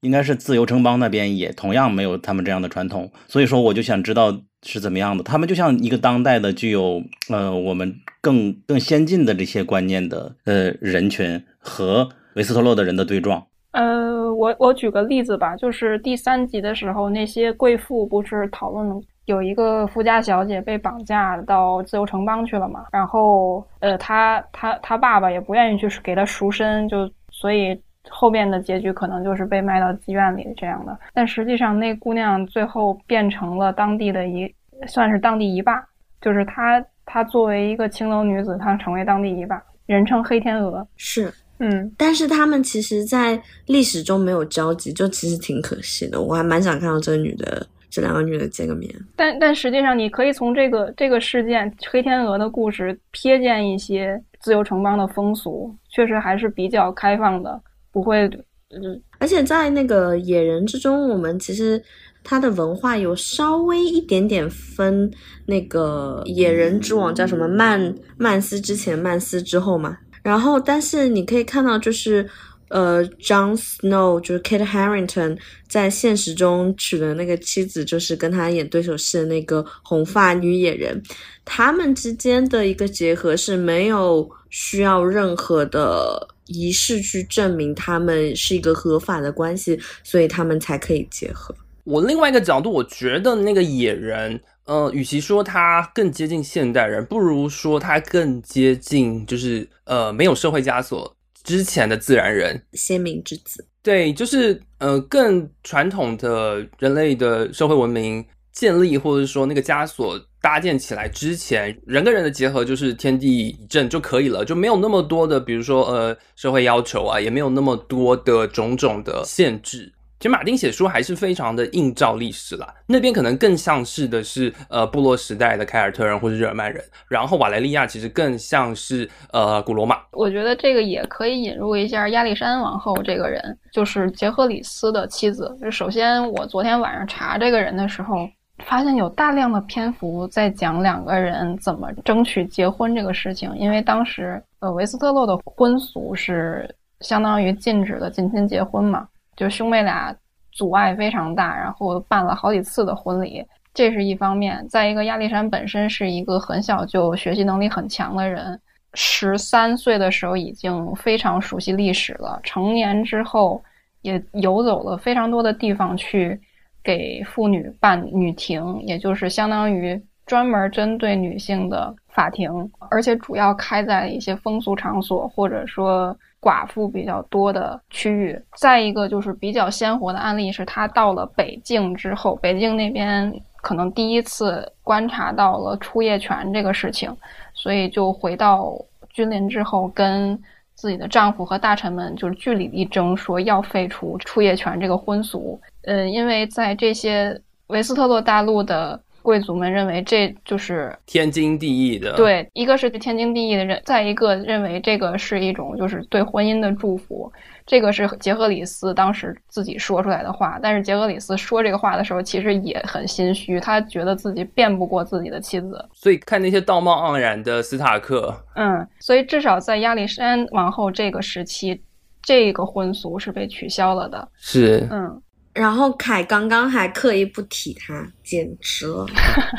[0.00, 4.42] 应该是自由城邦那边也同样没有他们这样的传统，所以说我就想知道。
[4.64, 5.22] 是怎么样的？
[5.22, 13.46] 他们就像一个当代的具有呃我们更更先进的这些观念的呃人群和维斯特洛的人的对撞。
[13.72, 22.84] 呃，我我举个例子吧，就是第三集的时候，那些贵妇不是讨论有一个富家小姐被绑架到自由城邦去了嘛？
[22.92, 27.78] 然后呃，他他他爸爸也不愿意去给她赎身，就所以
[28.10, 30.98] 后面的结局可能就是被卖到妓院里这样的。
[31.12, 34.52] 但实际上，那姑娘最后变成了当地的一。
[34.88, 35.82] 算是当地一霸，
[36.20, 40.86] 就是她，她作为一个青楼女子，她成为当地一霸，人称黑天鹅。
[40.96, 46.20] 是，嗯，但是他们其实，在历史中没有交集，就其实挺可惜的。
[46.20, 48.92] 我还蛮想看到这个女的，这两个女的见个面。
[49.14, 57.58] 但但实际上，你可以从这个这个事件黑天鹅的故事瞥见一些自由城邦的风俗，确实还是比较开放的，
[57.94, 58.28] 不会，
[58.68, 61.82] 嗯，而且在那个野人之中，我们其实。
[62.26, 65.10] 它的文化有稍微一点点分，
[65.44, 72.26] 那个野人之王叫什么曼曼斯之前曼斯之后嘛，然后但是你可以看到就是，
[72.68, 75.38] 呃，John Snow 就是 Kate Harington
[75.68, 81.02] 在现实中娶的那个妻子就是跟他演对手戏的那个红发女野人，
[81.44, 91.54] 他们之间的一个结合是没有需要任何的仪式去证明他们是一个合法的关系，所以他们才可以结合。
[91.84, 103.64] 我另外一个角度，我觉得那个野人，呃，与其说他更接近现代人，不如说他更接近，就是呃，没有社会枷锁之前的自然人，先民之子。
[103.82, 119.92] 对，就是呃，更传统的人类的社会文明建立，或者说那个枷锁搭建起来之前，人跟人的结合就是天地一正就可以了，就没有那么多的，比如说呃，社会要求啊，也没有那么多的种种的限制。
[120.24, 129.98] 其实马丁写书还是非常的映照历史啦，那边可能更像是的是呃部落时代的凯尔特人或者日耳曼人，然后瓦莱利亚其实更像是呃古罗马。
[130.12, 135.54] 我觉得这个也可以引入一下亚历山王后这个人，就是杰赫里斯的妻子。
[135.70, 138.26] 首先，我昨天晚上查这个人的时候，
[138.64, 149.06] 发现有大量的篇幅在讲两个人怎么争取结婚这个事情，因为当时呃维斯特洛的婚俗是相当于禁止的近亲结婚嘛。
[149.36, 150.14] 就兄妹俩
[150.52, 154.66] 阻碍非常大，然后办了好几次的婚礼，这是一方面。
[154.68, 158.60] 再一个，亚历山本身是一个很小就学习能力很强的人，
[158.94, 162.38] 十三岁的时候已经非常熟悉历史了。
[162.42, 163.62] 成年之后，
[164.02, 166.40] 也游走了非常多的地方去
[166.82, 178.40] 给妇女办女庭，也就是相当于专门针对女性的法庭，而且主要开在一些风俗场所或者说寡妇比较多的区域。
[178.56, 187.14] 再一个就是比较鲜活的案例是，他到了北境之后，北境那边可能第一次观察到了出夜权这个事情，
[187.52, 188.72] 所以就回到
[189.10, 190.40] 君临之后，跟
[190.74, 195.60] 自己的丈夫和大臣们就是据理力争，说要废除出夜权这个婚俗。
[195.82, 199.00] 嗯，因为在这些维斯特洛大陆的。
[199.24, 207.32] 贵族们认为这就是天经地义的，对，一个是天经地义的认，再一个认为这个是一种就是对婚姻的祝福，
[207.66, 210.58] 这个是杰克里斯当时自己说出来的话。
[210.62, 215.82] 但是杰克里斯说这个话的时候，其实也很心虚，他觉得自己辩不过自己的妻子。
[215.94, 221.80] 所以看那些道貌岸然的斯塔克，嗯，所以至少在亚历山王后这个时期，
[222.22, 224.28] 这个婚俗是被取消了的。
[224.36, 225.18] 是，嗯。
[225.54, 229.06] 然后凯刚刚还刻意不提他，简直了，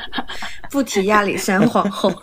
[0.70, 2.14] 不提亚历山皇后。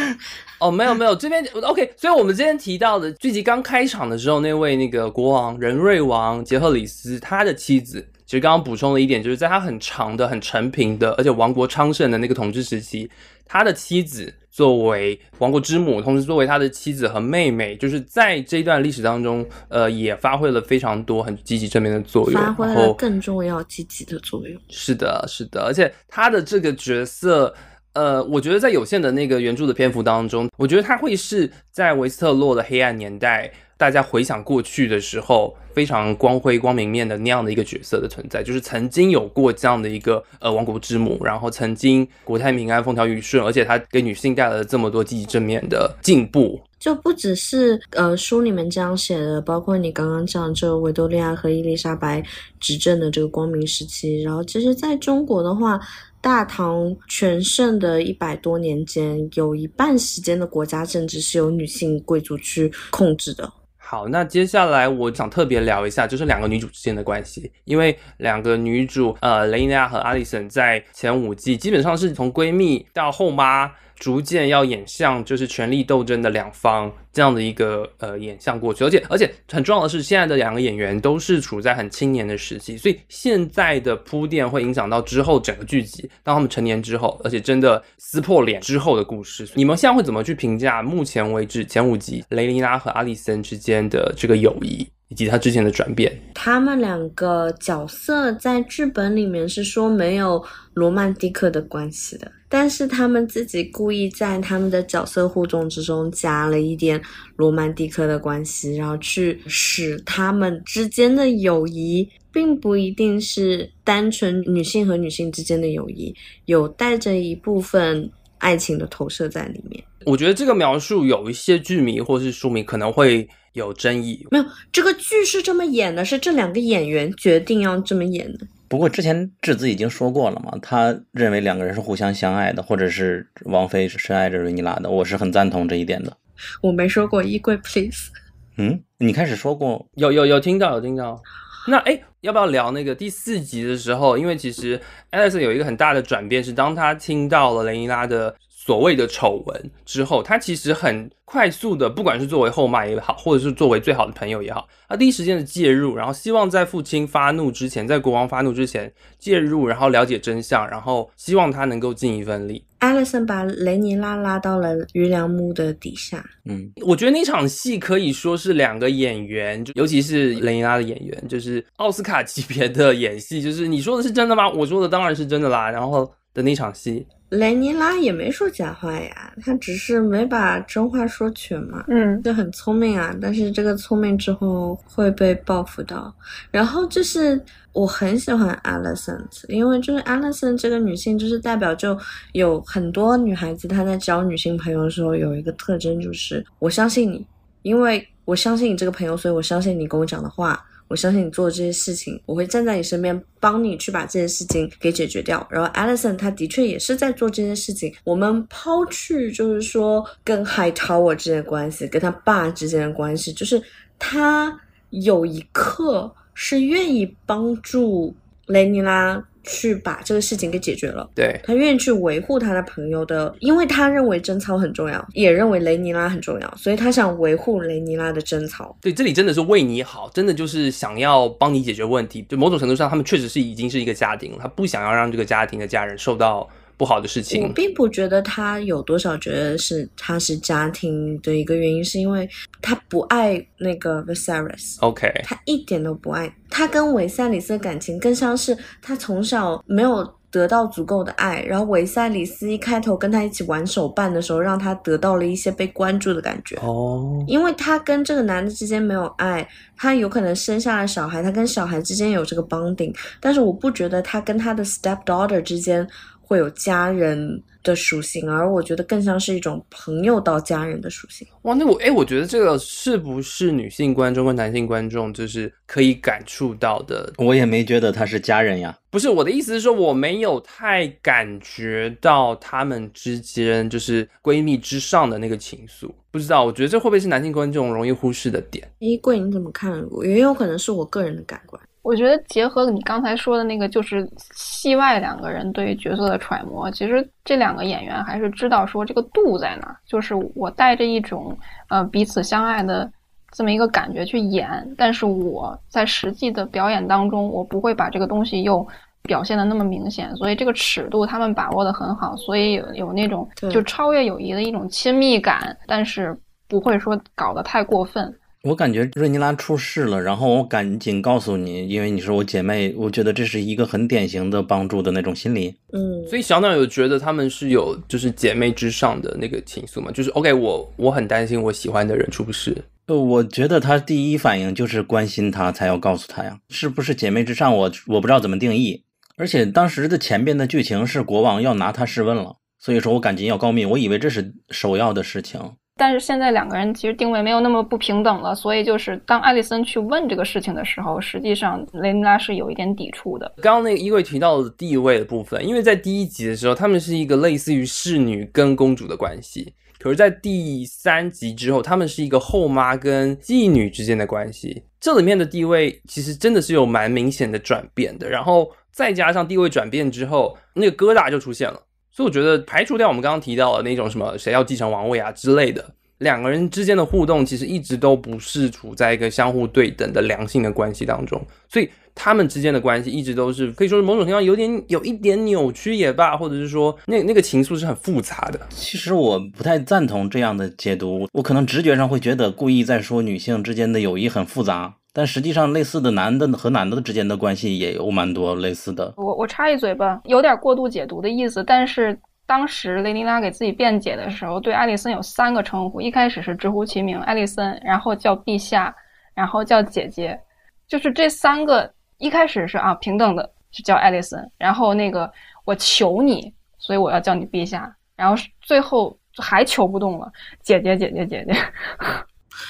[0.58, 1.92] 哦，没有没有，这边 OK。
[1.98, 13.08] 所以我们今天提到的剧集刚开场的时候，那位那个国王仁瑞王杰赫里斯，他的妻子，其实刚刚补充了一点，就是在他很长的、很成平的，而且王国昌盛的那个统治时期，
[13.46, 14.34] 他的妻子。
[14.56, 24.58] 作为王国之母，同时作为他的妻子和妹妹，就是在这一段历史当中，呃，也发挥了非常多很积极正面的作用，发挥了更重要积极的作用。
[24.70, 27.54] 是的，是的，而且他的这个角色，
[27.92, 33.52] 呃，我觉得在有限的那个原著的篇幅当中，我觉得他会是在维斯特洛的黑暗年代。
[33.78, 46.58] 大家回想过去的时候，非常光辉、光明面的那样的一个角色的存在，就是曾经有过这样的一个呃亡国之母，然后曾经国泰民安、风调雨顺，而且她给女性带来了这么多积极正面的进步。
[46.78, 52.22] 就不只是呃书里面这样写的，包括你刚刚讲这维多利亚和伊丽莎白
[52.60, 55.80] 执政的这个光明时期，然后其实在中国的话，
[56.20, 63.52] 大唐全盛的一百多年间，有一半时间的国家政治是由女性贵族去控制的。
[63.88, 73.70] 好，那接下来我想特别聊一下，就是两个女主之间的关系，因为两个女主，呃，雷尼亚和阿里森在前五季基本上是从闺蜜到后妈。
[73.98, 89.48] 逐渐要演向就是权力斗争的两方这样的一个呃演向过去，而且而且很重要的是，现在的两个演员都是处在很青年的时期，所以现在的铺垫会影响到之后整个剧集，当他们成年之后，而且真的撕破脸之后的故事。
[89.54, 94.86] 你们现在会怎么去评价目前为止前五集雷琳娜和阿里森之间的这个友谊？
[95.08, 107.00] 以及他之前的转变，他们两个角色在剧本里面是说没有罗曼蒂克的关系的，但是他们自己故意在他们的角色互动之中加了一点
[107.36, 116.12] 罗曼蒂克的关系，然后去使他们之间的友谊并不一定是单纯女性和女性之间的友谊，
[116.46, 119.82] 有带着一部分爱情的投射在里面。
[120.04, 123.28] 我觉得这个描述有一些剧迷或是书迷可能会。
[123.56, 124.44] 有争议没有？
[124.70, 128.46] 这个剧是这么演的，是这两个演员决定要这么演的。
[128.68, 136.14] 不过之前质子已经说过了嘛，他认为两个人是互相相爱的，或者是王菲是深爱着瑞妮拉的，我是很赞同这一点的。
[136.60, 138.10] 我没说过衣柜，please。
[138.58, 141.18] 嗯，你开始说过，有有有听到有听到。
[141.66, 144.16] 那哎，要不要聊那个第四集的时候？
[144.16, 144.80] 因为其实
[145.10, 148.34] 艾丽森有一个很大的转变，是当他听到了雷妮拉的。
[148.66, 162.64] 所谓的丑闻之后，他其实很快速的，不管是作为后妈也好，或者是作为最好的朋友也好，他第一时间的介入，然后希望在父亲发怒之前，在国王发怒之前介入，然后了解真相，然后希望他能够尽一份力。
[162.78, 166.24] 艾莉森把雷尼拉拉到了榆梁木的底下。
[166.44, 173.40] 嗯，我觉得那场戏可以说是两个演员，就尤其是雷尼拉的演员，就是奥斯卡级别的演戏。
[173.40, 174.50] 就是你说的是真的吗？
[174.50, 175.70] 我说的当然是真的啦。
[175.70, 177.06] 然后的那场戏。
[177.30, 181.84] 雷尼拉也没说假话呀，他只是没把真话说全嘛。
[181.88, 186.14] 嗯，就很聪明啊，但是这个聪明之后会被报复到。
[186.52, 187.40] 然后就是
[187.72, 191.98] 我很喜欢 Alison，因为就是 Alison 这个女性，就是代表就
[192.32, 197.26] 有很多女孩子她在交女性朋友的时候有一个特征，就是我相信你，
[197.62, 200.64] 因为我相信你这个朋友，所以我相信你跟我讲的话。
[200.88, 205.46] 我相信你做的这些事情，我会站在你身边，帮你去把这件事情给解决掉。
[205.50, 207.92] 然后，Alison 他的确也是在做这件事情。
[208.04, 213.62] 我们抛去就是说跟海涛我之间的关系，跟他爸之间的关系，就是
[213.98, 214.58] 他
[214.90, 218.14] 有一刻是愿意帮助
[218.46, 219.22] 雷尼拉。
[219.46, 228.76] 去把这个事情给解决了，对他愿意去维护他的朋友的，因为他认为贞操很重要，也认为雷尼拉很重要，所以他想维护雷尼拉的贞操。
[228.80, 232.24] 对，这里真的是为你好，真的就是想要帮你解决问题。
[232.28, 237.48] 就某种程度上，他们确实是已经是一个家庭了，他不想要让这个家庭的家人受到不好的事情我。
[237.52, 242.28] 并不觉得他有多少觉得是他是家庭的一个原因，是因为
[242.60, 244.76] 他不爱那个 Viserys。
[244.80, 256.56] OK，他一点都不爱他，跟维赛里斯的感情更像是他从小没有得到足够的爱，然后维赛里斯一开头跟他一起玩手办的时候，让他得到了一些被关注的感觉。
[256.56, 265.86] 哦，因为他跟这个男的之间没有爱，他有可能生下了小孩，他跟小孩之间有这个 bonding，但是我不觉得他跟他的 stepdaughter 之间
[266.26, 271.26] 会有家人的属性，而我觉得更像是一种朋友到家人的属性。
[271.42, 277.12] 哇，那我哎，我觉得这个是不是女性观众跟男性观众就是可以感触到的？
[277.18, 278.76] 我也没觉得他是家人呀。
[278.90, 285.88] 不是我的意思是说，我没有太感觉到他们之间就是闺蜜之上的那个情愫。
[286.10, 288.66] 不知道，我觉得这会不会是男性观众容易忽视的点？
[288.78, 289.86] 衣柜你怎么看？
[290.02, 291.62] 也有可能是我个人的感官。
[291.86, 301.38] 我觉得结合你刚才说的那个，就是戏外两个人对于角色的揣摩，其实这两个演员还是知道说这个度在哪儿，就是我带着一种
[301.68, 302.90] 呃彼此相爱的
[303.30, 308.66] 这么一个感觉去演，但是我在实际的表演当中，我不会把这个东西又
[309.02, 316.18] 表现的那么明显，所以这个尺度他们把握的很好，所以有有那种就超越友谊的一种亲密感，但是
[316.48, 318.12] 不会说搞得太过分。
[318.46, 325.52] 我感觉瑞尼拉出事了，然后我赶紧告诉你，因为你是我姐妹，我觉得这是一个很典型的帮助的那种心理。
[325.72, 329.90] 嗯，所以小鸟有觉得他们是有就是姐妹之上的那个情愫嘛？
[329.90, 332.56] 就是 OK，我我很担心我喜欢的人出事。
[332.86, 337.72] 呃，我觉得他第一反应就是关心他，才要告诉他呀，是不是姐妹之上我？
[337.88, 338.84] 我不知道怎么定义。
[339.16, 345.40] 而且当时的前边的剧情是国王要拿他试问了，所以说我赶紧要告密，我以为这是首要的事情。
[345.78, 353.30] 但是现在两个人其实定位没有那么不平等了，所以就是当艾丽森去问这个事情的时候，实际上雷尼拉是有一点抵触的。
[353.42, 364.62] 刚刚那个衣柜提到的地位的部分，因为在第一集的时候，他们是一个类似于侍女跟公主的关系，可是，在第三集之后，他们是一个后妈跟妓女之间的关系。
[364.80, 371.60] 这里面的地位其实真的是有蛮明显的转变的，然后再加上地位转变之后，那个疙瘩就出现了。
[371.96, 375.64] 所以我觉得排除掉我们刚刚提到的那种什么谁要继承王位啊之类的，
[375.98, 381.18] 两个人之间的互动其实一直都不是处在一个相互对等的良性的关系当中，
[381.48, 388.38] 所以他们之间的关系一直都是可以说是某种程度上有点有一点扭曲也罢，或者是说那那个情愫是很复杂的。
[388.50, 398.94] 其实我不太赞同这样的解读，我可能直觉上会觉得故意在说女性之间的友谊很复杂，但实际上类似的男的和男的之间的关系也有蛮多类似的。
[398.96, 401.98] 我我插一嘴吧，有点过度解读的意思，但是。
[402.28, 408.74] 当时雷尼拉给自己辩解的时候，对艾丽森有三个称呼，一开始是直呼其名艾丽森，然后叫陛下，
[409.14, 410.20] 然后叫姐姐，
[410.66, 415.08] 就是这三个一开始是啊平等的，是叫艾丽森，然后那个
[415.44, 420.10] 我求你，所以我要叫你陛下，然后最后还求不动了，
[420.42, 421.34] 姐姐姐姐姐姐。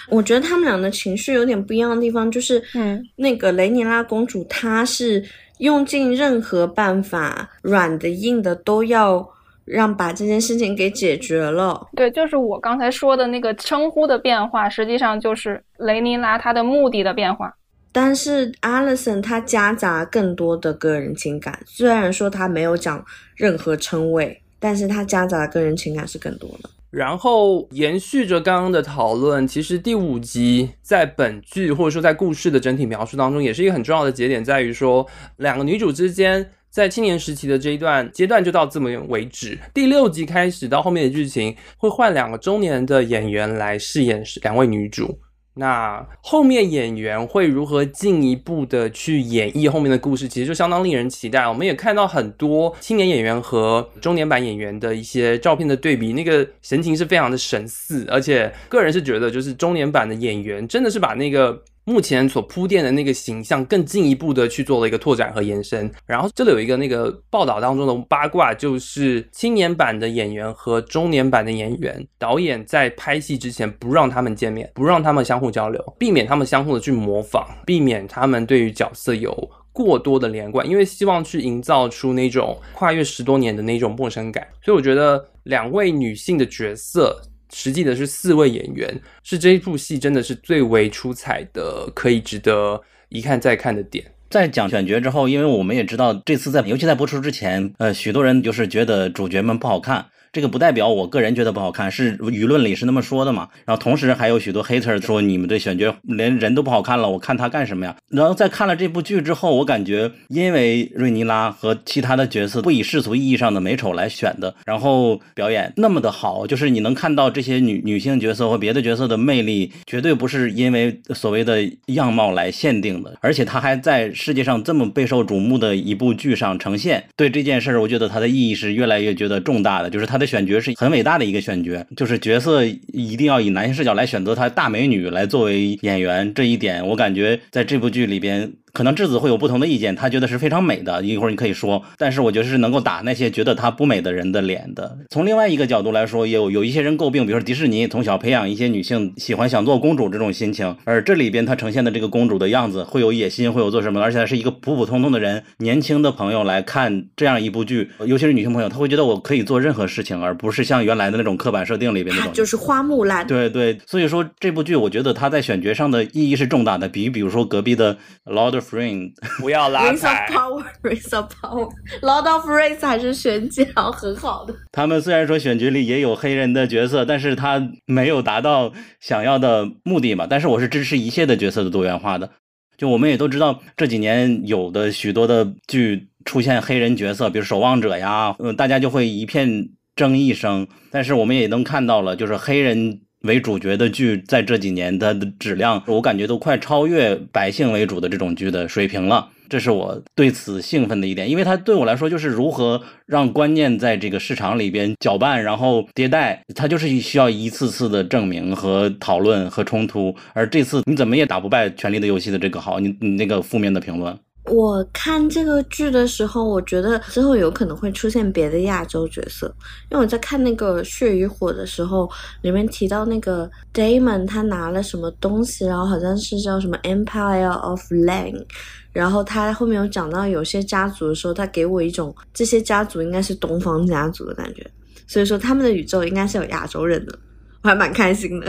[0.08, 5.24] 我觉得他们俩的情绪有点不一样的地方，就是嗯，那个雷尼拉公主她是
[5.58, 9.28] 用尽任何办法，软的硬的都要。
[9.66, 11.88] 让把这件事情给解决了。
[11.96, 17.52] 对，就是我刚才说的那个称呼的变化，实际上就是雷尼拉她的目的的变化。
[17.90, 23.04] 但是 Alison 她夹杂更多的个人情感，虽然说她没有讲
[23.34, 26.70] 任何称谓，但是她夹杂的个人情感是更多的。
[26.90, 35.06] 然后延续着刚刚的讨论，其实第五集在本剧或者说在故事的整体描述当中，也是一个很重要的节点，在于说
[35.36, 36.50] 两个女主之间。
[36.68, 39.58] 在青年时期的这一段阶段就到这么为止。
[39.72, 45.18] 第六集开始到后面的剧情会换两个中年的演员来饰演两位女主。
[45.58, 51.48] 那后面演员会如何进一步的去演绎后面的故事，其实就相当令人期待。
[51.48, 61.62] 我们也看到很多青年演员和中年版演员的一些照片的对比，那个神情是非常的神似，而且个人是觉得，就是中年版的演员真的是把那个。
[61.88, 84.44] 目前所铺垫的那个形象更进一步的去做了一个拓展和延伸，然后这里有一个那个报道当中的八卦，就是青年版的演员和中年版的演员，导演在拍戏之前不让他们见面，不让他们相互交流，避免他们相互的去模仿，避免他们对于角色有过多的连贯，因为希望去营造出那种跨越十多年的那种陌生感。
[84.60, 87.16] 所以我觉得两位女性的角色。
[87.52, 94.04] 实际的是四位演员，是这一部戏真的是最为出彩的，可以值得一看再看的点。
[94.28, 100.06] 在讲选角之后，因为我们也知道这次在尤其在播出之前，呃，许多人就是觉得主角们不好看，
[100.36, 103.48] 这个不代表我个人觉得不好看，是舆论里是那么说的嘛。
[103.64, 107.96] 然后同时还有许多 hater 说你们这选角连人都不好看了，我看他干什么呀？
[108.10, 127.02] 然后在看了这部剧之后，我感觉因为瑞尼拉和其他的角色不以世俗意义上的美丑来选的，然后表演那么的好，就是你能看到这些女女性角色和别的角色的魅力，绝对不是因为所谓的样貌来限定的，而且他还在世界上这么备受瞩目的一部剧上呈现。
[127.16, 138.52] 对这件事儿，我觉得它的意义是越来越觉得重大的，就是他的选角是很伟大的一个选角，就是角色一定要以男性视角来选择他大美女来作为演员，这一点我感觉在这部剧里边。
[138.76, 141.02] 可能质子会有不同的意见，他觉得是非常美的。
[141.02, 144.98] 一会儿你可以说，但是我觉得是能够打那些觉得她不美的人的脸的。
[145.08, 163.26] 从另外一个角度来说，有有一些人诟病，比如说迪士尼从小培养一些女性喜欢想做公主这种心情，而这里边她呈现的这个公主的样子，会有野心，会有做什么，而且是一个普普通通的人，年轻的朋友来看这样一部剧，尤其是女性朋友，她会觉得我可以做任何事情，而不是像原来的那种刻板设定里边那种，就是花木兰。
[163.26, 167.94] 对对，所以说这部剧，我觉得它在选角上的意义是重大的，比比如说隔壁的
[168.26, 174.54] 《Lord of Rings 》。不要拉 Rings of Power，Rings of Power，Lord of Rings 还是选角 很好的。
[174.72, 180.26] 他们虽然说选角里也有黑人的角色，但是他没有达到想要的目的嘛。
[180.28, 182.30] 但是我是支持一切的角色的多元化的。
[182.76, 190.68] 就我们也都知道，这几年有的许多的剧出现黑人角色，比如《守望者》呀，嗯，大家就会一片争议声。
[190.90, 193.00] 但是我们也能看到了，就是黑人。
[193.22, 199.30] 为主角的剧，在这几年它的质量，我感觉都快超越百姓为主的这种剧的水平了。
[199.48, 210.14] 这是我对此兴奋的一点，因为它对我来说就是如何让观念在这个市场里边搅拌，然后迭代，它就是需要一次次的证明和讨论和冲突。
[210.34, 214.18] 而这次你怎么也打不败《权力的游戏》的这个好，你你那个负面的评论。
[214.48, 219.46] 我看这个剧的时候，我觉得之后有可能会出现别的亚洲角色，
[219.90, 222.08] 因为我在看那个《血与火》的时候，
[222.42, 228.44] 里面提到那个 Damon 他拿了什么东西，然后好像是叫什么 Empire of Lang，
[228.92, 234.64] 然后他后面有讲到有些家族的时候，他给我一种这些家族应该是东方家族的感觉，
[235.06, 237.18] 所以说他们的宇宙应该是有亚洲人的。
[237.66, 238.46] 还蛮开心的，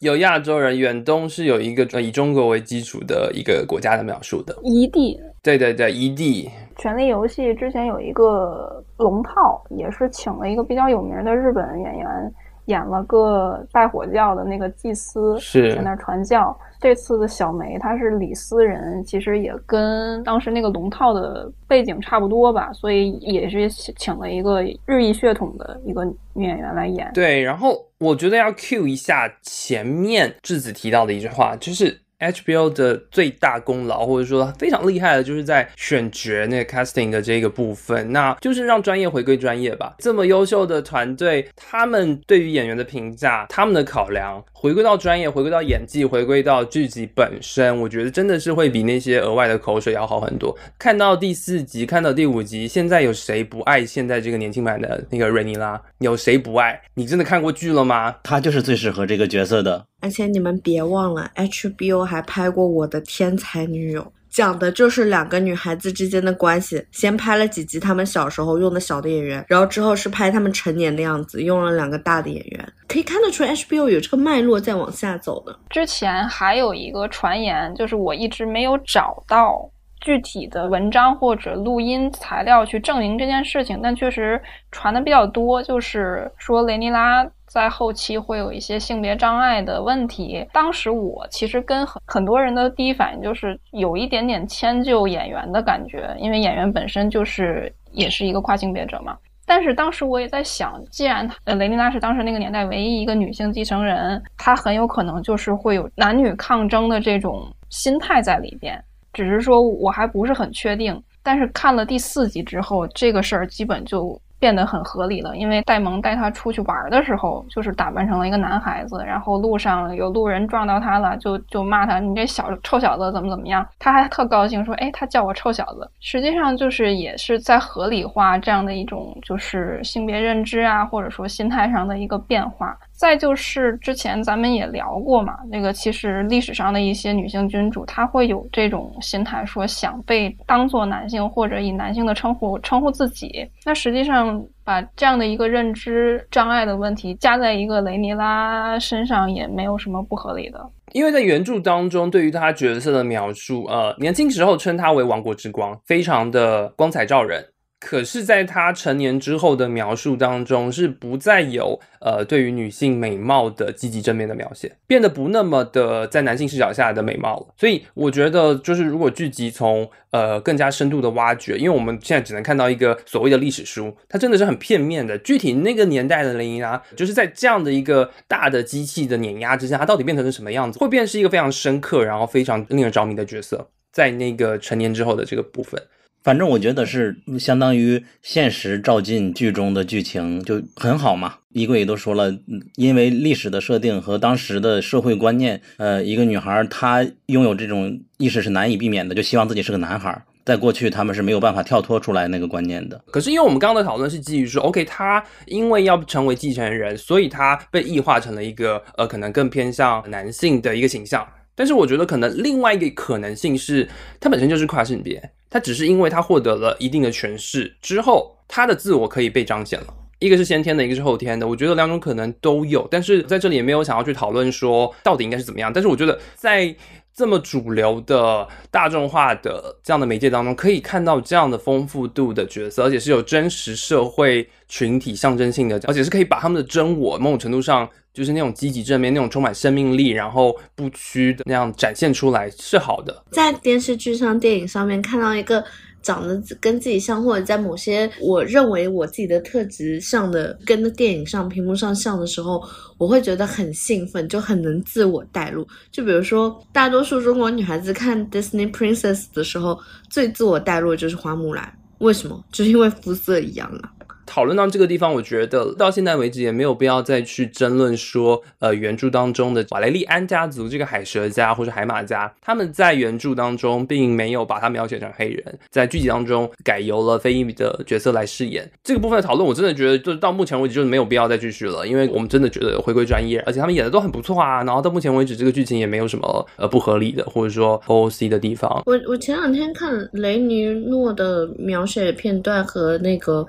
[0.00, 6.48] 有亚洲人，远东是有一个以中国为基础的一个国家的描述的，一地，对对对，一地。
[6.78, 12.34] 权力游戏之前有一个龙套，也是请了一个比较有名的日本演员。
[12.66, 16.56] 演了个拜火教的那个祭司，是在那传教。
[16.78, 27.10] 这次的小梅她是李斯人，其实也跟当时那个龙套的背景差不多吧，所以也是请了一个日裔血统的一个女演员来演。
[27.12, 32.00] 对，然后我觉得要 cue 一下前面质子提到的一句话，就是。
[32.20, 39.94] HBO 的最大功劳，或者说非常厉害的，就是在选角那个 casting 的这个部分，那就是让专业回归专业吧。
[39.98, 50.56] 这么优秀的团队，他们对于演员的评价，他们的考量，回归到专业，回归到演技，回归到剧集本身，我觉得真的是会比那些额外的口水要好很多。
[50.78, 55.80] 看到第四集，看到第五集，现在有谁不爱现在这个年轻版的那个瑞尼拉？
[55.98, 56.80] 有谁不爱？
[56.94, 58.16] 你真的看过剧了吗？
[58.22, 59.86] 他就是最适合这个角色的。
[60.00, 66.82] 而且你们别忘了，HBO 还拍过《我的天才女友》，讲的就是两个女孩子之间的关系。
[66.90, 72.72] 先拍了几集他们小时候用的小的演员，然后之后是拍他们成年的样子，用了两个大的演员。
[72.88, 75.56] 可以看得出 HBO 有这个脉络在往下走的。
[75.68, 79.70] 之前还有一个传言，就是我一直没有找到
[80.00, 84.40] 具体的文章或者录音材料去证明这件事情，但确实
[84.72, 87.24] 传的比较多，就是说雷尼拉。
[87.50, 90.46] 在后期会有一些性别障碍的问题。
[90.52, 99.18] 当时我其实跟很很多人的第一反应就是有一点点迁就演员的感觉，因为演员本身就是也是一个跨性别者嘛。
[99.44, 108.80] 但是当时我也在想，既然呃雷妮拉是当时那个年代唯一一个女性继承人，她很有可能就是会有男女抗争的这种心态在里边。
[109.12, 110.96] 只是说我还不是很确定。
[111.20, 114.16] 但是看了第四集之后，这个事儿基本就。
[114.40, 123.64] 变得很合理了，因为戴蒙带他出去玩的时候，就是打扮成了一个男孩子，然后路上有路人撞到他了，就就骂他，你这小臭小子怎么怎么样？
[123.78, 132.76] 他还特高兴说，哎，他叫我臭小子，实际上就是也是在合理化这样的一种就是性别认知啊，或者说心态上的一个变化。
[133.00, 143.48] 再就是之前咱们也聊过嘛，那个其实历史上的一些女性君主，她会有这种心态，说想被当做男性或者以男性的称呼称呼自己。
[143.64, 150.60] 那实际上把这样的一个认知障碍的问题加在一个雷尼拉身上，也没有什么不合理的。
[150.92, 157.42] 因为在原著当中，对于他角色的描述，呃，年轻时候称他为王国之光，非常的光彩照人。
[157.80, 167.46] 可是，在他成年之后的描述当中，是不再有呃对于女性美貌的积极正面的描写，变得不那么的在男性视角下的美貌了。
[167.56, 175.16] 所以，我觉得就是如果剧集从呃更加深度的挖掘，因为我们现在只能看到一个所谓的历史书，它真的是很片面的。
[175.16, 180.78] 具体那个年代的林依拉，就是在这样的一个大的机器的碾压之下，它到底变成了什么样子？
[180.78, 185.82] 会变是一个非常深刻，然后非常令人着迷的角色，在那个成年之后的这个部分。
[186.22, 191.34] 反正我觉得是相当于现实照进剧中的剧情就很好嘛。
[191.52, 192.32] 衣柜也都说了，
[192.76, 200.22] 因为历史的设定和当时的社会观念，呃，一个女孩她拥有这种意识是难以避免的，就希望自己是个男孩。
[200.44, 203.00] 在过去，他们是没有办法跳脱出来那个观念的。
[203.10, 211.26] 可是，因为我们刚刚的讨论是基于说，OK，他因为要成为继承人，所以他被异化成了一个呃，可能更偏向男性的一个形象。
[211.60, 213.86] 但是，我觉得可能另外一个可能性是，
[214.18, 215.30] 他本身就是跨性别。
[215.50, 219.92] 他只是因为他获得了一定的权势之后，他的自我可以被彰显了。
[220.20, 221.46] 一个是先天的，一个是后天的。
[221.46, 225.70] 我觉得两种可能都有，但是在这里也没有想要去讨论说到底应该是怎么样。
[225.70, 226.74] 但是我觉得在
[227.14, 237.86] 这么主流的大众化的这样的媒介当中，可以看到这样的丰富度的角色，而且是有真实社会群体象征性的，而且是可以把他们的真我某种程度上。
[238.12, 243.24] 就是那种积极正面、那种充满生命力，然后不屈的那样展现出来是好的。
[243.30, 245.64] 在电视剧上、电影上面看到一个
[246.02, 252.62] 长得跟自己像，或者在某些我认为我自己的特质像的，跟电影上屏幕上像的时候，
[252.98, 255.66] 我会觉得很兴奋，就很能自我带入。
[255.92, 259.78] 就比如说，大多数中国女孩子看 Disney Princess 的时候，
[260.08, 261.72] 最自我带入就是花木兰。
[261.98, 262.42] 为什么？
[262.50, 263.92] 就是因为肤色一样啊。
[264.30, 278.70] 讨论到这个地方，我觉得到现在为止也没有必要再去争论说，呃，原著当中的瓦雷利安家族这个海蛇家或者海马家，他们在原著当中并没有把他描写成黑人，在剧集当中改由了非裔的角色来饰演。
[278.84, 284.62] 这个部分的讨论，我真的觉得就是到目前为止就是没有必要再继续了，因为我们真的觉得回归专业，而且他们演的都很不错啊。
[284.62, 288.80] 然后到目前为止，这个剧情也没有什么呃不合理的或者说 OOC 的地方。
[288.86, 293.44] 我我前两天看雷尼诺的描写片段和那个。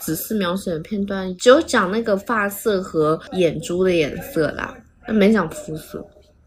[0.00, 4.74] 仔细描写的片段只有讲那个发色和眼珠的颜色啦，
[5.06, 6.04] 没讲肤色。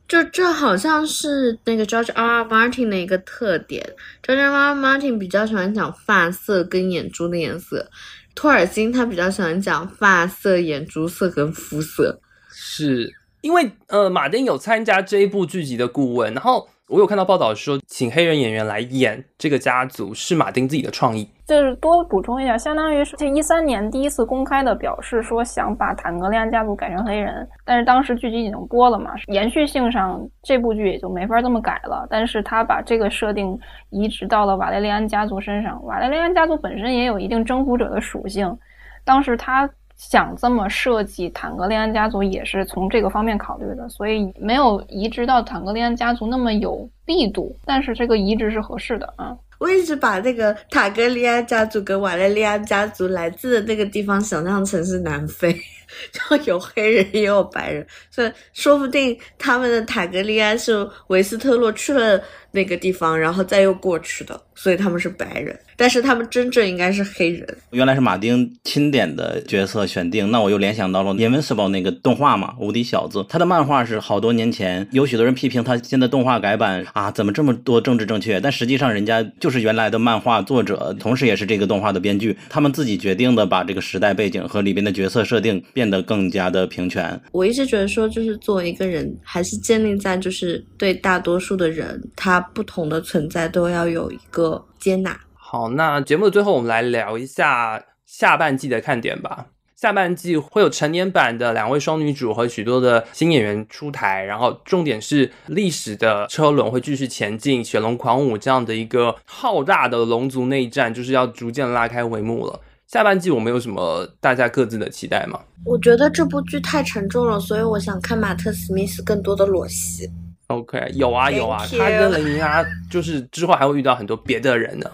[0.08, 2.42] 就这好像是那个 George R.
[2.42, 2.44] R.
[2.44, 3.84] Martin 的一个特点。
[4.22, 4.52] George R.
[4.52, 4.76] R.
[4.76, 7.90] Martin 比较喜欢讲发色跟眼珠的颜色，
[8.36, 12.20] 托尔金他比较喜欢讲发色、眼珠色跟肤色。
[12.50, 16.68] 是因为呃，马丁有参加这一部剧集的顾问，然后。
[16.90, 21.26] 我有看到报道说，请黑人演员来演这个家族是马丁自己的创意。
[21.48, 32.06] 就是多补充一下，相当于是一三年第一次公开的表示说想把坦格利安家族改成黑人，但是当时剧集已经播了嘛，延续性上这部剧也就没法这么改了。
[32.10, 33.58] 但是他把这个设定
[33.90, 38.58] 移植到了瓦雷利安家族身上，瓦雷利安家族本身也有一定征服者的属性，
[39.06, 39.70] 当时他。
[39.96, 49.36] 想这么设计坦格利安家族也是从这个方面考虑的，所以没有移植到坦格利安家族那么有力度，但是这个移植是合适的啊。
[49.60, 55.58] 我一直把那个塔格利安家族跟瓦雷利安家族来自的那个地方想象成是南非，
[56.12, 62.22] 就有黑人也有白人，所以说不定他们的塔格利安是维斯特洛去了
[62.54, 65.60] 那个地方，然后再又过去的，所以他们是白人。
[65.76, 67.46] 但是他们真正应该是黑人。
[67.72, 73.20] 原来是马丁钦点的角色选定，那我又联想到了《Invincible》那个动画嘛，《无敌小子》。
[73.28, 78.40] 他的漫画是好多年前，有许多人批评他现在动画改版啊，怎么这么多政治正确？
[78.40, 87.20] 但实际上人家就是原来的漫画作者，同时也是这个动画的编剧，他们自己决定的，把这个时代背景和里边的角色设定变得更加的平权。
[87.32, 95.20] 我一直觉得说，就是作为一个人，还是建立在就是对大多数的人，他不同的存在都要有一个接纳。
[95.34, 99.48] 好，那节目的最后，我们来聊一下下半季的看点吧。
[99.76, 112.62] 下半季会有成年版的两位双女主和许多的新演员出台，然后重点是历史的车轮会继续前进，雪龙狂舞这样的一个浩大的龙族内战就是要逐渐拉开帷幕了。
[112.88, 115.38] 下半季我们有什么大家各自的期待吗？
[115.66, 120.10] 我觉得这部剧太沉重了，所以我想看马特·史密斯更多的裸戏。
[120.54, 124.90] OK，有啊有啊，他跟雷尼亚就是之后还会遇到很多别的人呢。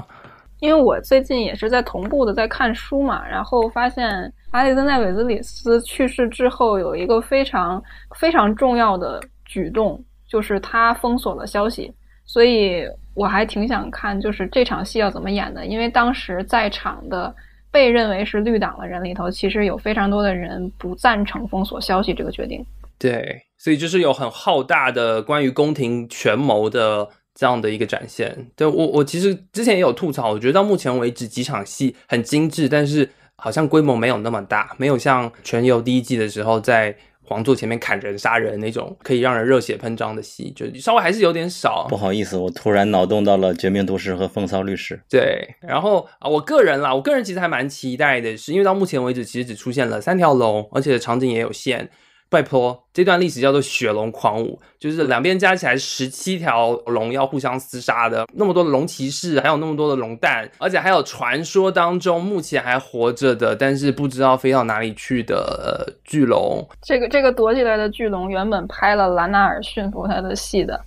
[0.59, 7.81] 因为我最近也是在同步的在看书嘛，然后发现阿里森奈韦兹里斯去世之后有一个非常
[8.17, 11.89] 非常重要的举动，就是他封锁了消息，
[12.25, 12.83] 所以
[13.13, 15.65] 我还挺想看，就是这场戏要怎么演的。
[15.65, 17.33] 因为当时在场的
[17.71, 22.65] 被认为是绿党的人里头，其实有非常多的人不赞成封锁消息这个决定。
[22.99, 27.09] 对，所以就是有很浩大的关于宫廷权谋的。
[27.35, 28.47] 这样的一个展现。
[28.53, 36.93] 对我，我其实之前也有吐槽，我觉得到目前为止几场戏很精致，但是好像规模没有那么大，没有像《全游》第一季的时候在。
[37.21, 41.85] 皇座前面砍人杀人那种可以让人热血喷张的戏，就稍微还是有点少。
[41.87, 44.95] 不好意思，我突然脑洞到了《绝命毒师》和《风骚律师》。
[45.07, 51.87] 对，然后啊，我个人啦，我个人其实还蛮期待的，是因为到目前为止其实只出现了三条龙，而且场景也有限。
[52.29, 66.63] 拜托，这段历史叫做雪龙狂舞，就是两边加起来十七条龙要互相厮杀的，那么多的龙骑士，还有那么多的龙蛋，而且还有传说当中目前还活着的，但是不知道飞到哪里去的巨龙。
[66.83, 70.79] 这个这个躲起来的巨龙原本拍了兰纳尔驯服他的戏的，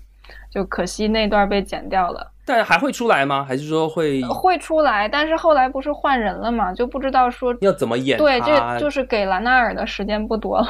[0.48, 2.31] 就可惜那段被剪掉了。
[2.44, 3.44] 但还会出来吗？
[3.44, 5.09] 还是说会会出来？
[5.09, 8.16] 但是后来不是换人了嘛，就不知道说要怎么演。
[8.16, 10.69] 对，这就是给兰纳尔的时间不多了。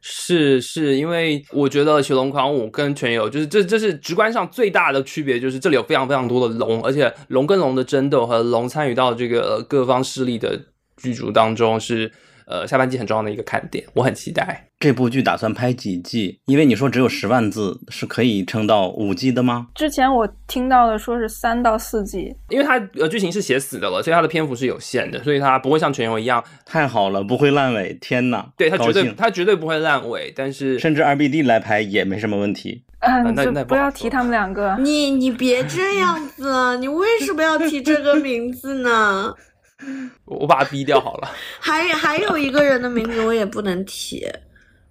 [0.00, 10.60] 是是，因为我觉得《雪龙狂舞》跟《全游》就是这这是直观上最大的区别，就是这里有非常非常多的龙，而且龙跟龙的争斗和龙参与到这个各方势力的
[10.96, 12.10] 剧组当中是。
[12.50, 16.40] 呃，下半季很重要的一个看点，我很期待这部剧打算拍几季？
[16.46, 19.68] 因为你说只有十万字，是可以撑到五季的吗？
[19.74, 27.96] 之前我听到的说是三到四季，因为它呃剧情是写死的了，所以它的篇幅是有限的，所以它不会像全游一样太好了，不会烂尾。
[28.00, 32.82] 天哪，对它绝对它绝对不会烂尾，但是甚至 RBD 来拍也没什么问题。
[33.00, 39.32] 嗯，那那不要提他们两个，你你别这样子，你为什么要提这个名字呢？
[40.26, 41.28] 我把他逼掉好了。
[41.60, 44.26] 还还有一个人的名字我也不能提，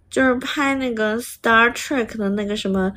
[0.10, 2.92] 就是拍那个 Star Trek 的那个什么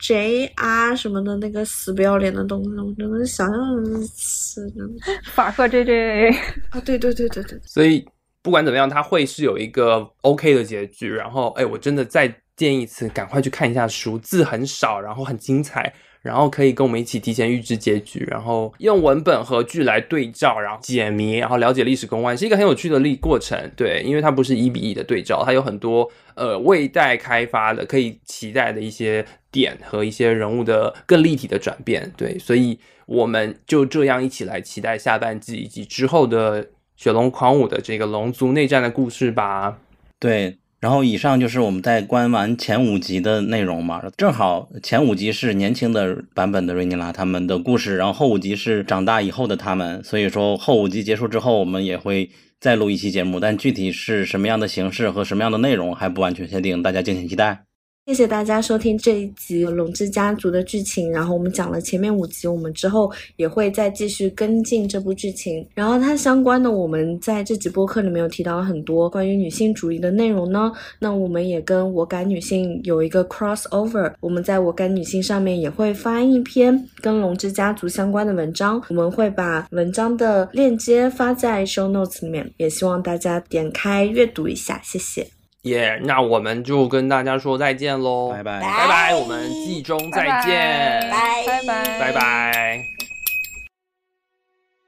[0.00, 4.84] JR 什么的那个死不要脸的东西，我真的想想死的。
[5.32, 6.34] 法克 JJ
[6.70, 7.60] 啊，对对对对对。
[7.64, 8.04] 所以
[8.42, 11.12] 不管怎么样，他会是有一个 OK 的结局。
[11.12, 15.92] 然后，哎，我真的再建议一次，赶快去看一下书，字很少，然后很精彩。
[16.22, 23.70] 然后可以跟我们一起提前预知结局，然后用文本和剧来对照，然后解谜，然后了解历史公案，是一个很有趣的历过程。
[23.76, 32.12] 对，因为它不是一比一的对照，它有很多呃未待开发的可以期待的一些点和一些人物的更立体的转变。
[32.16, 39.78] 对，所以我们就这样一起来期待下半季以及之后的雪龙狂舞的这个龙族内战的故事吧。
[40.20, 40.58] 对。
[40.82, 52.28] 然后以上就是我们在观完前五集的内容嘛，正好前五集是年轻的版本的瑞尼拉他们的故事，然后后五集是长大以后的他们，所以说后五集结束之后，我们也会
[52.58, 57.62] 再录一期节目，但具体是什么样的形式和什么样的内容还不完全确定，大家敬请期待。
[58.06, 61.12] 谢谢大家收听这一集《龙之家族》的剧情。
[61.12, 65.64] 然后我们讲了前面五集，我们之后也会再继续跟进这部剧情。
[65.72, 70.72] 然后它相关的，我们在这集播客里面有提到很多关于女性主义的内容呢。
[70.98, 78.82] 那我们也跟我感女性有一个 crossover，我们在我感女性上面也会发一篇跟龙之家族相关的文章。
[78.88, 84.80] 我们会把文章的链接发在 show notes 里面，也希望大家点开阅读一下。
[84.82, 85.24] 谢谢。
[85.62, 92.84] 耶，那我们就跟大家说再见喽，拜拜，拜拜，我们季中再见，拜拜，拜拜。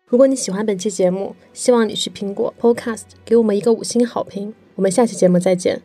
[0.06, 4.52] 如果你喜欢本期节目，希望你去苹果 Podcast 给我们一个五星好评。
[4.74, 5.80] 我们下期节目再见。